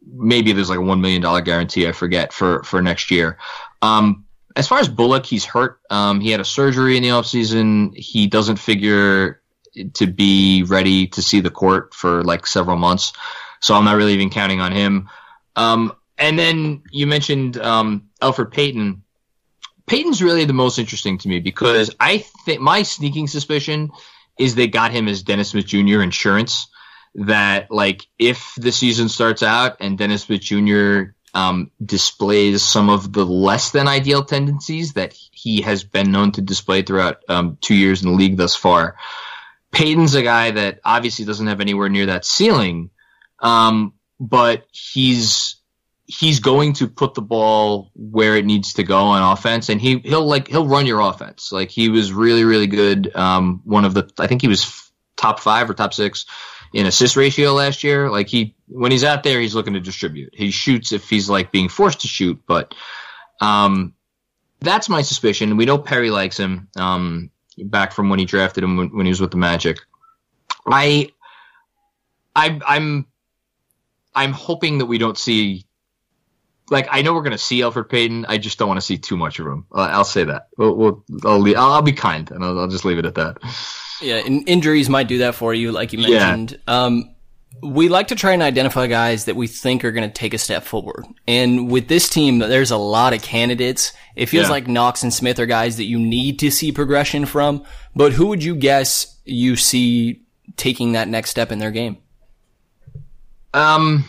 Maybe 0.07 0.53
there's 0.53 0.71
like 0.71 0.79
a 0.79 0.83
one 0.83 1.01
million 1.01 1.23
dollar 1.23 1.41
guarantee. 1.41 1.89
I 1.89 1.93
forget 1.93 2.33
for 2.33 2.63
for 2.63 2.83
next 2.83 3.11
year. 3.11 3.39
Um, 3.83 4.25
as 4.57 4.69
far 4.69 4.79
as 4.79 4.89
Bullock, 4.89 5.27
he's 5.27 5.45
hurt. 5.45 5.81
Um, 5.91 6.21
he 6.21 6.31
had 6.31 6.41
a 6.41 6.45
surgery 6.45 6.97
in 6.97 7.03
the 7.03 7.09
offseason. 7.11 7.97
He 7.97 8.27
doesn't 8.27 8.57
figure 8.57 9.41
to 9.95 10.07
be 10.07 10.63
ready 10.63 11.09
to 11.09 11.23
see 11.23 11.41
the 11.41 11.51
court 11.51 11.93
for 11.95 12.23
like 12.23 12.47
several 12.47 12.77
months, 12.77 13.13
so 13.61 13.75
I'm 13.75 13.85
not 13.85 13.97
really 13.97 14.15
even 14.15 14.31
counting 14.31 14.61
on 14.61 14.73
him. 14.73 15.09
Um, 15.57 15.93
and 16.19 16.39
then 16.39 16.83
you 16.91 17.07
mentioned 17.07 17.57
um, 17.57 18.09
Elfrid 18.21 18.53
Payton. 18.53 19.03
Payton's 19.87 20.23
really 20.23 20.45
the 20.45 20.53
most 20.53 20.79
interesting 20.79 21.19
to 21.19 21.29
me 21.29 21.41
because 21.41 21.91
I 22.01 22.19
think 22.19 22.61
my 22.61 22.83
sneaking 22.83 23.27
suspicion 23.27 23.91
is 24.39 24.55
they 24.55 24.67
got 24.67 24.93
him 24.93 25.09
as 25.09 25.23
Dennis 25.23 25.51
Smith 25.51 25.67
Jr. 25.67 26.01
insurance. 26.01 26.69
That 27.17 27.71
like 27.71 28.07
if 28.19 28.55
the 28.57 28.73
season 28.73 29.09
starts 29.09 29.43
out 29.43 29.77
and 29.81 29.97
Dennis 29.97 30.23
Smith 30.23 30.41
Jr. 30.41 31.15
Um, 31.33 31.73
displays 31.85 32.63
some 32.63 32.89
of 32.89 33.13
the 33.13 33.27
less 33.27 33.73
than 33.73 33.89
ideal 33.89 34.25
tendencies 34.25 34.93
that 34.93 35.15
he 35.33 35.63
has 35.63 35.83
been 35.83 36.13
known 36.13 36.31
to 36.33 36.41
display 36.41 36.83
throughout 36.83 37.25
um, 37.29 37.59
two 37.61 37.75
years 37.75 38.05
in 38.05 38.11
the 38.11 38.17
league 38.17 38.37
thus 38.37 38.55
far. 38.55 38.97
Payton's 39.73 40.15
a 40.15 40.23
guy 40.23 40.53
that 40.53 40.79
obviously 40.85 41.25
doesn't 41.25 41.49
have 41.49 41.61
anywhere 41.61 41.89
near 41.89 42.07
that 42.07 42.25
ceiling, 42.25 42.91
um, 43.41 43.95
but 44.21 44.65
he's 44.71 45.57
he's 46.07 46.39
going 46.39 46.75
to 46.75 46.87
put 46.87 47.15
the 47.15 47.23
ball 47.23 47.91
where 47.95 48.37
it 48.37 48.45
needs 48.45 48.75
to 48.75 48.83
go 48.83 48.99
on 48.99 49.33
offense 49.33 49.69
and 49.69 49.81
he 49.81 49.99
he'll 50.01 50.27
like 50.27 50.49
he'll 50.49 50.67
run 50.67 50.87
your 50.87 51.01
offense 51.01 51.51
like 51.51 51.71
he 51.71 51.89
was 51.89 52.13
really 52.13 52.45
really 52.45 52.67
good 52.67 53.15
um 53.17 53.63
one 53.65 53.87
of 53.87 53.95
the 53.95 54.11
i 54.19 54.27
think 54.27 54.43
he 54.43 54.49
was 54.49 54.91
top 55.17 55.41
5 55.41 55.71
or 55.71 55.75
top 55.75 55.95
6 55.95 56.27
in 56.75 56.87
assist 56.87 57.17
ratio 57.17 57.53
last 57.53 57.85
year 57.85 58.11
like 58.11 58.27
he 58.27 58.55
when 58.67 58.91
he's 58.91 59.05
out 59.05 59.23
there 59.23 59.41
he's 59.41 59.55
looking 59.55 59.75
to 59.75 59.81
distribute 59.81 60.35
he 60.35 60.51
shoots 60.51 60.91
if 60.91 61.09
he's 61.09 61.31
like 61.31 61.53
being 61.53 61.69
forced 61.69 62.01
to 62.01 62.09
shoot 62.09 62.43
but 62.47 62.75
um 63.41 63.95
that's 64.61 64.89
my 64.89 65.01
suspicion 65.01 65.57
we 65.57 65.65
know 65.65 65.79
perry 65.79 66.11
likes 66.11 66.37
him 66.37 66.69
um 66.77 67.31
back 67.59 67.93
from 67.93 68.09
when 68.09 68.19
he 68.19 68.25
drafted 68.25 68.65
him 68.65 68.77
when, 68.77 68.89
when 68.89 69.07
he 69.07 69.11
was 69.11 69.21
with 69.21 69.31
the 69.31 69.37
magic 69.37 69.79
i 70.67 71.09
i 72.35 72.61
i'm 72.67 73.07
i'm 74.13 74.33
hoping 74.33 74.79
that 74.79 74.87
we 74.87 74.99
don't 74.99 75.17
see 75.17 75.65
like 76.71 76.89
I 76.91 77.03
know 77.03 77.13
we're 77.13 77.21
going 77.21 77.33
to 77.33 77.39
see 77.39 77.61
Elfrid 77.61 77.91
Payton. 77.91 78.25
I 78.27 78.39
just 78.39 78.59
don't 78.59 78.69
want 78.69 78.79
to 78.79 78.87
see 78.87 78.97
too 78.97 79.19
much 79.19 79.39
of 79.39 79.47
him. 79.47 79.67
Uh, 79.71 79.89
I'll 79.93 80.03
say 80.03 80.25
that. 80.25 80.49
We'll, 80.57 80.75
we'll 80.75 81.05
I'll, 81.25 81.39
leave, 81.39 81.57
I'll, 81.57 81.73
I'll, 81.73 81.83
be 81.83 81.93
kind 81.93 82.31
and 82.31 82.43
I'll, 82.43 82.59
I'll, 82.59 82.69
just 82.69 82.87
leave 82.87 82.97
it 82.97 83.05
at 83.05 83.17
that. 83.17 83.37
Yeah, 84.05 84.17
and 84.17 84.49
injuries 84.49 84.89
might 84.89 85.09
do 85.09 85.19
that 85.19 85.35
for 85.35 85.55
you, 85.55 85.73
like 85.73 85.93
you 85.93 85.99
mentioned. 85.99 86.59
Yeah. 86.67 86.85
Um, 86.85 87.15
we 87.63 87.89
like 87.89 88.09
to 88.09 88.15
try 88.15 88.33
and 88.33 88.43
identify 88.43 88.87
guys 88.87 89.25
that 89.25 89.37
we 89.37 89.47
think 89.47 89.85
are 89.85 89.93
going 89.93 90.09
to 90.09 90.13
take 90.13 90.35
a 90.35 90.39
step 90.39 90.65
forward. 90.65 91.07
And 91.27 91.71
with 91.71 91.89
this 91.89 92.09
team, 92.09 92.39
there's 92.39 92.71
a 92.71 92.77
lot 92.77 93.15
of 93.15 93.23
candidates. 93.23 93.93
It 94.17 94.27
feels 94.27 94.47
yeah. 94.47 94.51
like 94.51 94.69
Knox 94.69 95.03
and 95.03 95.15
Smith 95.15 95.39
are 95.39 95.47
guys 95.47 95.79
that 95.79 95.85
you 95.85 95.99
need 95.99 96.41
to 96.41 96.51
see 96.51 96.73
progression 96.73 97.25
from. 97.25 97.65
But 97.95 98.13
who 98.13 98.27
would 98.27 98.43
you 98.43 98.55
guess 98.55 99.19
you 99.25 99.57
see 99.57 100.23
taking 100.57 100.93
that 100.93 101.09
next 101.09 101.31
step 101.31 101.53
in 101.53 101.59
their 101.59 101.71
game? 101.71 101.99
Um, 103.55 104.05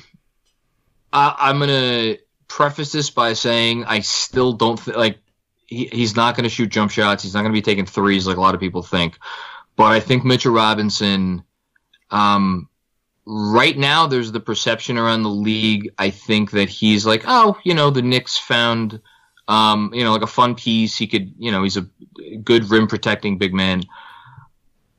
I, 1.14 1.36
I'm 1.38 1.60
gonna 1.60 2.18
preface 2.48 2.92
this 2.92 3.10
by 3.10 3.34
saying 3.34 3.86
I 3.86 4.00
still 4.00 4.54
don't 4.54 4.78
th- 4.78 4.98
like 4.98 5.20
he, 5.68 5.90
he's 5.92 6.16
not 6.16 6.36
going 6.36 6.44
to 6.44 6.50
shoot 6.50 6.70
jump 6.70 6.92
shots. 6.92 7.24
He's 7.24 7.34
not 7.34 7.42
going 7.42 7.52
to 7.52 7.58
be 7.58 7.62
taking 7.62 7.86
threes 7.86 8.28
like 8.28 8.38
a 8.38 8.42
lot 8.42 8.56
of 8.56 8.60
people 8.60 8.82
think. 8.82 9.18
But 9.76 9.92
I 9.92 10.00
think 10.00 10.24
Mitchell 10.24 10.54
Robinson, 10.54 11.44
um, 12.12 12.70
right 13.26 13.78
now 13.78 14.08
there's 14.08 14.32
the 14.32 14.40
perception 14.40 14.98
around 14.98 15.24
the 15.24 15.30
league. 15.30 15.92
I 15.98 16.10
think 16.12 16.52
that 16.52 16.70
he's 16.70 17.06
like, 17.06 17.24
oh, 17.28 17.58
you 17.64 17.74
know, 17.74 17.90
the 17.90 18.02
Knicks 18.02 18.38
found, 18.38 19.02
um, 19.48 19.92
you 19.94 20.04
know, 20.04 20.14
like 20.14 20.22
a 20.22 20.28
fun 20.28 20.56
piece. 20.56 20.96
He 20.96 21.08
could, 21.08 21.34
you 21.38 21.52
know, 21.52 21.64
he's 21.64 21.78
a 21.78 21.88
good 22.44 22.70
rim 22.70 22.88
protecting 22.88 23.38
big 23.38 23.54
man. 23.54 23.84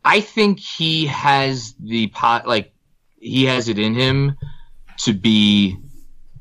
I 0.05 0.20
think 0.20 0.61
he 0.61 1.07
has 1.07 1.74
the 1.81 2.09
pot, 2.09 2.47
like 2.47 2.72
he 3.18 3.47
has 3.47 3.68
it 3.68 3.79
in 3.79 3.95
him 3.95 4.37
to 4.99 5.12
be 5.12 5.79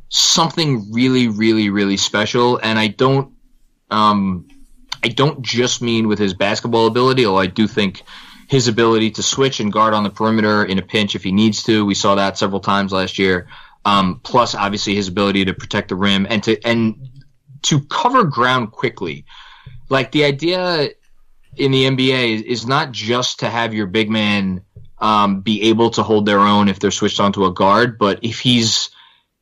something 0.10 0.92
really, 0.92 1.28
really, 1.28 1.70
really 1.70 1.98
special. 1.98 2.58
And 2.58 2.78
I 2.78 2.88
don't, 2.88 3.34
um, 3.90 4.48
I 5.04 5.08
don't 5.08 5.42
just 5.42 5.82
mean 5.82 6.08
with 6.08 6.20
his 6.20 6.34
basketball 6.34 6.88
ability, 6.88 7.26
although 7.26 7.40
I 7.40 7.48
do 7.48 7.68
think 7.68 8.04
his 8.48 8.68
ability 8.68 9.12
to 9.12 9.24
switch 9.24 9.60
and 9.60 9.72
guard 9.74 9.94
on 9.94 10.04
the 10.04 10.10
perimeter 10.10 10.64
in 10.64 10.78
a 10.78 10.82
pinch 10.82 11.16
if 11.16 11.24
he 11.24 11.32
needs 11.32 11.64
to. 11.64 11.86
We 11.86 11.96
saw 11.96 12.16
that 12.16 12.38
several 12.38 12.60
times 12.60 12.92
last 12.92 13.18
year. 13.18 13.48
Um, 13.84 14.20
plus, 14.24 14.56
obviously, 14.56 14.96
his 14.96 15.08
ability 15.08 15.46
to 15.46 15.54
protect 15.54 15.90
the 15.90 15.96
rim 15.96 16.26
and 16.30 16.44
to 16.44 16.60
and 16.66 16.96
to 17.64 17.82
cover 17.82 18.24
ground 18.24 18.72
quickly. 18.72 19.26
Like 19.90 20.12
the 20.12 20.26
idea 20.26 20.90
in 21.56 21.72
the 21.72 21.86
NBA 21.86 22.44
is 22.44 22.66
not 22.66 22.92
just 22.92 23.40
to 23.40 23.50
have 23.50 23.74
your 23.74 23.88
big 23.88 24.10
man 24.10 24.62
um, 25.00 25.42
be 25.42 25.64
able 25.64 25.92
to 25.92 26.04
hold 26.04 26.26
their 26.26 26.40
own 26.40 26.68
if 26.68 26.80
they're 26.80 26.92
switched 26.92 27.20
onto 27.20 27.46
a 27.46 27.54
guard, 27.54 27.98
but 27.98 28.20
if 28.24 28.40
he's 28.40 28.90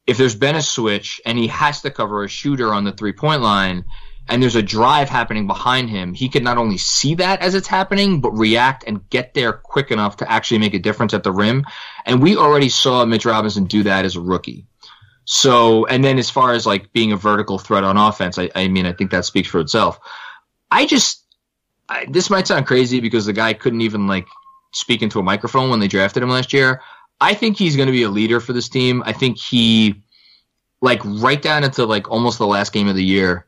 if 0.06 0.18
there's 0.18 0.36
been 0.36 0.56
a 0.56 0.62
switch 0.62 1.22
and 1.26 1.38
he 1.38 1.47
has 1.47 1.82
to 1.82 1.91
cover 1.91 2.24
a 2.24 2.28
shooter 2.28 2.74
on 2.74 2.84
the 2.84 2.91
three 2.91 3.14
point 3.14 3.41
line 3.41 3.86
and 4.30 4.41
there's 4.41 4.55
a 4.55 4.63
drive 4.63 5.09
happening 5.09 5.47
behind 5.47 5.89
him, 5.89 6.13
he 6.13 6.30
can 6.30 6.43
not 6.43 6.57
only 6.57 6.78
see 6.78 7.15
that 7.15 7.41
as 7.41 7.55
it's 7.55 7.67
happening, 7.67 8.21
but 8.21 8.32
react 8.32 8.84
and 8.88 9.09
get 9.09 9.34
there 9.34 9.53
quick 9.53 9.91
enough 9.91 10.17
to 10.17 10.32
actually 10.32 10.59
make 10.59 10.74
a 10.74 10.80
difference 10.80 11.13
at 11.13 11.24
the 11.24 11.32
rim. 11.32 11.65
And 12.05 12.21
we 12.21 12.38
already 12.38 12.69
saw 12.69 13.05
Mitch 13.05 13.26
Robinson 13.26 13.65
do 13.65 13.84
that 13.84 14.05
as 14.05 14.15
a 14.15 14.21
rookie. 14.21 14.65
So, 15.26 15.86
and 15.86 16.03
then 16.03 16.19
as 16.19 16.30
far 16.30 16.53
as 16.53 16.65
like 16.65 16.91
being 16.93 17.11
a 17.11 17.17
vertical 17.17 17.57
threat 17.57 17.84
on 17.84 17.97
offense, 17.97 18.38
I, 18.38 18.49
I 18.55 18.67
mean, 18.67 18.86
I 18.86 18.93
think 18.93 19.11
that 19.11 19.26
speaks 19.26 19.47
for 19.47 19.59
itself. 19.59 19.99
I 20.71 20.86
just, 20.86 21.24
I, 21.88 22.05
this 22.09 22.30
might 22.30 22.47
sound 22.47 22.65
crazy 22.65 22.99
because 22.99 23.26
the 23.26 23.34
guy 23.34 23.53
couldn't 23.53 23.82
even 23.82 24.07
like 24.07 24.28
speak 24.74 25.01
into 25.01 25.19
a 25.19 25.24
microphone 25.24 25.69
when 25.69 25.80
they 25.80 25.88
drafted 25.88 26.24
him 26.24 26.30
last 26.30 26.53
year. 26.53 26.82
I 27.21 27.34
think 27.36 27.57
he's 27.57 27.76
going 27.76 27.88
to 27.88 27.93
be 27.93 28.03
a 28.03 28.09
leader 28.09 28.39
for 28.39 28.53
this 28.53 28.69
team. 28.69 29.03
I 29.05 29.13
think 29.13 29.38
he, 29.38 30.03
like, 30.82 30.99
right 31.05 31.41
down 31.41 31.63
into 31.63 31.86
like 31.86 32.09
almost 32.09 32.38
the 32.38 32.47
last 32.47 32.74
game 32.74 32.88
of 32.88 32.95
the 32.95 33.03
year, 33.03 33.45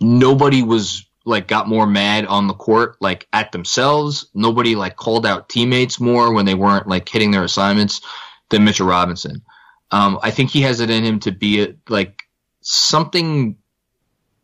nobody 0.00 0.62
was 0.62 1.06
like 1.24 1.46
got 1.46 1.68
more 1.68 1.86
mad 1.86 2.26
on 2.26 2.46
the 2.46 2.54
court, 2.54 2.96
like 3.00 3.28
at 3.32 3.52
themselves. 3.52 4.28
Nobody 4.34 4.74
like 4.74 4.96
called 4.96 5.26
out 5.26 5.48
teammates 5.48 6.00
more 6.00 6.32
when 6.32 6.46
they 6.46 6.54
weren't 6.54 6.88
like 6.88 7.08
hitting 7.08 7.30
their 7.30 7.44
assignments 7.44 8.00
than 8.48 8.64
Mitchell 8.64 8.86
Robinson. 8.86 9.42
Um, 9.90 10.18
I 10.22 10.30
think 10.30 10.50
he 10.50 10.62
has 10.62 10.80
it 10.80 10.90
in 10.90 11.04
him 11.04 11.20
to 11.20 11.32
be 11.32 11.74
like 11.88 12.22
something, 12.62 13.56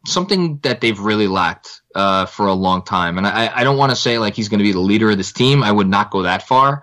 something 0.07 0.59
that 0.59 0.81
they've 0.81 0.99
really 0.99 1.29
lacked 1.29 1.81
uh, 1.95 2.27
for 2.27 2.47
a 2.47 2.53
long 2.53 2.83
time. 2.83 3.17
And 3.17 3.27
I, 3.27 3.51
I 3.55 3.65
don't 3.65 3.79
want 3.79 3.91
to 3.91 3.97
say 3.97 4.19
like 4.19 4.35
he's 4.35 4.49
going 4.49 4.59
to 4.59 4.65
be 4.65 4.73
the 4.73 4.81
leader 4.81 5.11
of 5.11 5.17
this 5.17 5.33
team. 5.33 5.63
I 5.63 5.73
would 5.73 5.89
not 5.89 6.11
go 6.11 6.23
that 6.23 6.47
far, 6.47 6.83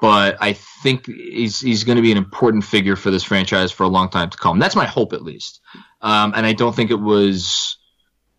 but 0.00 0.36
I 0.40 0.54
think 0.54 1.06
he's 1.06 1.60
he's 1.60 1.84
going 1.84 1.96
to 1.96 2.02
be 2.02 2.12
an 2.12 2.18
important 2.18 2.64
figure 2.64 2.96
for 2.96 3.10
this 3.10 3.22
franchise 3.22 3.70
for 3.70 3.84
a 3.84 3.88
long 3.88 4.08
time 4.08 4.30
to 4.30 4.36
come. 4.36 4.58
That's 4.58 4.76
my 4.76 4.86
hope, 4.86 5.12
at 5.12 5.22
least. 5.22 5.60
Um, 6.00 6.32
and 6.34 6.44
I 6.44 6.54
don't 6.54 6.74
think 6.74 6.90
it 6.90 7.00
was 7.00 7.78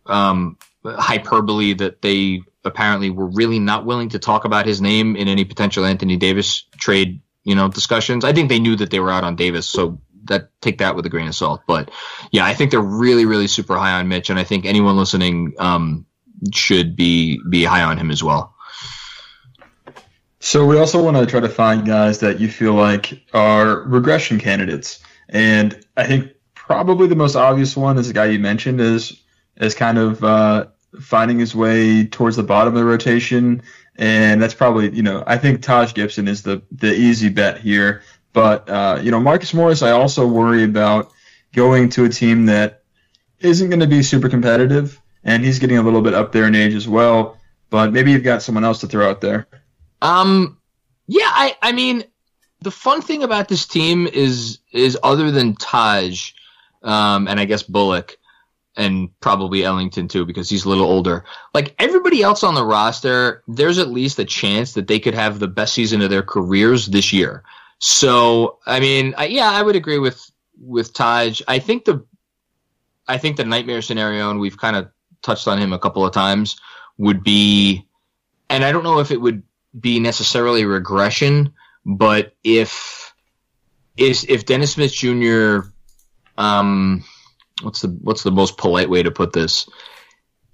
um, 0.06 0.58
hyperbole 0.84 1.74
that 1.74 2.02
they 2.02 2.42
apparently 2.64 3.10
were 3.10 3.26
really 3.26 3.58
not 3.58 3.84
willing 3.84 4.08
to 4.10 4.18
talk 4.18 4.44
about 4.44 4.66
his 4.66 4.80
name 4.80 5.16
in 5.16 5.28
any 5.28 5.44
potential 5.44 5.84
Anthony 5.84 6.16
Davis 6.16 6.64
trade, 6.78 7.20
you 7.44 7.54
know, 7.54 7.68
discussions. 7.68 8.24
I 8.24 8.32
think 8.32 8.48
they 8.48 8.58
knew 8.58 8.76
that 8.76 8.90
they 8.90 9.00
were 9.00 9.10
out 9.10 9.24
on 9.24 9.36
Davis, 9.36 9.66
so 9.66 10.00
that 10.24 10.48
take 10.60 10.78
that 10.78 10.96
with 10.96 11.04
a 11.06 11.08
grain 11.08 11.28
of 11.28 11.34
salt. 11.34 11.62
But 11.66 11.90
yeah, 12.30 12.44
I 12.46 12.54
think 12.54 12.70
they're 12.70 12.80
really, 12.80 13.26
really 13.26 13.46
super 13.46 13.76
high 13.76 13.98
on 13.98 14.08
Mitch, 14.08 14.30
and 14.30 14.38
I 14.38 14.44
think 14.44 14.64
anyone 14.64 14.96
listening 14.96 15.54
um, 15.58 16.06
should 16.52 16.96
be 16.96 17.40
be 17.48 17.64
high 17.64 17.82
on 17.82 17.98
him 17.98 18.10
as 18.10 18.22
well. 18.22 18.54
So 20.40 20.66
we 20.66 20.78
also 20.78 21.02
want 21.02 21.16
to 21.16 21.24
try 21.24 21.40
to 21.40 21.48
find 21.48 21.86
guys 21.86 22.20
that 22.20 22.38
you 22.38 22.48
feel 22.48 22.74
like 22.74 23.22
are 23.32 23.80
regression 23.80 24.38
candidates, 24.38 25.00
and 25.28 25.84
I 25.96 26.06
think 26.06 26.32
probably 26.54 27.06
the 27.06 27.16
most 27.16 27.36
obvious 27.36 27.76
one 27.76 27.98
is 27.98 28.08
the 28.08 28.14
guy 28.14 28.26
you 28.26 28.38
mentioned 28.38 28.80
is 28.80 29.20
is 29.56 29.74
kind 29.74 29.98
of 29.98 30.22
uh, 30.24 30.66
finding 31.00 31.38
his 31.38 31.54
way 31.54 32.06
towards 32.06 32.36
the 32.36 32.42
bottom 32.42 32.74
of 32.74 32.78
the 32.78 32.84
rotation, 32.84 33.62
and 33.96 34.40
that's 34.42 34.54
probably 34.54 34.94
you 34.94 35.02
know 35.02 35.22
I 35.26 35.38
think 35.38 35.62
Taj 35.62 35.94
Gibson 35.94 36.28
is 36.28 36.42
the 36.42 36.62
the 36.72 36.92
easy 36.92 37.28
bet 37.28 37.60
here. 37.60 38.02
But 38.32 38.68
uh, 38.68 39.00
you 39.02 39.10
know 39.10 39.20
Marcus 39.20 39.54
Morris, 39.54 39.82
I 39.82 39.90
also 39.90 40.26
worry 40.26 40.64
about 40.64 41.12
going 41.52 41.88
to 41.90 42.04
a 42.04 42.08
team 42.08 42.46
that 42.46 42.82
isn't 43.40 43.68
going 43.68 43.80
to 43.80 43.86
be 43.86 44.02
super 44.02 44.28
competitive, 44.28 45.00
and 45.22 45.44
he's 45.44 45.58
getting 45.58 45.78
a 45.78 45.82
little 45.82 46.02
bit 46.02 46.14
up 46.14 46.32
there 46.32 46.46
in 46.46 46.54
age 46.54 46.74
as 46.74 46.88
well. 46.88 47.38
But 47.70 47.92
maybe 47.92 48.12
you've 48.12 48.24
got 48.24 48.42
someone 48.42 48.64
else 48.64 48.80
to 48.80 48.86
throw 48.86 49.08
out 49.08 49.20
there. 49.20 49.46
Um, 50.02 50.58
yeah, 51.06 51.26
I 51.26 51.56
I 51.62 51.72
mean 51.72 52.04
the 52.60 52.70
fun 52.70 53.02
thing 53.02 53.22
about 53.22 53.48
this 53.48 53.66
team 53.66 54.06
is 54.06 54.58
is 54.72 54.98
other 55.02 55.30
than 55.30 55.54
Taj, 55.54 56.32
um, 56.82 57.28
and 57.28 57.38
I 57.38 57.44
guess 57.44 57.62
Bullock 57.62 58.16
and 58.76 59.08
probably 59.20 59.64
Ellington 59.64 60.08
too 60.08 60.24
because 60.24 60.50
he's 60.50 60.64
a 60.64 60.68
little 60.68 60.86
older. 60.86 61.24
Like 61.52 61.74
everybody 61.78 62.22
else 62.22 62.42
on 62.42 62.54
the 62.54 62.64
roster, 62.64 63.42
there's 63.46 63.78
at 63.78 63.88
least 63.88 64.18
a 64.18 64.24
chance 64.24 64.72
that 64.72 64.88
they 64.88 64.98
could 64.98 65.14
have 65.14 65.38
the 65.38 65.48
best 65.48 65.74
season 65.74 66.02
of 66.02 66.10
their 66.10 66.22
careers 66.22 66.86
this 66.86 67.12
year. 67.12 67.44
So, 67.78 68.58
I 68.66 68.80
mean, 68.80 69.14
I, 69.16 69.26
yeah, 69.26 69.50
I 69.50 69.62
would 69.62 69.76
agree 69.76 69.98
with 69.98 70.30
with 70.60 70.92
Taj. 70.92 71.42
I 71.46 71.58
think 71.58 71.84
the 71.84 72.04
I 73.06 73.18
think 73.18 73.36
the 73.36 73.44
nightmare 73.44 73.82
scenario, 73.82 74.30
and 74.30 74.40
we've 74.40 74.56
kind 74.56 74.76
of 74.76 74.88
touched 75.22 75.48
on 75.48 75.58
him 75.58 75.72
a 75.72 75.78
couple 75.78 76.04
of 76.04 76.12
times, 76.12 76.56
would 76.96 77.22
be, 77.22 77.86
and 78.48 78.64
I 78.64 78.72
don't 78.72 78.84
know 78.84 79.00
if 79.00 79.10
it 79.10 79.20
would 79.20 79.42
be 79.78 80.00
necessarily 80.00 80.64
regression, 80.64 81.52
but 81.84 82.34
if 82.42 83.12
is 83.96 84.24
if 84.28 84.46
Dennis 84.46 84.72
Smith 84.72 84.92
Jr. 84.92 85.68
Um, 86.36 87.04
what's 87.62 87.82
the 87.82 87.88
what's 87.88 88.22
the 88.22 88.30
most 88.30 88.56
polite 88.56 88.90
way 88.90 89.02
to 89.02 89.10
put 89.10 89.32
this? 89.32 89.68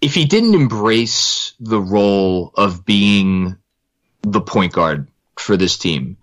If 0.00 0.14
he 0.14 0.24
didn't 0.24 0.54
embrace 0.54 1.54
the 1.60 1.80
role 1.80 2.52
of 2.54 2.84
being 2.84 3.56
the 4.22 4.40
point 4.40 4.72
guard 4.72 5.08
for 5.36 5.56
this 5.56 5.78
team 5.78 6.16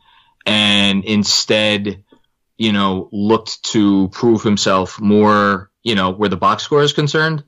and 0.45 1.03
instead, 1.03 2.03
you 2.57 2.71
know, 2.71 3.09
looked 3.11 3.63
to 3.71 4.09
prove 4.09 4.43
himself 4.43 4.99
more, 4.99 5.69
you 5.83 5.95
know, 5.95 6.11
where 6.11 6.29
the 6.29 6.37
box 6.37 6.63
score 6.63 6.81
is 6.81 6.93
concerned. 6.93 7.43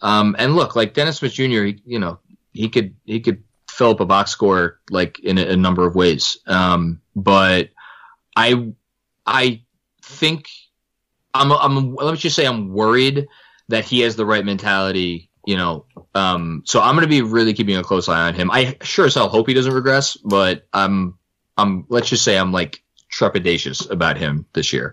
Um, 0.00 0.36
and 0.38 0.56
look, 0.56 0.76
like 0.76 0.94
Dennis 0.94 1.18
Smith 1.18 1.32
Jr., 1.32 1.42
he, 1.64 1.82
you 1.84 1.98
know, 1.98 2.18
he 2.52 2.68
could 2.68 2.94
he 3.04 3.20
could 3.20 3.44
fill 3.70 3.90
up 3.90 4.00
a 4.00 4.06
box 4.06 4.30
score 4.30 4.80
like 4.90 5.18
in 5.20 5.38
a, 5.38 5.42
a 5.42 5.56
number 5.56 5.86
of 5.86 5.94
ways. 5.94 6.38
Um, 6.46 7.00
but 7.14 7.70
I 8.36 8.72
I 9.26 9.62
think 10.02 10.48
I'm, 11.38 11.52
I'm, 11.52 11.94
let 11.94 12.12
me 12.12 12.18
just 12.18 12.36
say 12.36 12.46
I'm 12.46 12.72
worried 12.72 13.28
that 13.68 13.84
he 13.84 14.00
has 14.00 14.16
the 14.16 14.26
right 14.26 14.44
mentality, 14.44 15.30
you 15.46 15.56
know. 15.56 15.86
Um, 16.14 16.62
so 16.66 16.80
I'm 16.80 16.94
going 16.94 17.06
to 17.06 17.08
be 17.08 17.22
really 17.22 17.54
keeping 17.54 17.76
a 17.76 17.82
close 17.82 18.08
eye 18.08 18.28
on 18.28 18.34
him. 18.34 18.50
I 18.50 18.76
sure 18.82 19.06
as 19.06 19.14
hell 19.14 19.28
hope 19.28 19.48
he 19.48 19.54
doesn't 19.54 19.72
regress, 19.72 20.16
but 20.16 20.66
I'm, 20.72 21.18
I'm, 21.56 21.86
let's 21.88 22.08
just 22.08 22.24
say 22.24 22.38
I'm 22.38 22.52
like 22.52 22.82
trepidatious 23.12 23.90
about 23.90 24.16
him 24.16 24.46
this 24.52 24.72
year. 24.72 24.92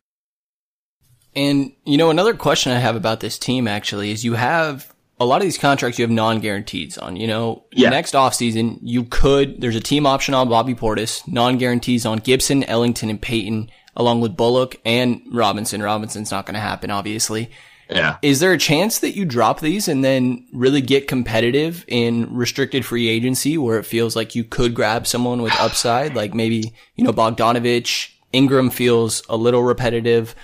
And, 1.36 1.74
you 1.84 1.98
know, 1.98 2.10
another 2.10 2.34
question 2.34 2.72
I 2.72 2.80
have 2.80 2.96
about 2.96 3.20
this 3.20 3.38
team 3.38 3.68
actually 3.68 4.12
is 4.12 4.24
you 4.24 4.36
have 4.36 4.94
a 5.20 5.26
lot 5.26 5.38
of 5.38 5.44
these 5.44 5.58
contracts 5.58 6.00
you 6.00 6.04
have 6.04 6.12
non-guarantees 6.12 6.98
on, 6.98 7.16
you 7.16 7.28
know, 7.28 7.66
yeah. 7.72 7.90
next 7.90 8.14
offseason, 8.14 8.80
you 8.82 9.04
could, 9.04 9.62
there's 9.62 9.76
a 9.76 9.82
team 9.82 10.06
option 10.06 10.34
on 10.34 10.50
Bobby 10.50 10.76
Portis, 10.76 11.28
non-guarantees 11.28 12.06
on 12.06 12.20
Gibson, 12.20 12.64
Ellington, 12.64 13.10
and 13.10 13.22
Payton 13.22 13.70
along 13.96 14.22
with 14.22 14.36
Bullock 14.36 14.80
and 14.86 15.22
Robinson. 15.32 15.82
Robinson's 15.82 16.32
not 16.32 16.46
going 16.46 16.56
to 16.56 16.60
happen, 16.60 16.92
obviously. 16.92 17.52
Yeah. 17.90 18.18
Is 18.22 18.40
there 18.40 18.52
a 18.52 18.58
chance 18.58 19.00
that 19.00 19.16
you 19.16 19.26
drop 19.26 19.60
these 19.60 19.88
and 19.88 20.04
then 20.04 20.48
really 20.52 20.82
get 20.82 21.08
competitive 21.08 21.86
in 21.88 22.36
restricted 22.36 22.84
free 22.84 23.08
agency 23.08 23.58
where 23.58 23.78
it 23.78 23.86
feels 23.86 24.16
like 24.16 24.34
you 24.34 24.44
could 24.44 24.74
grab 24.74 25.06
someone 25.06 25.42
with 25.42 25.54
upside? 25.60 26.16
Like 26.16 26.34
maybe, 26.34 26.74
you 26.96 27.04
know, 27.04 27.14
Bogdanovich, 27.14 28.12
Ingram 28.32 28.72
feels 28.72 29.22
a 29.30 29.38
little 29.38 29.64
repetitive 29.64 30.36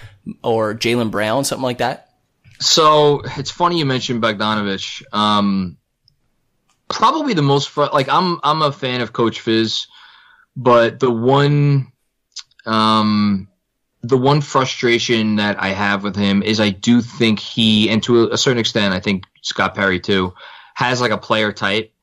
or 0.44 0.76
Jaylen 0.76 1.10
Brown, 1.10 1.44
something 1.44 1.64
like 1.64 1.80
that? 1.80 2.10
So 2.60 3.22
it's 3.38 3.50
funny 3.50 3.80
you 3.80 3.86
mentioned 3.86 4.22
Bogdanovich. 4.22 5.02
Um, 5.12 5.78
probably 6.90 7.34
the 7.34 7.42
most 7.42 7.70
fr- 7.70 7.86
like 7.92 8.08
I'm 8.08 8.40
I'm 8.44 8.62
a 8.62 8.72
fan 8.72 9.02
of 9.02 9.14
Coach 9.14 9.40
Fizz, 9.40 9.88
but 10.56 11.00
the 11.00 11.10
one 11.10 11.92
um, 12.66 13.48
the 14.04 14.18
one 14.18 14.42
frustration 14.42 15.36
that 15.36 15.62
I 15.62 15.70
have 15.70 16.04
with 16.04 16.16
him 16.16 16.42
is 16.42 16.60
I 16.60 16.70
do 16.70 17.02
think 17.02 17.40
he, 17.40 17.90
and 17.90 18.02
to 18.04 18.30
a 18.32 18.38
certain 18.38 18.60
extent, 18.60 18.94
I 18.94 19.00
think 19.00 19.26
Scott 19.42 19.76
Perry 19.76 20.00
too, 20.00 20.34
has 20.74 21.02
like 21.02 21.12
a 21.12 21.18
player 21.18 21.52
type. 21.52 21.94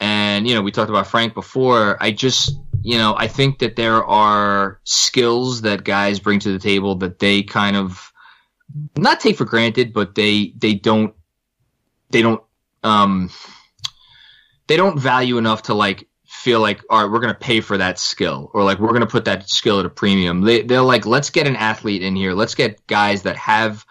And, 0.00 0.46
you 0.46 0.54
know, 0.54 0.62
we 0.62 0.70
talked 0.70 0.90
about 0.90 1.08
Frank 1.08 1.34
before. 1.34 2.00
I 2.00 2.12
just, 2.12 2.56
you 2.82 2.96
know, 2.96 3.16
I 3.16 3.26
think 3.26 3.58
that 3.58 3.74
there 3.74 4.04
are 4.04 4.80
skills 4.84 5.62
that 5.62 5.82
guys 5.82 6.20
bring 6.20 6.38
to 6.40 6.52
the 6.52 6.60
table 6.60 6.94
that 6.96 7.18
they 7.18 7.42
kind 7.42 7.76
of 7.76 8.12
not 8.96 9.18
take 9.18 9.36
for 9.36 9.44
granted, 9.44 9.92
but 9.92 10.14
they, 10.14 10.52
they 10.56 10.74
don't, 10.74 11.14
they 12.10 12.22
don't, 12.22 12.42
um, 12.84 13.30
they 14.68 14.76
don't 14.76 15.00
value 15.00 15.38
enough 15.38 15.62
to 15.62 15.74
like 15.74 16.07
feel 16.28 16.60
like, 16.60 16.84
all 16.90 17.02
right, 17.02 17.10
we're 17.10 17.20
going 17.20 17.32
to 17.32 17.40
pay 17.40 17.60
for 17.60 17.78
that 17.78 17.98
skill 17.98 18.50
or 18.52 18.62
like 18.62 18.78
we're 18.78 18.88
going 18.88 19.00
to 19.00 19.06
put 19.06 19.24
that 19.24 19.48
skill 19.48 19.80
at 19.80 19.86
a 19.86 19.90
premium. 19.90 20.42
They, 20.42 20.62
they're 20.62 20.82
like, 20.82 21.06
let's 21.06 21.30
get 21.30 21.46
an 21.46 21.56
athlete 21.56 22.02
in 22.02 22.14
here. 22.14 22.34
Let's 22.34 22.54
get 22.54 22.86
guys 22.86 23.22
that 23.22 23.36
have, 23.36 23.84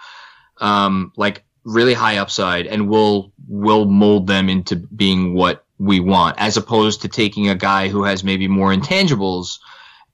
um, 0.61 1.11
like 1.17 1.43
really 1.63 1.95
high 1.95 2.17
upside 2.17 2.67
and 2.67 2.87
we'll, 2.87 3.33
we'll 3.47 3.85
mold 3.85 4.27
them 4.27 4.49
into 4.49 4.75
being 4.75 5.33
what 5.33 5.65
we 5.79 5.99
want 5.99 6.35
as 6.37 6.57
opposed 6.57 7.01
to 7.01 7.07
taking 7.07 7.49
a 7.49 7.55
guy 7.55 7.87
who 7.87 8.03
has 8.03 8.23
maybe 8.23 8.47
more 8.47 8.71
intangibles 8.71 9.57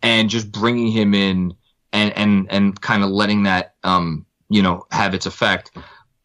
and 0.02 0.30
just 0.30 0.50
bringing 0.50 0.92
him 0.92 1.14
in 1.14 1.54
and, 1.92 2.18
and, 2.18 2.48
and 2.50 2.80
kind 2.80 3.04
of 3.04 3.10
letting 3.10 3.44
that, 3.44 3.76
um, 3.84 4.26
you 4.50 4.62
know, 4.62 4.86
have 4.92 5.14
its 5.14 5.26
effect. 5.26 5.72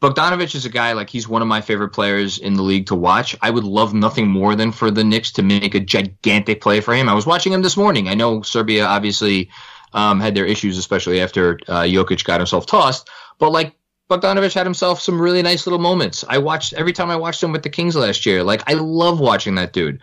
Bogdanovich 0.01 0.55
is 0.55 0.65
a 0.65 0.71
guy 0.71 0.93
like 0.93 1.11
he's 1.11 1.29
one 1.29 1.43
of 1.43 1.49
my 1.49 1.61
favorite 1.61 1.89
players 1.89 2.39
in 2.39 2.55
the 2.55 2.63
league 2.63 2.87
to 2.87 2.95
watch. 2.95 3.35
I 3.43 3.51
would 3.51 3.65
love 3.65 3.95
nothing 3.95 4.29
more 4.29 4.55
than 4.55 4.71
for 4.71 4.93
the 4.93 5.03
Knicks 5.03 5.33
to 5.33 5.43
make 5.43 5.75
a 5.75 5.81
gigantic 5.81 6.61
play 6.61 6.81
for 6.81 6.95
him. 6.95 7.09
I 7.09 7.15
was 7.15 7.27
watching 7.27 7.53
him 7.53 7.63
this 7.63 7.77
morning. 7.77 8.09
I 8.09 8.15
know 8.15 8.43
Serbia 8.43 8.87
obviously 8.87 9.51
um, 9.93 10.21
had 10.21 10.37
their 10.37 10.47
issues, 10.47 10.79
especially 10.79 11.21
after 11.21 11.59
uh, 11.67 11.83
Jokic 11.83 12.23
got 12.23 12.39
himself 12.39 12.67
tossed, 12.67 13.09
but 13.41 13.51
like 13.51 13.75
Bogdanovich 14.09 14.55
had 14.55 14.67
himself 14.67 15.01
some 15.01 15.21
really 15.21 15.43
nice 15.43 15.67
little 15.67 15.81
moments. 15.81 16.25
I 16.29 16.39
watched 16.39 16.75
every 16.75 16.93
time 16.93 17.11
I 17.11 17.17
watched 17.17 17.43
him 17.43 17.51
with 17.51 17.65
the 17.65 17.71
Kings 17.71 17.97
last 17.97 18.25
year. 18.25 18.45
Like 18.45 18.71
I 18.71 18.75
love 18.75 19.19
watching 19.19 19.57
that 19.57 19.73
dude, 19.73 20.01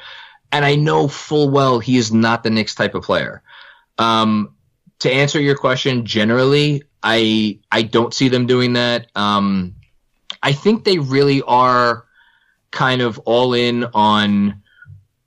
and 0.52 0.66
I 0.66 0.76
know 0.76 1.08
full 1.08 1.50
well 1.50 1.80
he 1.80 1.96
is 1.96 2.12
not 2.12 2.44
the 2.44 2.50
Knicks 2.50 2.76
type 2.76 2.96
of 2.96 3.04
player. 3.04 3.42
Um, 3.98 4.56
to 5.00 5.12
answer 5.12 5.40
your 5.40 5.56
question, 5.56 6.06
generally, 6.06 6.84
I 7.02 7.60
I 7.72 7.84
don't 7.84 8.14
see 8.14 8.28
them 8.28 8.46
doing 8.46 8.74
that. 8.74 9.08
Um, 9.16 9.76
I 10.46 10.52
think 10.54 10.84
they 10.84 11.00
really 11.00 11.42
are 11.42 12.06
kind 12.70 13.02
of 13.02 13.18
all 13.26 13.56
in 13.56 13.84
on 13.96 14.62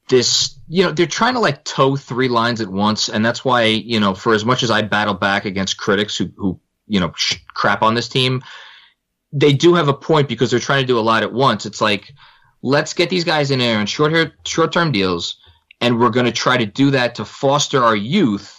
this. 0.08 0.56
You 0.68 0.84
know, 0.84 0.92
they're 0.92 1.06
trying 1.06 1.34
to 1.34 1.40
like 1.40 1.64
toe 1.64 1.96
three 1.96 2.28
lines 2.28 2.60
at 2.60 2.68
once, 2.68 3.08
and 3.08 3.26
that's 3.26 3.44
why 3.44 3.64
you 3.64 3.98
know, 3.98 4.14
for 4.14 4.32
as 4.32 4.44
much 4.44 4.62
as 4.62 4.70
I 4.70 4.82
battle 4.82 5.14
back 5.14 5.44
against 5.44 5.76
critics 5.76 6.16
who 6.16 6.30
who 6.36 6.60
you 6.86 7.00
know 7.00 7.12
crap 7.52 7.82
on 7.82 7.94
this 7.94 8.08
team, 8.08 8.44
they 9.32 9.52
do 9.52 9.74
have 9.74 9.88
a 9.88 9.92
point 9.92 10.28
because 10.28 10.52
they're 10.52 10.60
trying 10.60 10.82
to 10.82 10.86
do 10.86 11.00
a 11.00 11.00
lot 11.00 11.24
at 11.24 11.32
once. 11.32 11.66
It's 11.66 11.80
like 11.80 12.12
let's 12.62 12.94
get 12.94 13.10
these 13.10 13.24
guys 13.24 13.50
in 13.50 13.58
there 13.58 13.80
on 13.80 13.86
short 13.86 14.32
short 14.46 14.72
term 14.72 14.92
deals, 14.92 15.40
and 15.80 15.98
we're 15.98 16.10
going 16.10 16.26
to 16.26 16.32
try 16.32 16.56
to 16.56 16.66
do 16.66 16.92
that 16.92 17.16
to 17.16 17.24
foster 17.24 17.82
our 17.82 17.96
youth. 17.96 18.54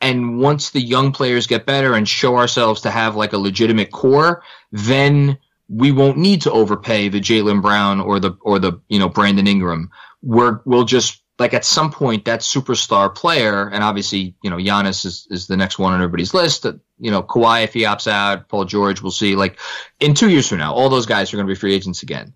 And 0.00 0.38
once 0.38 0.70
the 0.70 0.80
young 0.80 1.10
players 1.10 1.48
get 1.48 1.66
better 1.66 1.94
and 1.94 2.08
show 2.08 2.36
ourselves 2.36 2.82
to 2.82 2.90
have 2.92 3.16
like 3.16 3.32
a 3.32 3.38
legitimate 3.38 3.90
core, 3.90 4.44
then 4.70 5.38
we 5.68 5.92
won't 5.92 6.18
need 6.18 6.42
to 6.42 6.52
overpay 6.52 7.08
the 7.08 7.20
Jaylen 7.20 7.62
Brown 7.62 8.00
or 8.00 8.20
the 8.20 8.36
or 8.42 8.58
the 8.58 8.80
you 8.88 8.98
know 8.98 9.08
Brandon 9.08 9.46
Ingram. 9.46 9.90
We're 10.22 10.60
we'll 10.64 10.84
just 10.84 11.22
like 11.38 11.54
at 11.54 11.64
some 11.64 11.90
point 11.90 12.26
that 12.26 12.40
superstar 12.40 13.14
player, 13.14 13.68
and 13.68 13.82
obviously 13.82 14.34
you 14.42 14.50
know 14.50 14.56
Giannis 14.56 15.04
is, 15.04 15.26
is 15.30 15.46
the 15.46 15.56
next 15.56 15.78
one 15.78 15.92
on 15.92 16.00
everybody's 16.00 16.34
list. 16.34 16.66
You 16.98 17.10
know 17.10 17.22
Kawhi 17.22 17.64
if 17.64 17.72
he 17.72 17.82
opts 17.82 18.06
out, 18.06 18.48
Paul 18.48 18.64
George, 18.64 19.00
we'll 19.00 19.10
see. 19.10 19.36
Like 19.36 19.58
in 20.00 20.14
two 20.14 20.30
years 20.30 20.48
from 20.48 20.58
now, 20.58 20.74
all 20.74 20.88
those 20.88 21.06
guys 21.06 21.32
are 21.32 21.36
going 21.36 21.46
to 21.46 21.52
be 21.52 21.58
free 21.58 21.74
agents 21.74 22.02
again. 22.02 22.34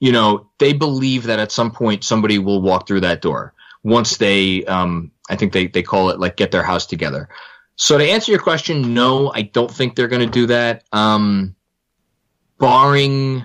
You 0.00 0.12
know 0.12 0.50
they 0.58 0.72
believe 0.72 1.24
that 1.24 1.40
at 1.40 1.52
some 1.52 1.72
point 1.72 2.04
somebody 2.04 2.38
will 2.38 2.62
walk 2.62 2.86
through 2.86 3.00
that 3.00 3.22
door 3.22 3.54
once 3.82 4.16
they 4.16 4.64
um 4.66 5.10
I 5.28 5.36
think 5.36 5.52
they 5.52 5.66
they 5.66 5.82
call 5.82 6.10
it 6.10 6.20
like 6.20 6.36
get 6.36 6.52
their 6.52 6.62
house 6.62 6.86
together. 6.86 7.28
So 7.76 7.96
to 7.96 8.04
answer 8.04 8.32
your 8.32 8.40
question, 8.40 8.92
no, 8.92 9.32
I 9.32 9.42
don't 9.42 9.70
think 9.70 9.94
they're 9.94 10.08
going 10.08 10.26
to 10.26 10.32
do 10.32 10.46
that. 10.46 10.82
Um, 10.92 11.54
barring 12.58 13.44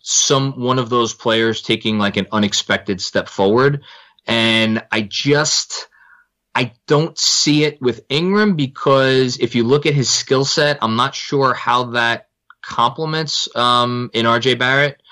some 0.00 0.60
one 0.60 0.78
of 0.78 0.90
those 0.90 1.14
players 1.14 1.62
taking 1.62 1.98
like 1.98 2.16
an 2.16 2.26
unexpected 2.32 3.00
step 3.00 3.28
forward. 3.28 3.82
And 4.26 4.84
I 4.90 5.02
just 5.02 5.88
I 6.54 6.72
don't 6.86 7.18
see 7.18 7.64
it 7.64 7.80
with 7.80 8.04
Ingram 8.08 8.56
because 8.56 9.38
if 9.38 9.54
you 9.54 9.64
look 9.64 9.86
at 9.86 9.94
his 9.94 10.10
skill 10.10 10.44
set, 10.44 10.78
I'm 10.82 10.96
not 10.96 11.14
sure 11.14 11.54
how 11.54 11.84
that 11.92 12.28
complements 12.60 13.48
um, 13.56 14.10
in 14.12 14.26
RJ 14.26 14.58
Barrett. 14.58 15.02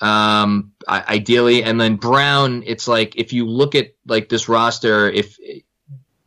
Um, 0.00 0.72
ideally, 0.88 1.62
and 1.62 1.80
then 1.80 1.96
Brown, 1.96 2.62
it's 2.66 2.86
like 2.88 3.16
if 3.16 3.32
you 3.32 3.46
look 3.46 3.74
at 3.74 3.94
like 4.06 4.28
this 4.28 4.48
roster, 4.48 5.08
if 5.08 5.38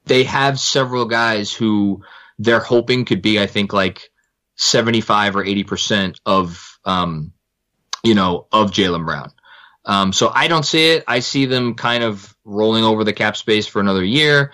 they 0.05 0.23
have 0.23 0.59
several 0.59 1.05
guys 1.05 1.53
who 1.53 2.01
they're 2.39 2.61
hoping 2.61 3.05
could 3.05 3.21
be, 3.21 3.39
I 3.39 3.45
think, 3.45 3.73
like 3.73 4.09
75 4.57 5.35
or 5.35 5.43
80 5.45 5.63
percent 5.63 6.19
of 6.25 6.79
um, 6.85 7.31
you 8.03 8.15
know 8.15 8.47
of 8.51 8.71
Jaylen 8.71 9.05
Brown. 9.05 9.31
Um, 9.85 10.11
so 10.11 10.29
I 10.33 10.49
don't 10.49 10.65
see 10.65 10.91
it. 10.91 11.05
I 11.07 11.19
see 11.19 11.45
them 11.45 11.73
kind 11.75 12.03
of 12.03 12.35
rolling 12.43 12.83
over 12.83 13.05
the 13.05 13.13
cap 13.13 13.37
space 13.37 13.67
for 13.67 13.79
another 13.79 14.03
year, 14.03 14.51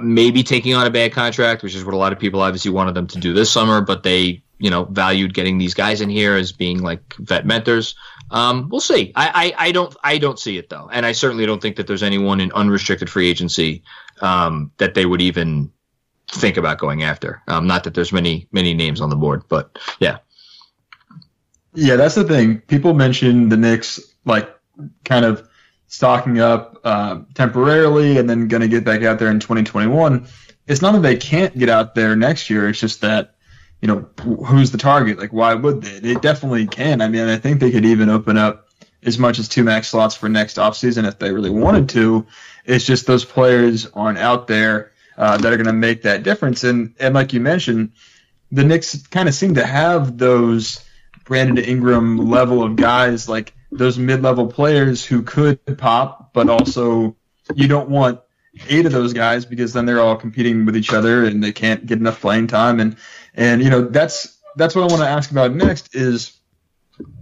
maybe 0.00 0.42
taking 0.42 0.74
on 0.74 0.86
a 0.86 0.90
bad 0.90 1.12
contract, 1.12 1.62
which 1.62 1.74
is 1.74 1.84
what 1.84 1.92
a 1.92 1.98
lot 1.98 2.12
of 2.12 2.18
people 2.18 2.40
obviously 2.40 2.70
wanted 2.70 2.94
them 2.94 3.06
to 3.08 3.18
do 3.18 3.34
this 3.34 3.50
summer, 3.50 3.82
but 3.82 4.02
they 4.02 4.42
you 4.58 4.70
know 4.70 4.84
valued 4.84 5.34
getting 5.34 5.58
these 5.58 5.74
guys 5.74 6.00
in 6.00 6.08
here 6.08 6.34
as 6.34 6.52
being 6.52 6.82
like 6.82 7.14
vet 7.18 7.46
mentors. 7.46 7.94
Um, 8.30 8.68
we'll 8.70 8.80
see. 8.80 9.12
I, 9.14 9.54
I, 9.58 9.68
I 9.68 9.72
don't 9.72 9.94
I 10.02 10.18
don't 10.18 10.38
see 10.38 10.58
it 10.58 10.68
though, 10.68 10.88
and 10.90 11.04
I 11.04 11.12
certainly 11.12 11.46
don't 11.46 11.60
think 11.60 11.76
that 11.76 11.86
there's 11.86 12.02
anyone 12.02 12.40
in 12.40 12.52
unrestricted 12.52 13.10
free 13.10 13.28
agency 13.28 13.82
um, 14.20 14.72
that 14.78 14.94
they 14.94 15.06
would 15.06 15.20
even 15.20 15.72
think 16.30 16.56
about 16.56 16.78
going 16.78 17.02
after. 17.02 17.42
Um, 17.48 17.66
not 17.66 17.84
that 17.84 17.94
there's 17.94 18.12
many 18.12 18.48
many 18.52 18.74
names 18.74 19.00
on 19.00 19.10
the 19.10 19.16
board, 19.16 19.42
but 19.48 19.78
yeah. 19.98 20.18
Yeah, 21.74 21.96
that's 21.96 22.14
the 22.14 22.24
thing. 22.24 22.58
People 22.60 22.94
mention 22.94 23.48
the 23.48 23.56
Knicks 23.56 24.00
like 24.24 24.54
kind 25.04 25.24
of 25.24 25.48
stocking 25.86 26.38
up 26.38 26.80
uh, 26.84 27.20
temporarily 27.34 28.18
and 28.18 28.28
then 28.28 28.48
going 28.48 28.60
to 28.60 28.68
get 28.68 28.84
back 28.84 29.02
out 29.02 29.18
there 29.18 29.30
in 29.30 29.40
2021. 29.40 30.26
It's 30.66 30.82
not 30.82 30.92
that 30.92 31.02
they 31.02 31.16
can't 31.16 31.56
get 31.56 31.68
out 31.68 31.94
there 31.94 32.14
next 32.14 32.50
year. 32.50 32.68
It's 32.68 32.80
just 32.80 33.00
that 33.00 33.34
you 33.80 33.88
know 33.88 34.08
who's 34.44 34.70
the 34.70 34.78
target. 34.78 35.18
Like, 35.18 35.32
why 35.32 35.54
would 35.54 35.82
they? 35.82 36.00
They 36.00 36.14
definitely 36.14 36.66
can. 36.66 37.00
I 37.00 37.08
mean, 37.08 37.28
I 37.28 37.38
think 37.38 37.60
they 37.60 37.70
could 37.70 37.84
even 37.84 38.10
open 38.10 38.36
up 38.36 38.68
as 39.02 39.18
much 39.18 39.38
as 39.38 39.48
two 39.48 39.64
max 39.64 39.88
slots 39.88 40.14
for 40.14 40.28
next 40.28 40.56
offseason 40.56 41.06
if 41.06 41.18
they 41.18 41.32
really 41.32 41.50
wanted 41.50 41.88
to. 41.90 42.26
It's 42.64 42.84
just 42.84 43.06
those 43.06 43.24
players 43.24 43.86
aren't 43.86 44.18
out 44.18 44.46
there 44.46 44.92
uh, 45.18 45.36
that 45.36 45.52
are 45.52 45.56
going 45.56 45.66
to 45.66 45.72
make 45.72 46.02
that 46.02 46.22
difference. 46.22 46.64
And 46.64 46.94
and 46.98 47.14
like 47.14 47.32
you 47.32 47.40
mentioned, 47.40 47.92
the 48.50 48.64
Knicks 48.64 49.06
kind 49.08 49.28
of 49.28 49.34
seem 49.34 49.54
to 49.56 49.66
have 49.66 50.16
those 50.16 50.82
Brandon 51.24 51.62
Ingram 51.62 52.30
level 52.30 52.62
of 52.62 52.76
guys, 52.76 53.28
like 53.28 53.52
those 53.70 53.98
mid 53.98 54.22
level 54.22 54.46
players 54.46 55.04
who 55.04 55.22
could 55.22 55.60
pop, 55.76 56.32
but 56.32 56.48
also 56.48 57.16
you 57.54 57.68
don't 57.68 57.90
want 57.90 58.20
eight 58.68 58.86
of 58.86 58.92
those 58.92 59.12
guys 59.12 59.44
because 59.44 59.72
then 59.72 59.86
they're 59.86 60.00
all 60.00 60.16
competing 60.16 60.64
with 60.64 60.76
each 60.76 60.92
other 60.92 61.24
and 61.24 61.42
they 61.42 61.52
can't 61.52 61.84
get 61.84 61.98
enough 61.98 62.20
playing 62.20 62.46
time. 62.46 62.80
And 62.80 62.96
and 63.34 63.62
you 63.62 63.70
know 63.70 63.82
that's 63.82 64.38
that's 64.56 64.74
what 64.74 64.82
I 64.82 64.86
want 64.86 65.02
to 65.02 65.08
ask 65.08 65.30
about 65.30 65.52
next 65.52 65.94
is 65.94 66.32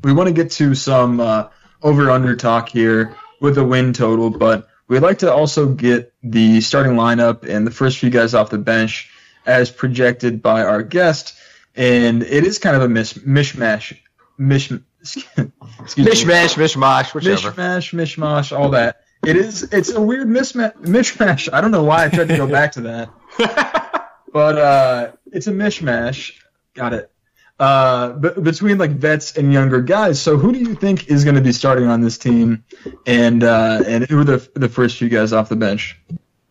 we 0.04 0.12
want 0.12 0.28
to 0.28 0.34
get 0.34 0.50
to 0.52 0.74
some 0.74 1.18
uh, 1.20 1.48
over 1.82 2.10
under 2.10 2.36
talk 2.36 2.68
here 2.68 3.16
with 3.40 3.58
a 3.58 3.64
win 3.64 3.92
total, 3.92 4.30
but 4.30 4.68
We'd 4.88 5.00
like 5.00 5.18
to 5.18 5.32
also 5.32 5.66
get 5.68 6.12
the 6.22 6.60
starting 6.60 6.92
lineup 6.92 7.48
and 7.48 7.66
the 7.66 7.70
first 7.70 7.98
few 7.98 8.10
guys 8.10 8.34
off 8.34 8.50
the 8.50 8.58
bench 8.58 9.10
as 9.44 9.70
projected 9.70 10.42
by 10.42 10.62
our 10.62 10.82
guest. 10.82 11.34
And 11.74 12.22
it 12.22 12.44
is 12.44 12.58
kind 12.58 12.76
of 12.76 12.82
a 12.82 12.88
mis- 12.88 13.14
mishmash. 13.14 13.98
Mish, 14.38 14.68
mishmash, 14.68 16.54
mishmash, 16.54 17.14
whichever. 17.14 17.52
Mishmash, 17.52 17.92
mishmash, 17.94 18.56
all 18.56 18.70
that. 18.70 19.02
It 19.24 19.36
is. 19.36 19.64
It's 19.64 19.90
a 19.90 20.00
weird 20.00 20.28
misma- 20.28 20.76
mishmash. 20.76 21.52
I 21.52 21.60
don't 21.60 21.70
know 21.70 21.84
why 21.84 22.04
I 22.04 22.08
tried 22.08 22.28
to 22.28 22.36
go 22.36 22.46
back 22.46 22.72
to 22.72 22.80
that, 22.82 23.10
but 24.32 24.58
uh, 24.58 25.12
it's 25.32 25.46
a 25.46 25.52
mishmash. 25.52 26.32
Got 26.74 26.92
it 26.92 27.10
uh, 27.58 28.12
b- 28.12 28.40
between 28.42 28.78
like 28.78 28.92
vets 28.92 29.36
and 29.36 29.52
younger 29.52 29.80
guys. 29.80 30.20
So 30.20 30.36
who 30.36 30.52
do 30.52 30.58
you 30.58 30.74
think 30.74 31.08
is 31.08 31.24
going 31.24 31.36
to 31.36 31.42
be 31.42 31.52
starting 31.52 31.86
on 31.86 32.00
this 32.00 32.18
team, 32.18 32.64
and 33.06 33.42
uh, 33.42 33.82
and 33.86 34.04
who 34.06 34.20
are 34.20 34.24
the 34.24 34.48
the 34.54 34.68
first 34.68 34.98
few 34.98 35.08
guys 35.08 35.32
off 35.32 35.48
the 35.48 35.56
bench? 35.56 35.98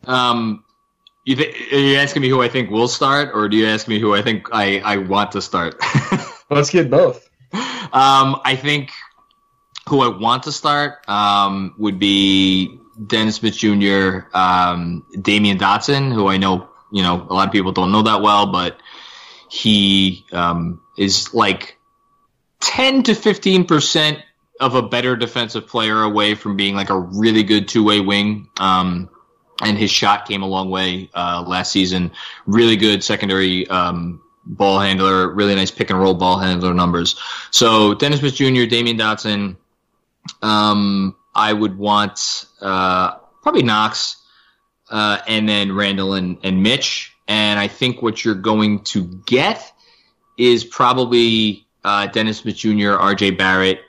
Um, 0.06 0.64
you 1.26 1.36
th- 1.36 1.74
are 1.74 1.80
you 1.80 1.98
asking 1.98 2.22
me 2.22 2.30
who 2.30 2.42
I 2.42 2.50
think 2.50 2.70
will 2.70 2.88
start, 2.88 3.32
or 3.34 3.50
do 3.50 3.58
you 3.58 3.68
ask 3.68 3.88
me 3.88 4.00
who 4.00 4.16
I 4.16 4.22
think 4.22 4.48
I 4.52 4.80
I 4.80 4.98
want 4.98 5.32
to 5.34 5.42
start? 5.42 5.76
Let's 6.50 6.70
get 6.70 6.90
both. 6.90 7.30
Um, 7.54 8.42
I 8.44 8.58
think 8.60 8.92
who 9.88 10.02
I 10.02 10.08
want 10.08 10.44
to 10.44 10.52
start 10.52 11.08
um, 11.08 11.76
would 11.78 12.00
be 12.00 12.80
Dennis 13.08 13.36
Smith 13.36 13.56
Jr., 13.56 14.28
um, 14.34 15.06
Damyean 15.18 15.58
Dotson, 15.58 16.14
who 16.14 16.28
I 16.28 16.38
know 16.38 16.70
you 16.92 17.04
know 17.04 17.28
a 17.30 17.34
lot 17.34 17.48
of 17.48 17.52
people 17.52 17.72
don't 17.72 17.92
know 17.92 18.02
that 18.04 18.22
well, 18.22 18.52
but 18.52 18.80
he 19.56 20.26
um, 20.34 20.82
is 20.98 21.34
like 21.34 21.78
10 22.60 23.04
to 23.04 23.14
15% 23.14 24.22
of 24.60 24.76
a 24.76 24.82
better 24.82 25.16
defensive 25.16 25.66
player 25.66 26.04
away 26.04 26.36
from 26.36 26.58
being 26.58 26.76
like 26.76 26.90
a 26.90 27.00
really 27.00 27.42
good 27.42 27.68
two 27.68 27.84
way 27.84 28.02
wing. 28.02 28.50
Um, 28.60 29.10
and 29.62 29.78
his 29.78 29.90
shot 29.90 30.28
came 30.28 30.44
a 30.44 30.48
long 30.48 30.70
way 30.70 31.10
uh, 31.14 31.44
last 31.48 31.72
season. 31.72 32.12
Really 32.46 32.76
good 32.76 33.02
secondary 33.02 33.66
um, 33.70 34.22
ball 34.46 34.80
handler, 34.80 35.30
really 35.34 35.56
nice 35.56 35.72
pick 35.72 35.90
and 35.90 36.00
roll 36.00 36.14
ball 36.14 36.38
handler 36.38 36.74
numbers. 36.74 37.18
So 37.52 37.94
Dennis 37.94 38.20
Smith 38.20 38.36
Jr., 38.36 38.68
Damyean 38.68 39.00
Dotson. 39.00 39.56
Um, 40.42 41.16
I 41.34 41.54
would 41.54 41.78
want 41.78 42.46
uh, 42.60 43.16
probably 43.42 43.64
Knox, 43.64 44.18
uh, 44.90 45.20
and 45.28 45.48
then 45.48 45.74
Randle 45.74 46.14
and, 46.14 46.38
and 46.44 46.62
Mitch. 46.62 47.15
And 47.28 47.60
I 47.60 47.68
think 47.68 48.02
what 48.02 48.24
you're 48.24 48.36
going 48.36 48.84
to 48.86 49.04
get 49.26 49.72
is 50.38 50.64
probably 50.64 51.66
uh, 51.84 52.08
Dennis 52.08 52.40
Smith 52.40 52.56
Jr., 52.56 52.92
R.J. 52.92 53.32
Barrett, 53.32 53.82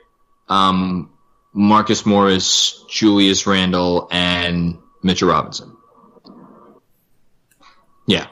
um, 0.49 1.11
Marcus 1.53 2.05
Morris, 2.05 2.83
Julius 2.89 3.45
Randle, 3.45 4.07
and 4.11 4.77
Mitchell 5.03 5.29
Robinson. 5.29 5.75
Yeah. 8.05 8.27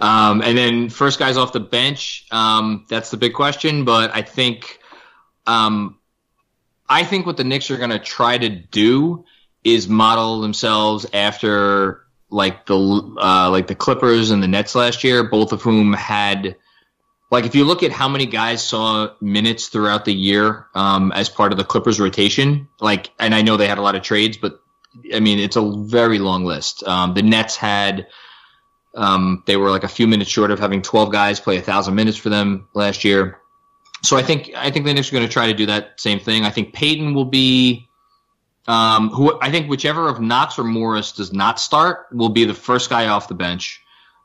Um, 0.00 0.42
and 0.42 0.56
then 0.56 0.88
first 0.88 1.18
guys 1.18 1.36
off 1.36 1.52
the 1.52 1.60
bench, 1.60 2.26
um, 2.30 2.84
that's 2.88 3.10
the 3.10 3.16
big 3.16 3.34
question. 3.34 3.84
But 3.84 4.14
I 4.14 4.22
think, 4.22 4.80
um, 5.46 5.98
I 6.88 7.04
think 7.04 7.26
what 7.26 7.36
the 7.36 7.44
Knicks 7.44 7.70
are 7.70 7.76
going 7.76 7.90
to 7.90 7.98
try 7.98 8.38
to 8.38 8.48
do 8.48 9.24
is 9.64 9.88
model 9.88 10.40
themselves 10.40 11.06
after 11.12 12.05
like 12.30 12.66
the 12.66 12.76
uh, 12.76 13.50
like 13.50 13.66
the 13.66 13.74
Clippers 13.74 14.30
and 14.30 14.42
the 14.42 14.48
Nets 14.48 14.74
last 14.74 15.04
year, 15.04 15.24
both 15.24 15.52
of 15.52 15.62
whom 15.62 15.92
had 15.92 16.56
like 17.30 17.44
if 17.44 17.54
you 17.54 17.64
look 17.64 17.82
at 17.82 17.92
how 17.92 18.08
many 18.08 18.26
guys 18.26 18.66
saw 18.66 19.08
minutes 19.20 19.68
throughout 19.68 20.04
the 20.04 20.14
year 20.14 20.66
um, 20.74 21.12
as 21.12 21.28
part 21.28 21.52
of 21.52 21.58
the 21.58 21.64
Clippers 21.64 22.00
rotation, 22.00 22.68
like, 22.80 23.10
and 23.18 23.34
I 23.34 23.42
know 23.42 23.56
they 23.56 23.68
had 23.68 23.78
a 23.78 23.82
lot 23.82 23.94
of 23.94 24.02
trades, 24.02 24.36
but 24.36 24.60
I 25.14 25.20
mean 25.20 25.38
it's 25.38 25.56
a 25.56 25.72
very 25.86 26.18
long 26.18 26.44
list. 26.44 26.82
Um, 26.84 27.14
the 27.14 27.22
Nets 27.22 27.56
had 27.56 28.06
um, 28.94 29.42
they 29.46 29.56
were 29.56 29.70
like 29.70 29.84
a 29.84 29.88
few 29.88 30.06
minutes 30.06 30.30
short 30.30 30.50
of 30.50 30.58
having 30.58 30.82
12 30.82 31.12
guys 31.12 31.38
play 31.38 31.58
a 31.58 31.62
thousand 31.62 31.94
minutes 31.94 32.16
for 32.16 32.30
them 32.30 32.68
last 32.74 33.04
year. 33.04 33.38
So 34.02 34.16
I 34.16 34.22
think 34.22 34.52
I 34.56 34.70
think 34.70 34.86
the 34.86 34.94
Knicks 34.94 35.10
are 35.10 35.16
going 35.16 35.26
to 35.26 35.32
try 35.32 35.46
to 35.46 35.54
do 35.54 35.66
that 35.66 36.00
same 36.00 36.20
thing. 36.20 36.44
I 36.44 36.50
think 36.50 36.72
Payton 36.72 37.14
will 37.14 37.24
be 37.24 37.85
um, 38.66 39.10
who 39.10 39.38
I 39.40 39.50
think 39.50 39.68
whichever 39.70 40.08
of 40.08 40.20
Knox 40.20 40.58
or 40.58 40.64
Morris 40.64 41.12
does 41.12 41.32
not 41.32 41.60
start 41.60 42.06
will 42.12 42.30
be 42.30 42.44
the 42.44 42.54
first 42.54 42.90
guy 42.90 43.06
off 43.06 43.28
the 43.28 43.34
bench. 43.34 43.82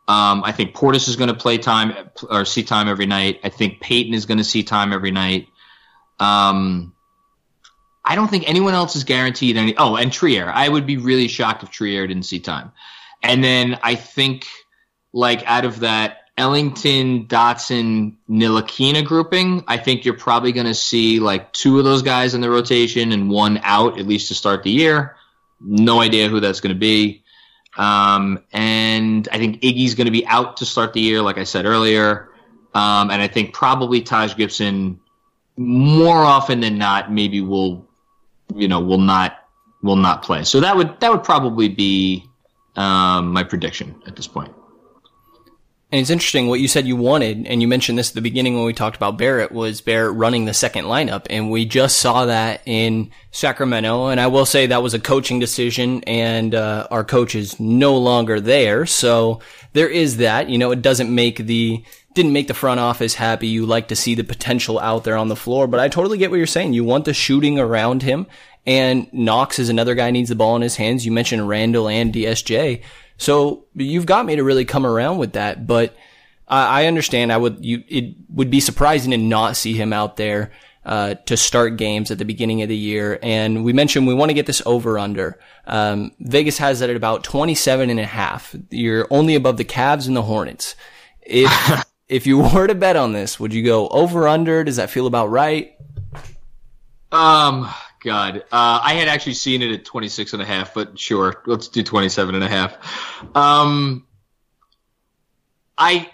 Um, 0.08 0.44
I 0.44 0.52
think 0.52 0.76
Portis 0.76 1.08
is 1.08 1.16
going 1.16 1.30
to 1.30 1.36
play 1.36 1.58
time 1.58 2.10
or 2.30 2.44
see 2.44 2.64
time 2.64 2.88
every 2.88 3.06
night. 3.06 3.40
I 3.44 3.50
think 3.50 3.80
Payton 3.80 4.14
is 4.14 4.26
going 4.26 4.40
to 4.40 4.44
see 4.44 4.64
time 4.64 4.94
every 4.94 5.12
night. 5.12 5.48
Um, 6.20 6.94
I 8.04 8.16
don't 8.16 8.28
think 8.28 8.50
anyone 8.50 8.74
else 8.74 8.96
is 8.96 9.04
guaranteed 9.04 9.58
any. 9.58 9.76
Oh, 9.78 9.96
and 9.96 10.12
Trier. 10.12 10.52
I 10.52 10.68
would 10.68 10.86
be 10.88 10.98
really 10.98 11.28
shocked 11.28 11.64
if 11.64 11.70
Trier 11.70 12.08
didn't 12.08 12.24
see 12.24 12.40
time. 12.40 12.72
And 13.22 13.44
then 13.44 13.80
I 13.84 13.96
think, 13.96 14.48
like, 15.14 15.44
out 15.46 15.66
of 15.66 15.82
that 15.82 16.21
Ellington, 16.42 17.28
Dotson, 17.28 18.16
Ntilikina 18.28 19.06
grouping, 19.06 19.64
I 19.68 19.78
think 19.78 20.04
you're 20.04 20.18
probably 20.18 20.52
going 20.52 20.66
to 20.66 20.74
see 20.74 21.20
like 21.20 21.54
two 21.54 21.78
of 21.78 21.86
those 21.86 22.02
guys 22.02 22.34
in 22.34 22.42
the 22.42 22.50
rotation 22.50 23.12
and 23.12 23.30
one 23.30 23.60
out 23.62 24.00
at 24.00 24.08
least 24.08 24.30
to 24.30 24.34
start 24.34 24.64
the 24.64 24.72
year. 24.72 25.16
No 25.60 26.02
idea 26.02 26.30
who 26.30 26.40
that's 26.40 26.60
going 26.60 26.74
to 26.74 26.80
be. 26.80 27.24
Um, 27.78 28.44
and 28.52 29.30
I 29.32 29.38
think 29.38 29.62
Iggy's 29.62 29.94
going 29.94 30.06
to 30.06 30.12
be 30.12 30.26
out 30.26 30.58
to 30.58 30.66
start 30.66 30.94
the 30.94 31.00
year, 31.00 31.22
like 31.22 31.38
I 31.38 31.44
said 31.44 31.66
earlier. 31.66 32.30
Um, 32.74 33.12
and 33.12 33.22
I 33.22 33.28
think 33.28 33.54
probably 33.54 34.02
Taj 34.02 34.36
Gibson 34.36 35.00
more 35.58 36.18
often 36.18 36.60
than 36.60 36.80
not 36.80 37.12
maybe 37.12 37.42
will 37.42 37.88
you 38.56 38.68
know 38.68 38.80
will 38.80 38.98
not 38.98 39.46
will 39.84 39.96
not 39.96 40.24
play. 40.24 40.44
So 40.44 40.60
that 40.62 40.76
would 40.76 41.00
that 41.02 41.12
would 41.12 41.24
probably 41.24 41.70
be 41.70 42.26
um, 42.76 43.32
my 43.32 43.44
prediction 43.44 44.02
at 44.08 44.16
this 44.16 44.28
point. 44.28 44.52
And 45.92 46.00
it's 46.00 46.10
interesting 46.10 46.48
what 46.48 46.62
you 46.62 46.70
said 46.70 46.88
you 46.88 46.96
wanted, 46.96 47.46
and 47.48 47.62
you 47.62 47.68
mentioned 47.68 48.00
this 48.00 48.12
at 48.12 48.16
the 48.16 48.22
beginning 48.22 48.56
when 48.56 48.64
we 48.64 48.72
talked 48.72 48.96
about 48.96 49.18
Barrett, 49.18 49.52
was 49.52 49.82
Barrett 49.82 50.16
running 50.16 50.46
the 50.46 50.54
second 50.54 50.86
lineup. 50.86 51.28
And 51.30 51.52
we 51.52 51.66
just 51.66 51.98
saw 51.98 52.28
that 52.28 52.62
in 52.66 53.12
Sacramento. 53.32 54.08
And 54.08 54.22
I 54.22 54.28
will 54.28 54.46
say 54.46 54.68
that 54.68 54.82
was 54.82 54.94
a 54.94 55.00
coaching 55.00 55.40
decision, 55.40 56.02
and 56.06 56.56
uh, 56.56 56.88
our 56.90 57.04
coach 57.04 57.36
is 57.36 57.60
no 57.60 57.98
longer 57.98 58.40
there. 58.40 58.86
So 58.86 59.42
there 59.74 59.90
is 59.90 60.18
that. 60.18 60.50
You 60.50 60.58
know, 60.58 60.72
it 60.72 60.82
doesn't 60.82 61.14
make 61.14 61.46
the 61.46 61.84
didn't 62.14 62.34
make 62.34 62.48
the 62.48 62.54
front 62.54 62.80
office 62.80 63.16
happy. 63.16 63.48
You 63.48 63.66
like 63.66 63.90
to 63.90 63.96
see 63.96 64.16
the 64.16 64.24
potential 64.24 64.80
out 64.80 65.04
there 65.04 65.18
on 65.18 65.28
the 65.28 65.36
floor, 65.36 65.68
but 65.68 65.80
I 65.80 65.88
totally 65.88 66.18
get 66.18 66.30
what 66.30 66.38
you're 66.38 66.48
saying. 66.48 66.74
You 66.74 66.84
want 66.84 67.06
the 67.06 67.14
shooting 67.14 67.60
around 67.60 68.02
him, 68.02 68.28
and 68.66 69.12
Knox 69.14 69.60
is 69.60 69.70
another 69.70 69.96
guy 69.96 70.12
needs 70.12 70.30
the 70.30 70.36
ball 70.36 70.56
in 70.56 70.62
his 70.62 70.76
hands. 70.76 71.06
You 71.06 71.12
mentioned 71.12 71.48
Randle 71.48 71.90
and 71.90 72.14
DSJ. 72.14 72.82
So 73.22 73.66
you've 73.76 74.08
got 74.08 74.26
me 74.26 74.36
to 74.36 74.44
really 74.44 74.66
come 74.66 74.84
around 74.84 75.20
with 75.20 75.34
that, 75.34 75.68
but 75.68 75.96
I, 76.48 76.82
I 76.82 76.86
understand. 76.88 77.32
I 77.32 77.38
would 77.38 77.64
you 77.64 77.84
it 77.88 78.16
would 78.30 78.50
be 78.50 78.60
surprising 78.60 79.12
to 79.12 79.18
not 79.18 79.56
see 79.56 79.74
him 79.74 79.94
out 79.94 80.18
there 80.18 80.52
uh, 80.84 81.14
to 81.28 81.38
start 81.38 81.78
games 81.78 82.10
at 82.10 82.18
the 82.18 82.26
beginning 82.26 82.64
of 82.64 82.70
the 82.70 82.76
year. 82.76 83.20
And 83.22 83.64
we 83.64 83.74
mentioned 83.74 84.08
we 84.08 84.16
want 84.16 84.32
to 84.32 84.34
get 84.34 84.48
this 84.48 84.64
over 84.66 84.98
under. 84.98 85.38
Um, 85.68 86.14
Vegas 86.20 86.58
has 86.58 86.82
it 86.82 86.90
at 86.90 86.96
about 86.96 87.24
27 87.24 87.92
and 87.92 88.00
a 88.00 88.06
half. 88.08 88.56
You're 88.72 89.08
only 89.12 89.36
above 89.36 89.58
the 89.58 89.66
Cavs 89.66 90.08
and 90.08 90.18
the 90.18 90.24
Hornets. 90.24 90.76
If 91.22 91.86
if 92.08 92.26
you 92.26 92.40
were 92.40 92.66
to 92.66 92.74
bet 92.74 92.96
on 92.96 93.14
this, 93.14 93.40
would 93.40 93.54
you 93.54 93.64
go 93.64 93.88
over 93.90 94.28
under? 94.28 94.64
Does 94.64 94.78
that 94.78 94.90
feel 94.90 95.06
about 95.06 95.30
right? 95.30 95.76
Um, 97.12 97.70
God, 98.04 98.38
uh, 98.52 98.80
I 98.84 98.96
had 98.96 99.08
actually 99.08 99.36
seen 99.36 99.62
it 99.62 99.72
at 99.72 99.86
26 99.86 100.34
and 100.34 100.42
a 100.42 100.46
half, 100.46 100.74
but 100.74 100.98
sure, 100.98 101.44
let's 101.46 101.68
do 101.68 101.84
27 101.84 102.34
and 102.34 102.44
a 102.44 102.50
half. 102.50 103.36
Um, 103.36 104.08
I, 105.78 106.10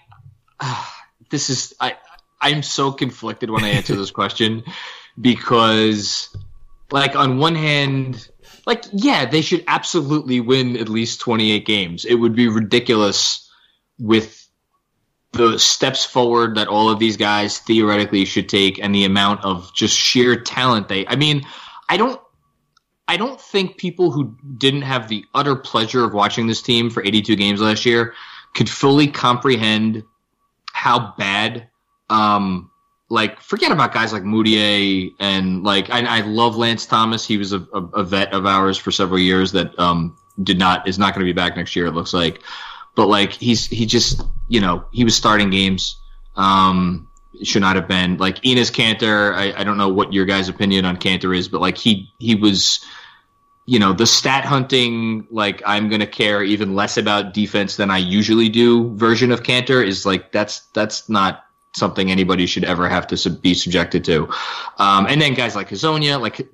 uh, 0.59 0.85
this 1.29 1.49
is, 1.49 1.73
I, 1.79 1.95
I'm 2.41 2.61
so 2.61 2.91
conflicted 2.91 3.49
when 3.49 3.63
I 3.63 3.69
answer 3.69 3.95
this 3.95 4.11
question 4.21 4.63
because, 5.19 6.35
like, 6.91 7.15
on 7.15 7.37
one 7.37 7.55
hand, 7.55 8.29
like, 8.65 8.83
yeah, 8.91 9.25
they 9.25 9.41
should 9.41 9.63
absolutely 9.67 10.41
win 10.41 10.75
at 10.75 10.89
least 10.89 11.21
28 11.21 11.65
games. 11.65 12.03
It 12.03 12.15
would 12.15 12.35
be 12.35 12.49
ridiculous 12.49 13.49
with 13.97 14.45
the 15.31 15.57
steps 15.57 16.03
forward 16.03 16.55
that 16.55 16.67
all 16.67 16.89
of 16.89 16.99
these 16.99 17.15
guys 17.15 17.59
theoretically 17.59 18.25
should 18.25 18.49
take 18.49 18.79
and 18.79 18.93
the 18.93 19.05
amount 19.05 19.43
of 19.43 19.73
just 19.73 19.97
sheer 19.97 20.35
talent 20.35 20.87
they, 20.87 21.05
I 21.07 21.15
mean, 21.15 21.45
I 21.89 21.97
don't 21.97 22.19
I 23.07 23.17
don't 23.17 23.39
think 23.39 23.77
people 23.77 24.11
who 24.11 24.35
didn't 24.57 24.81
have 24.81 25.07
the 25.07 25.25
utter 25.33 25.55
pleasure 25.55 26.03
of 26.03 26.13
watching 26.13 26.47
this 26.47 26.61
team 26.61 26.89
for 26.89 27.03
82 27.03 27.35
games 27.35 27.61
last 27.61 27.85
year 27.85 28.13
could 28.53 28.69
fully 28.69 29.07
comprehend 29.07 30.03
how 30.73 31.13
bad 31.17 31.69
um 32.09 32.69
like 33.09 33.39
forget 33.41 33.71
about 33.71 33.93
guys 33.93 34.11
like 34.11 34.23
Mudiay 34.23 35.11
and 35.19 35.63
like 35.63 35.89
I, 35.89 36.17
I 36.17 36.21
love 36.21 36.57
Lance 36.57 36.85
Thomas. 36.85 37.25
He 37.25 37.37
was 37.37 37.53
a, 37.53 37.59
a, 37.73 37.81
a, 37.93 38.03
vet 38.03 38.33
of 38.33 38.45
ours 38.45 38.77
for 38.77 38.91
several 38.91 39.19
years 39.19 39.53
that 39.53 39.77
um 39.79 40.17
did 40.43 40.59
not 40.59 40.87
is 40.87 40.99
not 40.99 41.13
going 41.13 41.25
to 41.25 41.29
be 41.29 41.33
back 41.33 41.55
next 41.55 41.75
year. 41.75 41.85
It 41.85 41.93
looks 41.93 42.13
like, 42.13 42.41
but 42.95 43.07
like 43.07 43.31
he's 43.31 43.65
he 43.65 43.85
just 43.85 44.21
you 44.49 44.59
know 44.59 44.85
he 44.91 45.03
was 45.03 45.15
starting 45.15 45.49
games. 45.49 45.99
Um, 46.35 47.06
should 47.43 47.61
not 47.61 47.75
have 47.75 47.87
been 47.87 48.17
like 48.17 48.41
Enes 48.41 48.71
Kanter. 48.71 49.33
I, 49.33 49.53
I 49.59 49.63
don't 49.63 49.77
know 49.77 49.89
what 49.89 50.13
your 50.13 50.25
guys' 50.25 50.49
opinion 50.49 50.85
on 50.85 50.97
Kanter 50.97 51.35
is, 51.35 51.47
but 51.47 51.61
like 51.61 51.77
he 51.77 52.11
he 52.19 52.35
was, 52.35 52.83
you 53.65 53.79
know, 53.79 53.93
the 53.93 54.05
stat 54.05 54.45
hunting. 54.45 55.27
Like 55.31 55.61
I'm 55.65 55.89
gonna 55.89 56.07
care 56.07 56.43
even 56.43 56.75
less 56.75 56.97
about 56.97 57.33
defense 57.33 57.75
than 57.75 57.91
I 57.91 57.97
usually 57.97 58.49
do. 58.49 58.95
Version 58.95 59.31
of 59.31 59.43
Kanter 59.43 59.85
is 59.85 60.05
like 60.05 60.31
that's 60.31 60.61
that's 60.73 61.09
not 61.09 61.43
something 61.75 62.11
anybody 62.11 62.45
should 62.45 62.63
ever 62.63 62.89
have 62.89 63.07
to 63.07 63.17
sub- 63.17 63.41
be 63.41 63.53
subjected 63.53 64.03
to. 64.05 64.29
Um, 64.77 65.05
and 65.07 65.21
then 65.21 65.33
guys 65.33 65.55
like 65.55 65.69
Hezonja, 65.69 66.19
like 66.19 66.47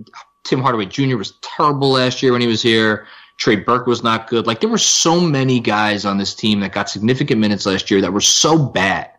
Tim 0.43 0.61
Hardaway 0.61 0.85
Jr. 0.85 1.17
was 1.17 1.31
terrible 1.41 1.91
last 1.91 2.21
year 2.21 2.33
when 2.33 2.41
he 2.41 2.47
was 2.47 2.61
here. 2.61 3.07
Trey 3.37 3.55
Burke 3.55 3.87
was 3.87 4.03
not 4.03 4.27
good. 4.29 4.45
Like 4.45 4.59
there 4.59 4.69
were 4.69 4.77
so 4.77 5.19
many 5.19 5.59
guys 5.59 6.05
on 6.05 6.17
this 6.17 6.35
team 6.35 6.59
that 6.59 6.71
got 6.71 6.89
significant 6.89 7.39
minutes 7.41 7.65
last 7.65 7.89
year 7.89 8.01
that 8.01 8.13
were 8.13 8.21
so 8.21 8.59
bad 8.59 9.09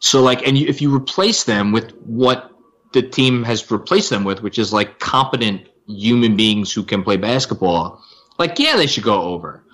so 0.00 0.22
like, 0.22 0.46
and 0.46 0.56
you, 0.56 0.66
if 0.68 0.80
you 0.80 0.94
replace 0.94 1.44
them 1.44 1.72
with 1.72 1.92
what 1.98 2.50
the 2.92 3.02
team 3.02 3.42
has 3.44 3.70
replaced 3.70 4.10
them 4.10 4.24
with, 4.24 4.42
which 4.42 4.58
is 4.58 4.72
like 4.72 4.98
competent 4.98 5.68
human 5.86 6.36
beings 6.36 6.72
who 6.72 6.82
can 6.82 7.02
play 7.02 7.16
basketball, 7.16 8.02
like 8.38 8.58
yeah, 8.58 8.76
they 8.76 8.86
should 8.86 9.04
go 9.04 9.22
over. 9.22 9.64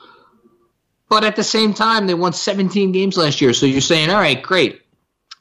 But 1.09 1.25
at 1.25 1.37
the 1.37 1.45
same 1.45 1.75
time, 1.75 2.07
they 2.07 2.15
won 2.15 2.33
17 2.33 2.93
games 2.93 3.17
last 3.17 3.41
year. 3.41 3.53
So 3.53 3.67
you're 3.67 3.81
saying, 3.81 4.11
all 4.11 4.21
right, 4.21 4.43
great. 4.43 4.81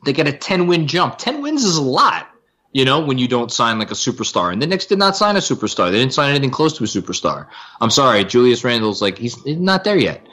They 0.05 0.13
get 0.13 0.27
a 0.27 0.33
10 0.33 0.67
win 0.67 0.87
jump. 0.87 1.17
10 1.17 1.41
wins 1.41 1.63
is 1.63 1.77
a 1.77 1.81
lot, 1.81 2.27
you 2.73 2.83
know, 2.83 2.99
when 2.99 3.17
you 3.17 3.27
don't 3.27 3.51
sign 3.51 3.79
like 3.79 3.89
a 3.89 3.95
superstar. 3.95 4.51
And 4.51 4.61
the 4.61 4.67
Knicks 4.67 4.85
did 4.85 4.99
not 4.99 5.15
sign 5.15 5.37
a 5.37 5.39
superstar. 5.39 5.89
They 5.89 5.97
didn't 5.97 6.13
sign 6.13 6.29
anything 6.31 6.51
close 6.51 6.77
to 6.77 6.83
a 6.83 6.87
superstar. 6.87 7.47
I'm 7.79 7.89
sorry, 7.89 8.25
Julius 8.25 8.63
Randle's 8.63 9.01
like, 9.01 9.17
he's 9.17 9.43
not 9.45 9.85
there 9.85 9.97
yet. 9.97 10.27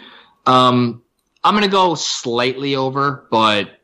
Um, 0.46 1.02
I'm 1.44 1.54
going 1.54 1.64
to 1.64 1.70
go 1.70 1.94
slightly 1.94 2.74
over, 2.74 3.26
but 3.30 3.79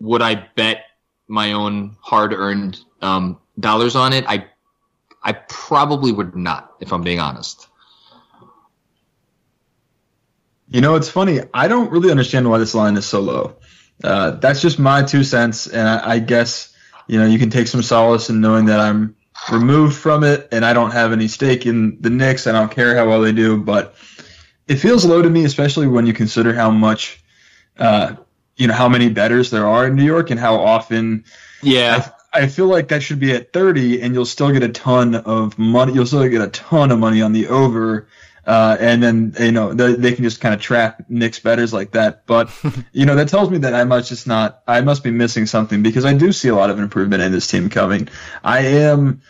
would 0.00 0.22
I 0.22 0.48
bet 0.56 0.84
my 1.28 1.52
own 1.52 1.96
hard 2.00 2.32
earned 2.32 2.80
um, 3.00 3.38
dollars 3.58 3.94
on 3.94 4.12
it? 4.12 4.24
I 4.26 4.46
I 5.22 5.32
probably 5.32 6.12
would 6.12 6.34
not, 6.34 6.74
if 6.80 6.92
I'm 6.92 7.02
being 7.02 7.20
honest. 7.20 7.68
You 10.68 10.80
know, 10.80 10.94
it's 10.94 11.10
funny. 11.10 11.40
I 11.52 11.68
don't 11.68 11.90
really 11.90 12.10
understand 12.10 12.48
why 12.48 12.58
this 12.58 12.74
line 12.74 12.96
is 12.96 13.04
so 13.04 13.20
low. 13.20 13.56
Uh, 14.02 14.32
that's 14.32 14.62
just 14.62 14.78
my 14.78 15.02
two 15.02 15.24
cents, 15.24 15.66
and 15.66 15.86
I, 15.86 16.12
I, 16.12 16.18
guess 16.20 16.74
you 17.06 17.18
know 17.18 17.26
you 17.26 17.38
can 17.38 17.50
take 17.50 17.66
some 17.66 17.82
solace 17.82 18.30
in 18.30 18.40
knowing 18.40 18.66
that 18.66 18.80
I'm 18.80 19.14
removed 19.52 19.96
from 19.96 20.24
it, 20.24 20.48
and 20.52 20.64
I 20.64 20.72
don't 20.72 20.92
have 20.92 21.12
any 21.12 21.28
stake 21.28 21.66
in 21.66 22.00
the 22.00 22.08
Knicks. 22.08 22.46
I 22.46 22.52
don't 22.52 22.70
care 22.70 22.96
how 22.96 23.06
well 23.08 23.20
they 23.20 23.32
do, 23.32 23.58
but 23.58 23.94
it 24.68 24.76
feels 24.76 25.04
low 25.04 25.20
to 25.20 25.28
me, 25.28 25.44
especially 25.44 25.86
when 25.86 26.06
you 26.06 26.14
consider 26.14 26.54
how 26.54 26.70
much 26.70 27.22
uh, 27.78 28.14
you 28.60 28.66
know 28.66 28.74
how 28.74 28.90
many 28.90 29.08
betters 29.08 29.50
there 29.50 29.66
are 29.66 29.86
in 29.86 29.96
New 29.96 30.04
York 30.04 30.30
and 30.30 30.38
how 30.38 30.56
often. 30.56 31.24
Yeah. 31.62 32.10
I, 32.32 32.42
I 32.42 32.46
feel 32.46 32.66
like 32.66 32.88
that 32.88 33.02
should 33.02 33.18
be 33.18 33.32
at 33.32 33.54
30 33.54 34.02
and 34.02 34.12
you'll 34.12 34.26
still 34.26 34.52
get 34.52 34.62
a 34.62 34.68
ton 34.68 35.14
of 35.14 35.58
money. 35.58 35.94
You'll 35.94 36.06
still 36.06 36.28
get 36.28 36.42
a 36.42 36.48
ton 36.48 36.92
of 36.92 36.98
money 36.98 37.22
on 37.22 37.32
the 37.32 37.48
over. 37.48 38.06
Uh, 38.46 38.76
and 38.78 39.02
then, 39.02 39.34
you 39.40 39.52
know, 39.52 39.72
they, 39.72 39.94
they 39.94 40.12
can 40.12 40.24
just 40.24 40.42
kind 40.42 40.54
of 40.54 40.60
trap 40.60 41.04
Knicks 41.08 41.38
betters 41.38 41.72
like 41.72 41.92
that. 41.92 42.26
But, 42.26 42.50
you 42.92 43.06
know, 43.06 43.14
that 43.16 43.28
tells 43.28 43.48
me 43.48 43.58
that 43.58 43.74
I 43.74 43.84
must 43.84 44.10
just 44.10 44.26
not, 44.26 44.62
I 44.66 44.82
must 44.82 45.02
be 45.02 45.10
missing 45.10 45.46
something 45.46 45.82
because 45.82 46.04
I 46.04 46.12
do 46.12 46.30
see 46.30 46.48
a 46.48 46.54
lot 46.54 46.68
of 46.68 46.78
improvement 46.78 47.22
in 47.22 47.32
this 47.32 47.46
team 47.46 47.70
coming. 47.70 48.08
I 48.44 48.60
am, 48.60 49.22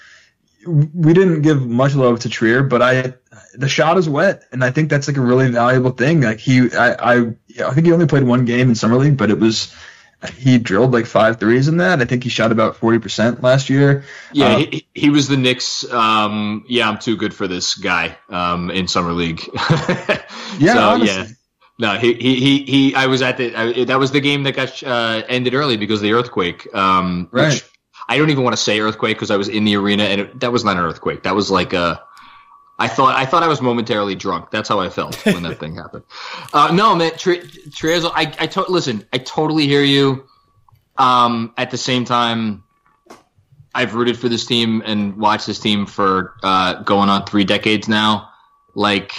we 0.66 1.14
didn't 1.14 1.42
give 1.42 1.64
much 1.64 1.94
love 1.94 2.20
to 2.20 2.28
Trier, 2.28 2.64
but 2.64 2.82
I, 2.82 3.14
the 3.54 3.68
shot 3.68 3.98
is 3.98 4.08
wet, 4.08 4.44
and 4.52 4.62
I 4.62 4.70
think 4.70 4.90
that's 4.90 5.08
like 5.08 5.16
a 5.16 5.22
really 5.22 5.50
valuable 5.50 5.90
thing. 5.90 6.20
Like 6.20 6.38
he, 6.38 6.72
I, 6.72 7.14
I, 7.14 7.34
I 7.58 7.72
think 7.72 7.86
he 7.86 7.92
only 7.92 8.06
played 8.06 8.24
one 8.24 8.44
game 8.44 8.68
in 8.68 8.74
summer 8.74 8.96
league, 8.96 9.16
but 9.16 9.30
it 9.30 9.38
was 9.38 9.74
he 10.36 10.58
drilled 10.58 10.92
like 10.92 11.06
five 11.06 11.40
threes 11.40 11.68
in 11.68 11.78
that. 11.78 12.00
I 12.00 12.04
think 12.04 12.24
he 12.24 12.30
shot 12.30 12.52
about 12.52 12.76
forty 12.76 12.98
percent 12.98 13.42
last 13.42 13.70
year. 13.70 14.04
Yeah, 14.32 14.46
uh, 14.46 14.58
he, 14.58 14.86
he, 14.94 15.10
was 15.10 15.28
the 15.28 15.36
Knicks. 15.36 15.90
Um, 15.90 16.64
yeah, 16.68 16.88
I'm 16.88 16.98
too 16.98 17.16
good 17.16 17.32
for 17.32 17.48
this 17.48 17.74
guy 17.74 18.16
um, 18.28 18.70
in 18.70 18.86
summer 18.86 19.12
league. 19.12 19.40
yeah, 20.58 20.74
so, 20.74 20.96
yeah. 20.96 21.26
No, 21.78 21.98
he, 21.98 22.12
he, 22.12 22.36
he, 22.36 22.64
he, 22.64 22.94
I 22.94 23.06
was 23.06 23.22
at 23.22 23.38
the, 23.38 23.54
I, 23.56 23.84
that 23.84 23.98
was 23.98 24.12
the 24.12 24.20
game 24.20 24.42
that 24.42 24.54
got 24.54 24.82
uh, 24.82 25.22
ended 25.26 25.54
early 25.54 25.78
because 25.78 26.00
of 26.00 26.02
the 26.02 26.12
earthquake. 26.12 26.68
Um, 26.74 27.30
right. 27.32 27.64
I 28.06 28.18
don't 28.18 28.28
even 28.28 28.44
want 28.44 28.54
to 28.54 28.62
say 28.62 28.80
earthquake 28.80 29.16
because 29.16 29.30
I 29.30 29.38
was 29.38 29.48
in 29.48 29.64
the 29.64 29.76
arena 29.76 30.02
and 30.02 30.20
it, 30.20 30.40
that 30.40 30.52
was 30.52 30.62
not 30.62 30.76
an 30.76 30.84
earthquake. 30.84 31.22
That 31.22 31.34
was 31.34 31.50
like 31.50 31.72
a, 31.72 32.02
I 32.80 32.88
thought 32.88 33.14
I 33.14 33.26
thought 33.26 33.42
I 33.42 33.48
was 33.48 33.60
momentarily 33.60 34.14
drunk. 34.14 34.50
That's 34.50 34.68
how 34.68 34.80
I 34.80 34.88
felt 34.88 35.14
when 35.26 35.42
that 35.44 35.60
thing 35.60 35.76
happened. 35.76 36.04
Uh, 36.52 36.72
no, 36.72 36.96
man, 36.96 37.12
Trier's. 37.16 38.04
I 38.04 38.34
I 38.38 38.46
to- 38.48 38.64
listen. 38.68 39.06
I 39.12 39.18
totally 39.18 39.66
hear 39.68 39.82
you. 39.84 40.24
Um, 40.96 41.54
at 41.56 41.70
the 41.70 41.78
same 41.78 42.04
time, 42.04 42.64
I've 43.74 43.94
rooted 43.94 44.18
for 44.18 44.28
this 44.28 44.46
team 44.46 44.82
and 44.84 45.16
watched 45.16 45.46
this 45.46 45.60
team 45.60 45.86
for 45.86 46.34
uh, 46.42 46.82
going 46.82 47.08
on 47.08 47.24
three 47.24 47.44
decades 47.44 47.88
now. 47.88 48.30
Like, 48.74 49.12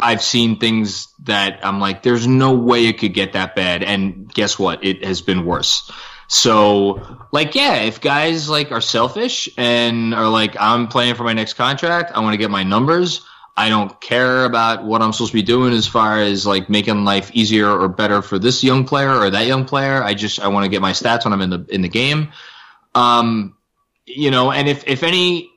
I've 0.00 0.22
seen 0.22 0.58
things 0.58 1.08
that 1.24 1.64
I'm 1.64 1.78
like, 1.78 2.02
there's 2.02 2.26
no 2.26 2.54
way 2.54 2.86
it 2.86 2.98
could 2.98 3.14
get 3.14 3.34
that 3.34 3.54
bad. 3.54 3.84
And 3.84 4.32
guess 4.32 4.58
what? 4.58 4.84
It 4.84 5.04
has 5.04 5.22
been 5.22 5.44
worse. 5.44 5.90
So, 6.32 7.26
like, 7.30 7.54
yeah, 7.54 7.82
if 7.82 8.00
guys 8.00 8.48
like 8.48 8.72
are 8.72 8.80
selfish 8.80 9.50
and 9.58 10.14
are 10.14 10.30
like, 10.30 10.56
I'm 10.58 10.88
playing 10.88 11.14
for 11.14 11.24
my 11.24 11.34
next 11.34 11.52
contract, 11.54 12.12
I 12.14 12.20
want 12.20 12.32
to 12.32 12.38
get 12.38 12.50
my 12.50 12.62
numbers. 12.62 13.20
I 13.54 13.68
don't 13.68 14.00
care 14.00 14.46
about 14.46 14.82
what 14.82 15.02
I'm 15.02 15.12
supposed 15.12 15.32
to 15.32 15.36
be 15.36 15.42
doing 15.42 15.74
as 15.74 15.86
far 15.86 16.20
as 16.20 16.46
like 16.46 16.70
making 16.70 17.04
life 17.04 17.30
easier 17.34 17.68
or 17.68 17.86
better 17.86 18.22
for 18.22 18.38
this 18.38 18.64
young 18.64 18.86
player 18.86 19.14
or 19.14 19.28
that 19.28 19.46
young 19.46 19.66
player. 19.66 20.02
I 20.02 20.14
just 20.14 20.40
I 20.40 20.48
want 20.48 20.64
to 20.64 20.70
get 20.70 20.80
my 20.80 20.92
stats 20.92 21.24
when 21.24 21.34
I'm 21.34 21.42
in 21.42 21.50
the 21.50 21.66
in 21.68 21.82
the 21.82 21.90
game. 21.90 22.32
Um, 22.94 23.54
you 24.06 24.30
know, 24.30 24.50
and 24.52 24.70
if 24.70 24.88
if 24.88 25.02
any, 25.02 25.50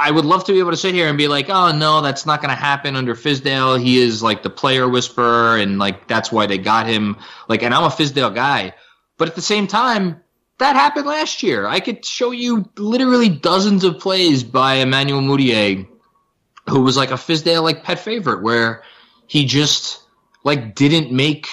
I 0.00 0.10
would 0.10 0.24
love 0.24 0.44
to 0.44 0.52
be 0.52 0.60
able 0.60 0.70
to 0.70 0.78
sit 0.78 0.94
here 0.94 1.08
and 1.08 1.18
be 1.18 1.28
like, 1.28 1.50
oh 1.50 1.76
no, 1.76 2.00
that's 2.00 2.24
not 2.24 2.40
going 2.40 2.54
to 2.54 2.56
happen 2.56 2.96
under 2.96 3.14
Fizdale. 3.14 3.78
He 3.78 3.98
is 3.98 4.22
like 4.22 4.42
the 4.42 4.48
player 4.48 4.88
whisperer, 4.88 5.58
and 5.58 5.78
like 5.78 6.08
that's 6.08 6.32
why 6.32 6.46
they 6.46 6.56
got 6.56 6.86
him. 6.86 7.18
Like, 7.48 7.62
and 7.62 7.74
I'm 7.74 7.84
a 7.84 7.88
Fizdale 7.88 8.34
guy, 8.34 8.72
but 9.18 9.28
at 9.28 9.34
the 9.34 9.42
same 9.42 9.66
time, 9.66 10.22
that 10.58 10.76
happened 10.76 11.06
last 11.06 11.42
year. 11.42 11.66
I 11.66 11.80
could 11.80 12.04
show 12.04 12.30
you 12.30 12.68
literally 12.76 13.28
dozens 13.28 13.84
of 13.84 13.98
plays 13.98 14.42
by 14.42 14.74
Emmanuel 14.76 15.20
Mudiay 15.20 15.86
who 16.68 16.82
was 16.82 16.96
like 16.96 17.10
a 17.10 17.14
Fizdale 17.14 17.62
like 17.62 17.84
pet 17.84 17.98
favorite, 17.98 18.42
where 18.42 18.82
he 19.26 19.44
just 19.44 20.02
like 20.44 20.74
didn't 20.74 21.12
make 21.12 21.48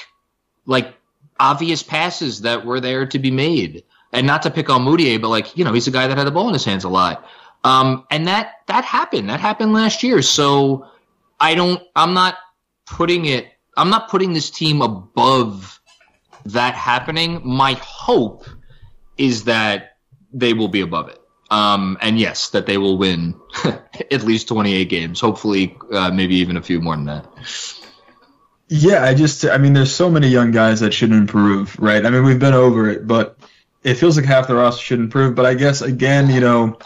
like 0.66 0.94
obvious 1.40 1.84
passes 1.84 2.42
that 2.42 2.66
were 2.66 2.80
there 2.80 3.06
to 3.08 3.20
be 3.20 3.32
made. 3.32 3.84
And 4.12 4.28
not 4.28 4.44
to 4.44 4.52
pick 4.52 4.70
on 4.70 4.86
Mudiay, 4.86 5.20
but 5.20 5.30
like 5.30 5.58
you 5.58 5.64
know 5.64 5.74
he's 5.74 5.88
a 5.88 5.92
guy 5.92 6.08
that 6.08 6.18
had 6.18 6.28
the 6.28 6.32
ball 6.32 6.48
in 6.48 6.54
his 6.54 6.66
hands 6.66 6.84
a 6.84 6.90
lot. 6.90 7.28
Um, 7.64 8.06
and 8.12 8.28
that 8.28 8.54
that 8.68 8.86
happened. 8.86 9.30
That 9.30 9.40
happened 9.40 9.74
last 9.74 10.04
year. 10.04 10.22
So 10.22 10.88
I 11.40 11.56
don't. 11.56 11.82
I'm 11.96 12.14
not 12.14 12.38
putting 12.86 13.26
it. 13.26 13.48
I'm 13.76 13.90
not 13.90 14.10
putting 14.10 14.34
this 14.34 14.52
team 14.52 14.82
above 14.82 15.80
that 16.46 16.76
happening. 16.76 17.42
My 17.44 17.74
hope 17.82 18.46
is 19.18 19.46
that 19.46 19.98
they 20.34 20.54
will 20.54 20.68
be 20.68 20.82
above 20.82 21.10
it. 21.10 21.20
Um, 21.52 21.98
and 22.02 22.18
yes, 22.18 22.50
that 22.50 22.66
they 22.66 22.78
will 22.78 22.98
win 22.98 23.40
at 23.64 24.24
least 24.24 24.48
28 24.48 24.86
games. 24.90 25.22
Hopefully, 25.22 25.78
uh, 25.92 26.10
maybe 26.10 26.36
even 26.36 26.58
a 26.58 26.62
few 26.62 26.82
more 26.82 26.96
than 26.96 27.06
that. 27.06 27.28
Yeah, 28.70 29.04
I 29.04 29.14
just, 29.14 29.46
I 29.46 29.58
mean, 29.60 29.74
there's 29.74 29.94
so 29.94 30.10
many 30.10 30.30
young 30.30 30.52
guys 30.52 30.80
that 30.80 30.94
should 30.94 31.12
improve, 31.12 31.78
right? 31.80 32.04
I 32.04 32.10
mean, 32.10 32.24
we've 32.24 32.40
been 32.40 32.56
over 32.56 32.90
it, 32.90 33.06
but 33.06 33.38
it 33.84 33.96
feels 33.96 34.18
like 34.18 34.26
half 34.26 34.48
the 34.48 34.56
roster 34.56 34.82
should 34.82 35.00
improve. 35.00 35.36
But 35.36 35.46
I 35.46 35.54
guess, 35.54 35.82
again, 35.82 36.30
you 36.30 36.40
know, 36.40 36.80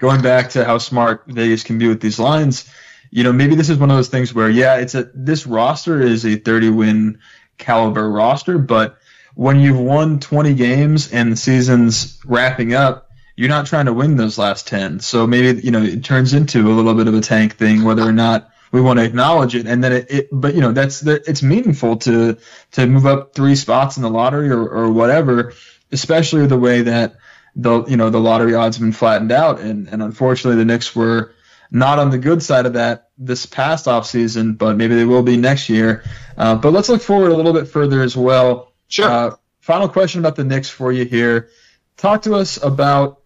going 0.00 0.22
back 0.22 0.48
to 0.50 0.64
how 0.64 0.78
smart 0.78 1.24
Vegas 1.26 1.62
can 1.62 1.76
be 1.76 1.88
with 1.88 2.00
these 2.00 2.18
lines, 2.18 2.70
you 3.10 3.24
know, 3.24 3.32
maybe 3.32 3.54
this 3.56 3.68
is 3.68 3.78
one 3.78 3.90
of 3.90 3.96
those 3.96 4.08
things 4.08 4.32
where, 4.32 4.48
yeah, 4.48 4.76
it's 4.76 4.94
a, 4.94 5.10
this 5.14 5.46
roster 5.46 6.00
is 6.00 6.24
a 6.24 6.36
30 6.36 6.70
win 6.70 7.18
caliber 7.58 8.10
roster, 8.10 8.58
but 8.58 8.98
when 9.34 9.60
you've 9.60 9.78
won 9.78 10.20
20 10.20 10.54
games 10.54 11.12
and 11.12 11.32
the 11.32 11.36
season's 11.36 12.20
wrapping 12.24 12.74
up, 12.74 13.10
you're 13.36 13.48
not 13.48 13.66
trying 13.66 13.86
to 13.86 13.92
win 13.92 14.16
those 14.16 14.38
last 14.38 14.68
10. 14.68 15.00
So 15.00 15.26
maybe, 15.26 15.60
you 15.60 15.70
know, 15.70 15.82
it 15.82 16.04
turns 16.04 16.34
into 16.34 16.68
a 16.68 16.72
little 16.72 16.94
bit 16.94 17.08
of 17.08 17.14
a 17.14 17.20
tank 17.20 17.56
thing, 17.56 17.82
whether 17.82 18.02
or 18.02 18.12
not 18.12 18.50
we 18.70 18.80
want 18.80 19.00
to 19.00 19.04
acknowledge 19.04 19.56
it. 19.56 19.66
And 19.66 19.82
then 19.82 19.92
it, 19.92 20.06
it 20.10 20.28
but 20.30 20.54
you 20.54 20.60
know, 20.60 20.72
that's 20.72 21.00
the, 21.00 21.22
it's 21.28 21.42
meaningful 21.42 21.96
to, 21.98 22.38
to 22.72 22.86
move 22.86 23.06
up 23.06 23.34
three 23.34 23.56
spots 23.56 23.96
in 23.96 24.04
the 24.04 24.10
lottery 24.10 24.50
or, 24.50 24.62
or 24.62 24.92
whatever, 24.92 25.52
especially 25.90 26.46
the 26.46 26.58
way 26.58 26.82
that 26.82 27.16
the, 27.56 27.84
you 27.86 27.96
know, 27.96 28.10
the 28.10 28.20
lottery 28.20 28.54
odds 28.54 28.76
have 28.76 28.82
been 28.82 28.92
flattened 28.92 29.32
out. 29.32 29.60
And, 29.60 29.88
and 29.88 30.00
unfortunately 30.02 30.58
the 30.58 30.64
Knicks 30.64 30.94
were 30.94 31.34
not 31.72 31.98
on 31.98 32.10
the 32.10 32.18
good 32.18 32.40
side 32.40 32.66
of 32.66 32.74
that 32.74 33.10
this 33.18 33.46
past 33.46 33.88
off 33.88 34.06
season, 34.06 34.54
but 34.54 34.76
maybe 34.76 34.94
they 34.94 35.04
will 35.04 35.22
be 35.22 35.36
next 35.36 35.68
year. 35.68 36.04
Uh, 36.36 36.54
but 36.54 36.72
let's 36.72 36.88
look 36.88 37.02
forward 37.02 37.32
a 37.32 37.36
little 37.36 37.52
bit 37.52 37.66
further 37.66 38.00
as 38.00 38.16
well. 38.16 38.73
Sure. 38.88 39.08
Uh, 39.08 39.36
final 39.60 39.88
question 39.88 40.20
about 40.20 40.36
the 40.36 40.44
Knicks 40.44 40.68
for 40.68 40.92
you 40.92 41.04
here. 41.04 41.48
Talk 41.96 42.22
to 42.22 42.34
us 42.34 42.62
about 42.62 43.20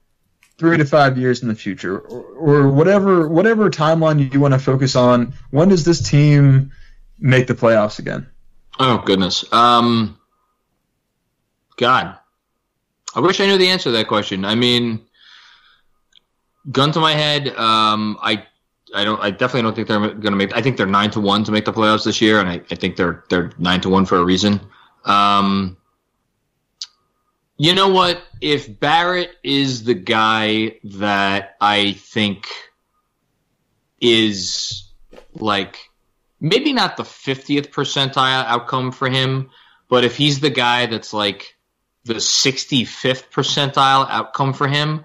three 0.59 0.77
to 0.77 0.85
five 0.85 1.17
years 1.17 1.43
in 1.43 1.49
the 1.49 1.55
future, 1.55 1.99
or, 1.99 2.23
or 2.23 2.69
whatever 2.69 3.29
whatever 3.29 3.71
timeline 3.71 4.33
you 4.33 4.41
want 4.41 4.55
to 4.55 4.61
focus 4.61 4.97
on. 4.97 5.35
When 5.51 5.69
does 5.69 5.85
this 5.85 6.01
team 6.09 6.73
make 7.19 7.47
the 7.47 7.55
playoffs 7.55 7.99
again? 7.99 8.27
Oh 8.79 8.99
goodness, 8.99 9.51
um, 9.53 10.19
God, 11.77 12.17
I 13.15 13.21
wish 13.21 13.41
I 13.41 13.47
knew 13.47 13.59
the 13.59 13.69
answer 13.69 13.85
to 13.85 13.93
that 13.93 14.09
question. 14.09 14.45
I 14.45 14.55
mean, 14.55 15.01
gun 16.71 16.93
to 16.93 17.01
my 17.01 17.13
head, 17.13 17.49
um, 17.57 18.19
I. 18.23 18.45
I 18.95 19.05
don't. 19.05 19.21
I 19.21 19.31
definitely 19.31 19.63
don't 19.65 19.75
think 19.75 19.87
they're 19.87 20.01
going 20.01 20.23
to 20.23 20.31
make. 20.31 20.57
I 20.57 20.63
think 20.63 20.79
they're 20.79 20.87
nine 20.87 21.11
to 21.11 21.21
one 21.21 21.45
to 21.45 21.53
make 21.53 21.67
the 21.67 21.75
playoffs 21.75 22.07
this 22.07 22.23
year, 22.23 22.41
and 22.41 22.49
I, 22.49 22.63
I 22.71 22.75
think 22.75 22.97
they're 22.97 23.23
they're 23.29 23.53
nine 23.59 23.83
to 23.83 23.91
one 23.91 24.07
for 24.07 24.17
a 24.17 24.25
reason. 24.25 24.63
Um, 25.05 25.77
you 27.57 27.75
know 27.75 27.89
what? 27.89 28.23
If 28.41 28.79
Barrett 28.79 29.31
is 29.43 29.85
the 29.85 29.95
guy 29.95 30.79
that 30.85 31.57
I 31.61 31.93
think 31.93 32.47
is 34.01 34.89
like 35.35 35.79
maybe 36.41 36.73
not 36.73 36.97
the 36.97 37.03
50th 37.03 37.71
percentile 37.71 38.45
outcome 38.45 38.93
for 38.93 39.09
him, 39.09 39.51
but 39.89 40.05
if 40.05 40.17
he's 40.17 40.41
the 40.41 40.51
guy 40.51 40.87
that's 40.87 41.13
like 41.13 41.57
the 42.05 42.15
65th 42.15 43.31
percentile 43.31 44.07
outcome 44.09 44.53
for 44.53 44.69
him, 44.69 45.05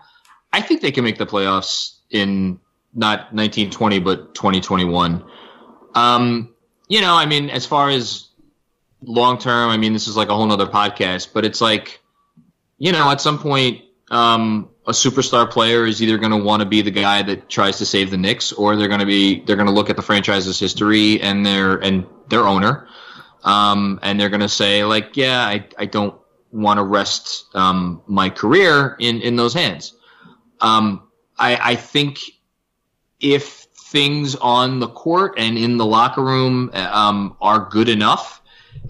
I 0.52 0.62
think 0.62 0.82
they 0.82 0.92
can 0.92 1.04
make 1.04 1.18
the 1.18 1.26
playoffs 1.26 1.98
in 2.10 2.60
not 2.94 3.34
1920 3.34 4.00
but 4.00 4.36
2021. 4.36 5.24
Um, 5.96 6.54
you 6.88 7.02
know, 7.02 7.16
I 7.16 7.26
mean, 7.26 7.50
as 7.50 7.66
far 7.66 7.90
as 7.90 8.30
long 9.06 9.38
term, 9.38 9.70
I 9.70 9.78
mean, 9.78 9.94
this 9.94 10.08
is 10.08 10.18
like 10.18 10.30
a 10.30 10.36
whole 10.36 10.46
nother 10.46 10.68
podcast, 10.68 11.30
but 11.34 11.46
it's 11.46 11.62
like 11.62 12.00
you 12.78 12.92
know, 12.92 13.10
at 13.10 13.22
some 13.22 13.40
point, 13.40 13.82
um, 14.12 14.70
a 14.86 14.92
superstar 14.92 15.50
player 15.50 15.86
is 15.86 16.02
either 16.02 16.18
going 16.18 16.32
to 16.32 16.38
want 16.38 16.62
to 16.62 16.66
be 16.68 16.82
the 16.82 16.92
guy 16.92 17.22
that 17.22 17.48
tries 17.48 17.78
to 17.78 17.86
save 17.86 18.12
the 18.12 18.18
Knicks, 18.18 18.52
or 18.52 18.76
they're 18.76 18.90
going 18.90 19.00
to 19.00 19.06
be 19.06 19.42
they're 19.42 19.56
going 19.56 19.68
to 19.68 19.74
look 19.74 19.90
at 19.90 19.96
the 19.96 20.02
franchise's 20.02 20.60
history 20.60 21.22
and 21.22 21.46
their 21.46 21.78
and 21.78 22.06
their 22.30 22.46
owner, 22.46 22.88
um, 23.44 24.00
and 24.02 24.20
they're 24.20 24.30
going 24.30 24.42
to 24.42 24.50
say 24.50 24.84
like, 24.84 25.16
yeah, 25.16 25.40
I 25.40 25.66
I 25.78 25.86
don't 25.86 26.16
want 26.52 26.78
to 26.78 26.84
rest 26.84 27.46
um, 27.56 28.02
my 28.08 28.30
career 28.30 28.96
in 29.00 29.22
in 29.22 29.36
those 29.38 29.54
hands. 29.54 29.96
Um, 30.60 31.08
I 31.38 31.72
I 31.72 31.76
think 31.76 32.20
if 33.20 33.68
things 33.94 34.36
on 34.36 34.80
the 34.80 34.90
court 34.90 35.36
and 35.38 35.58
in 35.58 35.78
the 35.78 35.86
locker 35.86 36.24
room 36.24 36.72
um, 36.74 37.38
are 37.40 37.70
good 37.70 37.88
enough 37.88 38.42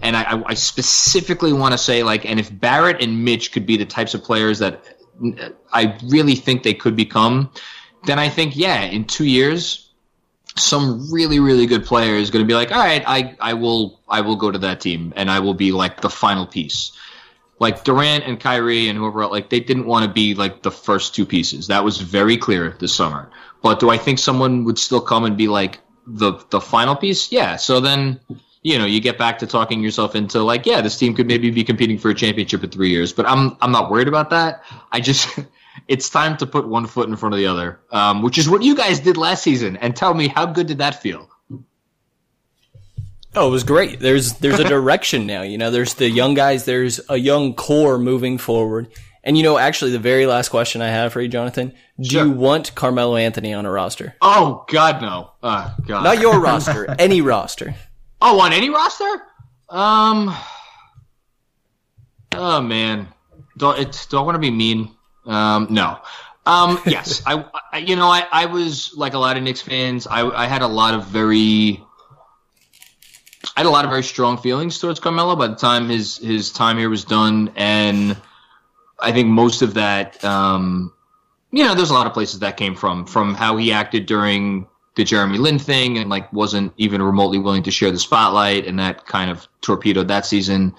and 0.02 0.16
I, 0.16 0.42
I 0.46 0.54
specifically 0.54 1.52
want 1.52 1.72
to 1.72 1.78
say 1.78 2.02
like, 2.02 2.26
and 2.26 2.38
if 2.38 2.56
Barrett 2.60 3.02
and 3.02 3.24
Mitch 3.24 3.52
could 3.52 3.66
be 3.66 3.76
the 3.76 3.86
types 3.86 4.14
of 4.14 4.22
players 4.22 4.58
that 4.58 4.84
I 5.72 5.96
really 6.04 6.34
think 6.34 6.62
they 6.62 6.74
could 6.74 6.96
become, 6.96 7.50
then 8.04 8.18
I 8.18 8.28
think 8.28 8.56
yeah, 8.56 8.82
in 8.82 9.04
two 9.04 9.24
years, 9.24 9.80
some 10.56 11.12
really 11.12 11.40
really 11.40 11.66
good 11.66 11.84
player 11.84 12.14
is 12.14 12.30
going 12.30 12.44
to 12.44 12.46
be 12.46 12.54
like, 12.54 12.70
all 12.70 12.78
right, 12.78 13.02
I 13.06 13.36
I 13.40 13.54
will 13.54 14.00
I 14.08 14.20
will 14.20 14.36
go 14.36 14.50
to 14.50 14.58
that 14.58 14.80
team 14.80 15.12
and 15.16 15.30
I 15.30 15.40
will 15.40 15.54
be 15.54 15.72
like 15.72 16.00
the 16.00 16.10
final 16.10 16.46
piece. 16.46 16.92
Like 17.60 17.84
Durant 17.84 18.24
and 18.24 18.38
Kyrie 18.38 18.88
and 18.88 18.98
whoever, 18.98 19.26
like 19.26 19.48
they 19.48 19.60
didn't 19.60 19.86
want 19.86 20.04
to 20.04 20.12
be 20.12 20.34
like 20.34 20.62
the 20.62 20.72
first 20.72 21.14
two 21.14 21.24
pieces. 21.24 21.68
That 21.68 21.84
was 21.84 22.00
very 22.00 22.36
clear 22.36 22.76
this 22.80 22.94
summer. 22.94 23.30
But 23.62 23.80
do 23.80 23.90
I 23.90 23.96
think 23.96 24.18
someone 24.18 24.64
would 24.64 24.78
still 24.78 25.00
come 25.00 25.24
and 25.24 25.36
be 25.36 25.48
like 25.48 25.80
the 26.06 26.32
the 26.50 26.60
final 26.60 26.96
piece? 26.96 27.32
Yeah. 27.32 27.56
So 27.56 27.80
then 27.80 28.20
you 28.64 28.78
know, 28.78 28.86
you 28.86 28.98
get 28.98 29.18
back 29.18 29.38
to 29.38 29.46
talking 29.46 29.82
yourself 29.82 30.16
into 30.16 30.42
like, 30.42 30.64
yeah, 30.64 30.80
this 30.80 30.96
team 30.96 31.14
could 31.14 31.26
maybe 31.26 31.50
be 31.50 31.62
competing 31.62 31.98
for 31.98 32.10
a 32.10 32.14
championship 32.14 32.64
in 32.64 32.70
three 32.70 32.88
years. 32.88 33.12
But 33.12 33.26
I'm 33.26 33.56
I'm 33.60 33.70
not 33.70 33.90
worried 33.90 34.08
about 34.08 34.30
that. 34.30 34.64
I 34.90 35.00
just 35.00 35.38
it's 35.88 36.08
time 36.08 36.36
to 36.38 36.46
put 36.46 36.66
one 36.66 36.86
foot 36.86 37.08
in 37.08 37.14
front 37.14 37.34
of 37.34 37.38
the 37.38 37.46
other, 37.46 37.78
um, 37.92 38.22
which 38.22 38.38
is 38.38 38.48
what 38.48 38.62
you 38.62 38.74
guys 38.74 39.00
did 39.00 39.18
last 39.18 39.42
season. 39.42 39.76
And 39.76 39.94
tell 39.94 40.14
me, 40.14 40.28
how 40.28 40.46
good 40.46 40.66
did 40.66 40.78
that 40.78 41.00
feel? 41.00 41.28
Oh, 43.36 43.48
it 43.48 43.50
was 43.50 43.64
great. 43.64 44.00
There's 44.00 44.34
there's 44.34 44.58
a 44.58 44.64
direction 44.68 45.26
now. 45.26 45.42
You 45.42 45.58
know, 45.58 45.70
there's 45.70 45.94
the 45.94 46.08
young 46.08 46.32
guys. 46.32 46.64
There's 46.64 47.00
a 47.10 47.16
young 47.18 47.54
core 47.54 47.98
moving 47.98 48.38
forward. 48.38 48.88
And 49.22 49.36
you 49.36 49.42
know, 49.42 49.58
actually, 49.58 49.90
the 49.90 49.98
very 49.98 50.24
last 50.24 50.48
question 50.48 50.80
I 50.80 50.88
have 50.88 51.12
for 51.12 51.20
you, 51.20 51.28
Jonathan: 51.28 51.74
Do 52.00 52.08
sure. 52.08 52.24
you 52.24 52.30
want 52.32 52.74
Carmelo 52.74 53.16
Anthony 53.16 53.52
on 53.52 53.66
a 53.66 53.70
roster? 53.70 54.14
Oh 54.22 54.64
God, 54.68 55.02
no. 55.02 55.32
Uh, 55.42 55.74
God, 55.86 56.04
not 56.04 56.18
your 56.18 56.40
roster, 56.40 56.94
any 56.98 57.20
roster. 57.20 57.74
Oh, 58.26 58.40
on 58.40 58.54
any 58.54 58.70
roster? 58.70 59.22
Um. 59.68 60.34
Oh 62.32 62.60
man, 62.62 63.08
don't 63.58 63.78
it, 63.78 64.06
do 64.08 64.16
I 64.16 64.22
want 64.22 64.34
to 64.34 64.38
be 64.38 64.50
mean? 64.50 64.90
Um, 65.26 65.66
no. 65.68 65.98
Um, 66.46 66.80
yes, 66.86 67.22
I, 67.26 67.44
I, 67.70 67.78
you 67.78 67.96
know, 67.96 68.08
I, 68.08 68.26
I 68.32 68.46
was 68.46 68.94
like 68.96 69.12
a 69.12 69.18
lot 69.18 69.36
of 69.36 69.42
Knicks 69.42 69.60
fans. 69.60 70.06
I, 70.06 70.26
I 70.26 70.46
had 70.46 70.62
a 70.62 70.66
lot 70.66 70.94
of 70.94 71.04
very, 71.06 71.82
I 73.56 73.60
had 73.60 73.66
a 73.66 73.70
lot 73.70 73.84
of 73.84 73.90
very 73.90 74.02
strong 74.02 74.38
feelings 74.38 74.78
towards 74.78 75.00
Carmelo 75.00 75.36
by 75.36 75.48
the 75.48 75.56
time 75.56 75.90
his 75.90 76.16
his 76.16 76.50
time 76.50 76.78
here 76.78 76.88
was 76.88 77.04
done, 77.04 77.52
and 77.56 78.16
I 78.98 79.12
think 79.12 79.28
most 79.28 79.60
of 79.60 79.74
that 79.74 80.24
um, 80.24 80.94
you 81.54 81.62
know, 81.64 81.74
there's 81.76 81.90
a 81.90 81.94
lot 81.94 82.08
of 82.08 82.14
places 82.14 82.40
that 82.40 82.56
came 82.56 82.74
from, 82.74 83.06
from 83.06 83.34
how 83.34 83.56
he 83.56 83.70
acted 83.70 84.06
during 84.06 84.66
the 84.96 85.04
Jeremy 85.04 85.38
Lin 85.38 85.58
thing 85.58 85.98
and 85.98 86.08
like 86.08 86.32
wasn't 86.32 86.72
even 86.76 87.02
remotely 87.02 87.38
willing 87.38 87.62
to 87.64 87.70
share 87.70 87.90
the 87.90 87.98
spotlight, 87.98 88.66
and 88.66 88.78
that 88.78 89.06
kind 89.06 89.30
of 89.30 89.46
torpedoed 89.60 90.08
that 90.08 90.26
season. 90.26 90.74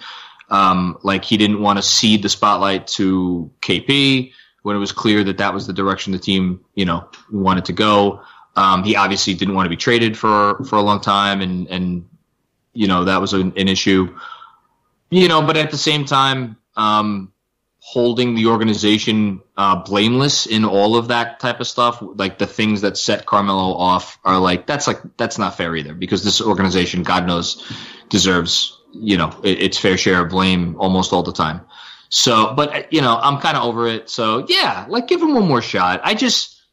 Um, 0.50 0.98
like 1.04 1.26
he 1.26 1.38
didn't 1.38 1.62
want 1.62 1.78
to 1.78 1.84
cede 1.84 2.22
the 2.22 2.30
spotlight 2.30 2.88
to 2.88 3.52
KP 3.62 4.32
when 4.62 4.76
it 4.76 4.80
was 4.80 4.92
clear 4.92 5.24
that 5.24 5.38
that 5.38 5.54
was 5.54 5.68
the 5.68 5.74
direction 5.74 6.12
the 6.12 6.20
team, 6.20 6.64
you 6.76 6.86
know, 6.86 7.10
wanted 7.32 7.66
to 7.66 7.74
go. 7.74 8.22
Um, 8.56 8.84
he 8.84 8.96
obviously 8.96 9.34
didn't 9.34 9.54
want 9.54 9.66
to 9.66 9.70
be 9.70 9.76
traded 9.76 10.18
for 10.18 10.64
for 10.64 10.78
a 10.78 10.82
long 10.82 11.02
time, 11.02 11.42
and 11.42 11.68
and 11.68 12.08
you 12.74 12.88
know 12.88 13.04
that 13.04 13.20
was 13.20 13.34
an, 13.34 13.54
an 13.58 13.68
issue. 13.68 14.16
You 15.10 15.28
know, 15.28 15.42
but 15.42 15.58
at 15.58 15.72
the 15.72 15.78
same 15.78 16.06
time, 16.06 16.58
um, 16.76 17.32
holding 17.88 18.34
the 18.34 18.48
organization 18.48 19.40
uh, 19.58 19.76
blameless 19.76 20.48
in 20.48 20.66
all 20.66 20.96
of 20.98 21.10
that 21.10 21.40
type 21.40 21.60
of 21.60 21.68
stuff, 21.68 22.00
like 22.02 22.40
the 22.40 22.48
things 22.48 22.82
that 22.82 22.98
set 22.98 23.28
Carmelo 23.28 23.76
off, 23.76 24.18
are 24.26 24.40
like 24.40 24.66
that's 24.66 24.88
like 24.88 25.00
that's 25.18 25.38
not 25.38 25.56
fair 25.56 25.76
either 25.76 25.94
because 25.94 26.24
this 26.24 26.42
organization, 26.42 27.04
God 27.04 27.28
knows, 27.28 27.72
deserves 28.10 28.82
you 28.92 29.18
know 29.18 29.40
its 29.44 29.78
fair 29.78 29.98
share 29.98 30.22
of 30.22 30.30
blame 30.30 30.76
almost 30.78 31.14
all 31.14 31.22
the 31.22 31.32
time. 31.32 31.62
So, 32.10 32.54
but 32.56 32.92
you 32.92 33.02
know, 33.02 33.20
I'm 33.22 33.40
kind 33.40 33.56
of 33.56 33.64
over 33.64 33.88
it. 33.88 34.10
So 34.10 34.48
yeah, 34.50 34.88
like 34.90 35.08
give 35.08 35.22
him 35.22 35.36
one 35.36 35.48
more 35.48 35.62
shot. 35.62 36.02
I 36.04 36.16
just 36.16 36.64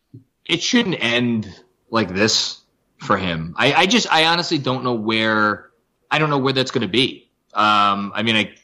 it 0.46 0.62
shouldn't 0.62 0.96
end 0.98 1.54
like 1.90 2.08
this 2.08 2.62
for 2.96 3.18
him. 3.18 3.54
I, 3.58 3.74
I 3.74 3.86
just 3.86 4.10
I 4.10 4.24
honestly 4.24 4.56
don't 4.56 4.82
know 4.82 4.94
where 4.94 5.70
I 6.10 6.18
don't 6.18 6.30
know 6.30 6.38
where 6.38 6.54
that's 6.54 6.70
going 6.70 6.82
to 6.82 6.92
be. 6.92 7.30
Um, 7.52 8.12
I 8.14 8.22
mean, 8.22 8.36
I, 8.36 8.54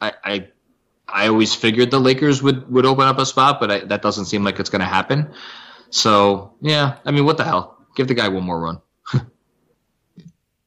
I, 0.00 0.12
I, 0.24 0.48
I 1.12 1.28
always 1.28 1.54
figured 1.54 1.90
the 1.90 2.00
Lakers 2.00 2.42
would 2.42 2.70
would 2.70 2.86
open 2.86 3.06
up 3.06 3.18
a 3.18 3.26
spot, 3.26 3.60
but 3.60 3.70
I, 3.70 3.78
that 3.80 4.02
doesn't 4.02 4.26
seem 4.26 4.44
like 4.44 4.58
it's 4.58 4.70
going 4.70 4.80
to 4.80 4.86
happen. 4.86 5.32
So 5.90 6.54
yeah, 6.60 6.96
I 7.04 7.10
mean, 7.10 7.24
what 7.24 7.36
the 7.36 7.44
hell? 7.44 7.76
Give 7.94 8.08
the 8.08 8.14
guy 8.14 8.28
one 8.28 8.44
more 8.44 8.60
run. 8.60 8.80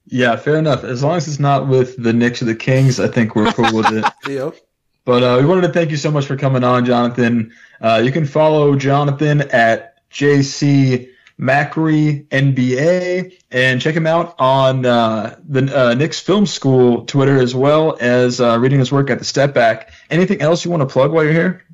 yeah, 0.06 0.36
fair 0.36 0.58
enough. 0.58 0.84
As 0.84 1.04
long 1.04 1.18
as 1.18 1.28
it's 1.28 1.40
not 1.40 1.68
with 1.68 2.02
the 2.02 2.14
Knicks 2.14 2.42
or 2.42 2.46
the 2.46 2.56
Kings, 2.56 3.00
I 3.00 3.08
think 3.08 3.36
we're 3.36 3.52
cool 3.52 3.74
with 3.76 3.92
it. 3.92 4.06
yep. 4.30 4.56
But 5.04 5.24
uh, 5.24 5.38
we 5.40 5.46
wanted 5.46 5.62
to 5.68 5.74
thank 5.74 5.92
you 5.92 5.98
so 5.98 6.12
much 6.12 6.26
for 6.26 6.36
coming 6.36 6.64
on, 6.64 6.86
Jonathan. 6.86 7.52
Uh, 7.82 8.02
you 8.04 8.12
can 8.12 8.26
follow 8.26 8.76
Jonathan 8.76 9.42
at 9.52 10.10
JC 10.10 11.10
Macri 11.40 12.26
NBA 12.28 13.34
and 13.52 13.82
check 13.82 13.96
him 13.96 14.08
out 14.08 14.36
on 14.40 14.86
uh, 14.86 15.38
the 15.48 15.90
uh, 15.90 15.94
Knicks 15.94 16.20
Film 16.20 16.46
School 16.46 17.06
Twitter 17.06 17.38
as 17.38 17.54
well 17.54 17.98
as 18.00 18.40
uh, 18.40 18.58
reading 18.60 18.80
his 18.80 18.92
work 18.92 19.10
at 19.10 19.20
the 19.20 19.26
Step 19.26 19.54
Back. 19.54 19.92
Anything 20.10 20.42
else 20.42 20.64
you 20.64 20.72
want 20.72 20.82
to 20.82 20.88
plug 20.88 21.12
while 21.12 21.24
you're 21.24 21.34
here? 21.34 21.66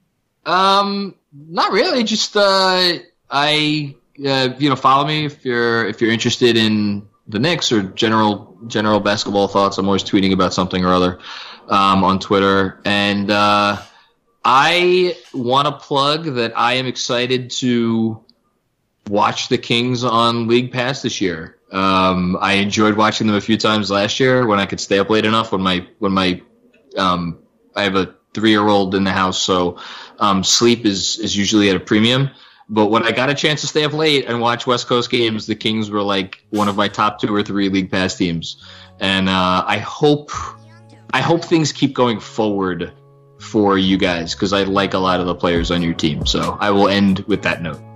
Um, 0.45 1.15
not 1.31 1.71
really. 1.71 2.03
Just 2.03 2.35
uh, 2.35 2.93
I 3.29 3.95
uh, 4.25 4.49
you 4.57 4.69
know 4.69 4.75
follow 4.75 5.05
me 5.05 5.25
if 5.25 5.45
you're 5.45 5.85
if 5.85 6.01
you're 6.01 6.11
interested 6.11 6.57
in 6.57 7.07
the 7.27 7.37
Knicks 7.37 7.71
or 7.71 7.83
general 7.83 8.57
general 8.65 8.99
basketball 8.99 9.47
thoughts. 9.47 9.77
I'm 9.77 9.85
always 9.85 10.03
tweeting 10.03 10.33
about 10.33 10.55
something 10.55 10.83
or 10.83 10.89
other 10.89 11.19
um, 11.67 12.03
on 12.03 12.19
Twitter 12.19 12.81
and. 12.85 13.29
Uh, 13.29 13.77
I 14.43 15.17
want 15.35 15.67
to 15.67 15.73
plug 15.73 16.25
that 16.35 16.57
I 16.57 16.73
am 16.73 16.87
excited 16.87 17.51
to 17.51 18.25
watch 19.07 19.49
the 19.49 19.57
Kings 19.57 20.03
on 20.03 20.47
League 20.47 20.71
Pass 20.71 21.01
this 21.01 21.21
year. 21.21 21.57
Um, 21.71 22.37
I 22.39 22.53
enjoyed 22.53 22.97
watching 22.97 23.27
them 23.27 23.35
a 23.35 23.41
few 23.41 23.57
times 23.57 23.89
last 23.89 24.19
year 24.19 24.45
when 24.45 24.59
I 24.59 24.65
could 24.65 24.79
stay 24.79 24.99
up 24.99 25.09
late 25.09 25.25
enough. 25.25 25.51
When 25.51 25.61
my 25.61 25.87
when 25.99 26.11
my 26.11 26.41
um, 26.97 27.39
I 27.75 27.83
have 27.83 27.95
a 27.95 28.15
three 28.33 28.51
year 28.51 28.67
old 28.67 28.95
in 28.95 29.03
the 29.03 29.11
house, 29.11 29.41
so 29.41 29.77
um, 30.19 30.43
sleep 30.43 30.85
is 30.85 31.17
is 31.17 31.35
usually 31.35 31.69
at 31.69 31.75
a 31.75 31.79
premium. 31.79 32.29
But 32.69 32.87
when 32.87 33.03
I 33.03 33.11
got 33.11 33.29
a 33.29 33.33
chance 33.33 33.61
to 33.61 33.67
stay 33.67 33.83
up 33.83 33.93
late 33.93 34.25
and 34.27 34.39
watch 34.39 34.65
West 34.65 34.87
Coast 34.87 35.09
games, 35.09 35.45
the 35.45 35.55
Kings 35.55 35.89
were 35.89 36.01
like 36.01 36.43
one 36.51 36.69
of 36.69 36.77
my 36.77 36.87
top 36.87 37.19
two 37.19 37.33
or 37.33 37.43
three 37.43 37.69
League 37.69 37.91
Pass 37.91 38.15
teams, 38.15 38.63
and 38.99 39.29
uh, 39.29 39.63
I 39.65 39.77
hope 39.77 40.31
I 41.13 41.21
hope 41.21 41.43
things 41.43 41.71
keep 41.71 41.93
going 41.93 42.19
forward 42.19 42.93
for 43.39 43.77
you 43.77 43.97
guys 43.97 44.35
because 44.35 44.53
I 44.53 44.63
like 44.63 44.93
a 44.93 44.99
lot 44.99 45.19
of 45.19 45.25
the 45.25 45.35
players 45.35 45.71
on 45.71 45.81
your 45.81 45.93
team. 45.93 46.25
So 46.25 46.57
I 46.59 46.71
will 46.71 46.87
end 46.87 47.19
with 47.21 47.43
that 47.43 47.61
note 47.61 47.90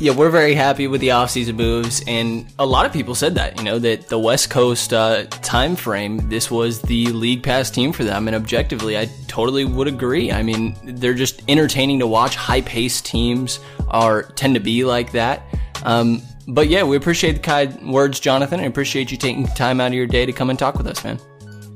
yeah, 0.00 0.12
we're 0.12 0.30
very 0.30 0.54
happy 0.54 0.88
with 0.88 1.02
the 1.02 1.08
offseason 1.08 1.56
moves, 1.56 2.02
and 2.06 2.46
a 2.58 2.64
lot 2.64 2.86
of 2.86 2.92
people 2.92 3.14
said 3.14 3.34
that, 3.34 3.58
you 3.58 3.64
know, 3.64 3.78
that 3.78 4.08
the 4.08 4.18
West 4.18 4.48
Coast 4.48 4.94
uh, 4.94 5.24
time 5.26 5.76
frame, 5.76 6.26
this 6.30 6.50
was 6.50 6.80
the 6.80 7.08
league 7.08 7.42
pass 7.42 7.70
team 7.70 7.92
for 7.92 8.02
them, 8.02 8.26
and 8.26 8.34
objectively, 8.34 8.96
I 8.96 9.10
totally 9.28 9.66
would 9.66 9.88
agree. 9.88 10.32
I 10.32 10.42
mean, 10.42 10.74
they're 10.82 11.12
just 11.12 11.42
entertaining 11.48 11.98
to 11.98 12.06
watch. 12.06 12.34
High 12.34 12.62
paced 12.62 13.04
teams 13.04 13.60
are 13.88 14.22
tend 14.22 14.54
to 14.54 14.60
be 14.60 14.84
like 14.84 15.12
that. 15.12 15.42
Um, 15.84 16.22
but 16.48 16.68
yeah, 16.68 16.82
we 16.82 16.96
appreciate 16.96 17.32
the 17.32 17.40
kind 17.40 17.92
words, 17.92 18.20
Jonathan. 18.20 18.58
I 18.58 18.64
appreciate 18.64 19.10
you 19.10 19.18
taking 19.18 19.46
time 19.48 19.82
out 19.82 19.88
of 19.88 19.94
your 19.94 20.06
day 20.06 20.24
to 20.24 20.32
come 20.32 20.48
and 20.48 20.58
talk 20.58 20.78
with 20.78 20.86
us, 20.86 21.04
man. 21.04 21.20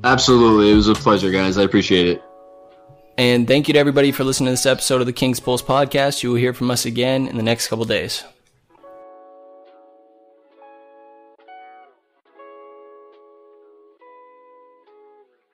Absolutely, 0.03 0.73
it 0.73 0.75
was 0.75 0.89
a 0.89 0.95
pleasure, 0.95 1.31
guys. 1.31 1.59
I 1.59 1.63
appreciate 1.63 2.09
it. 2.09 2.23
And 3.17 3.47
thank 3.47 3.69
you 3.69 3.75
to 3.75 3.81
everybody 3.81 4.11
for 4.11 4.25
listening 4.25 4.49
to 4.49 4.53
this 4.53 4.67
episode 4.67 5.01
of 5.01 5.07
the 5.07 5.13
King's 5.13 5.39
Pulse 5.39 5.63
podcast. 5.63 6.23
You 6.23 6.31
will 6.31 6.37
hear 6.37 6.53
from 6.53 6.71
us 6.71 6.85
again 6.85 7.29
in 7.29 7.37
the 7.37 7.43
next 7.43 7.69
couple 7.69 7.85
days. 7.85 8.25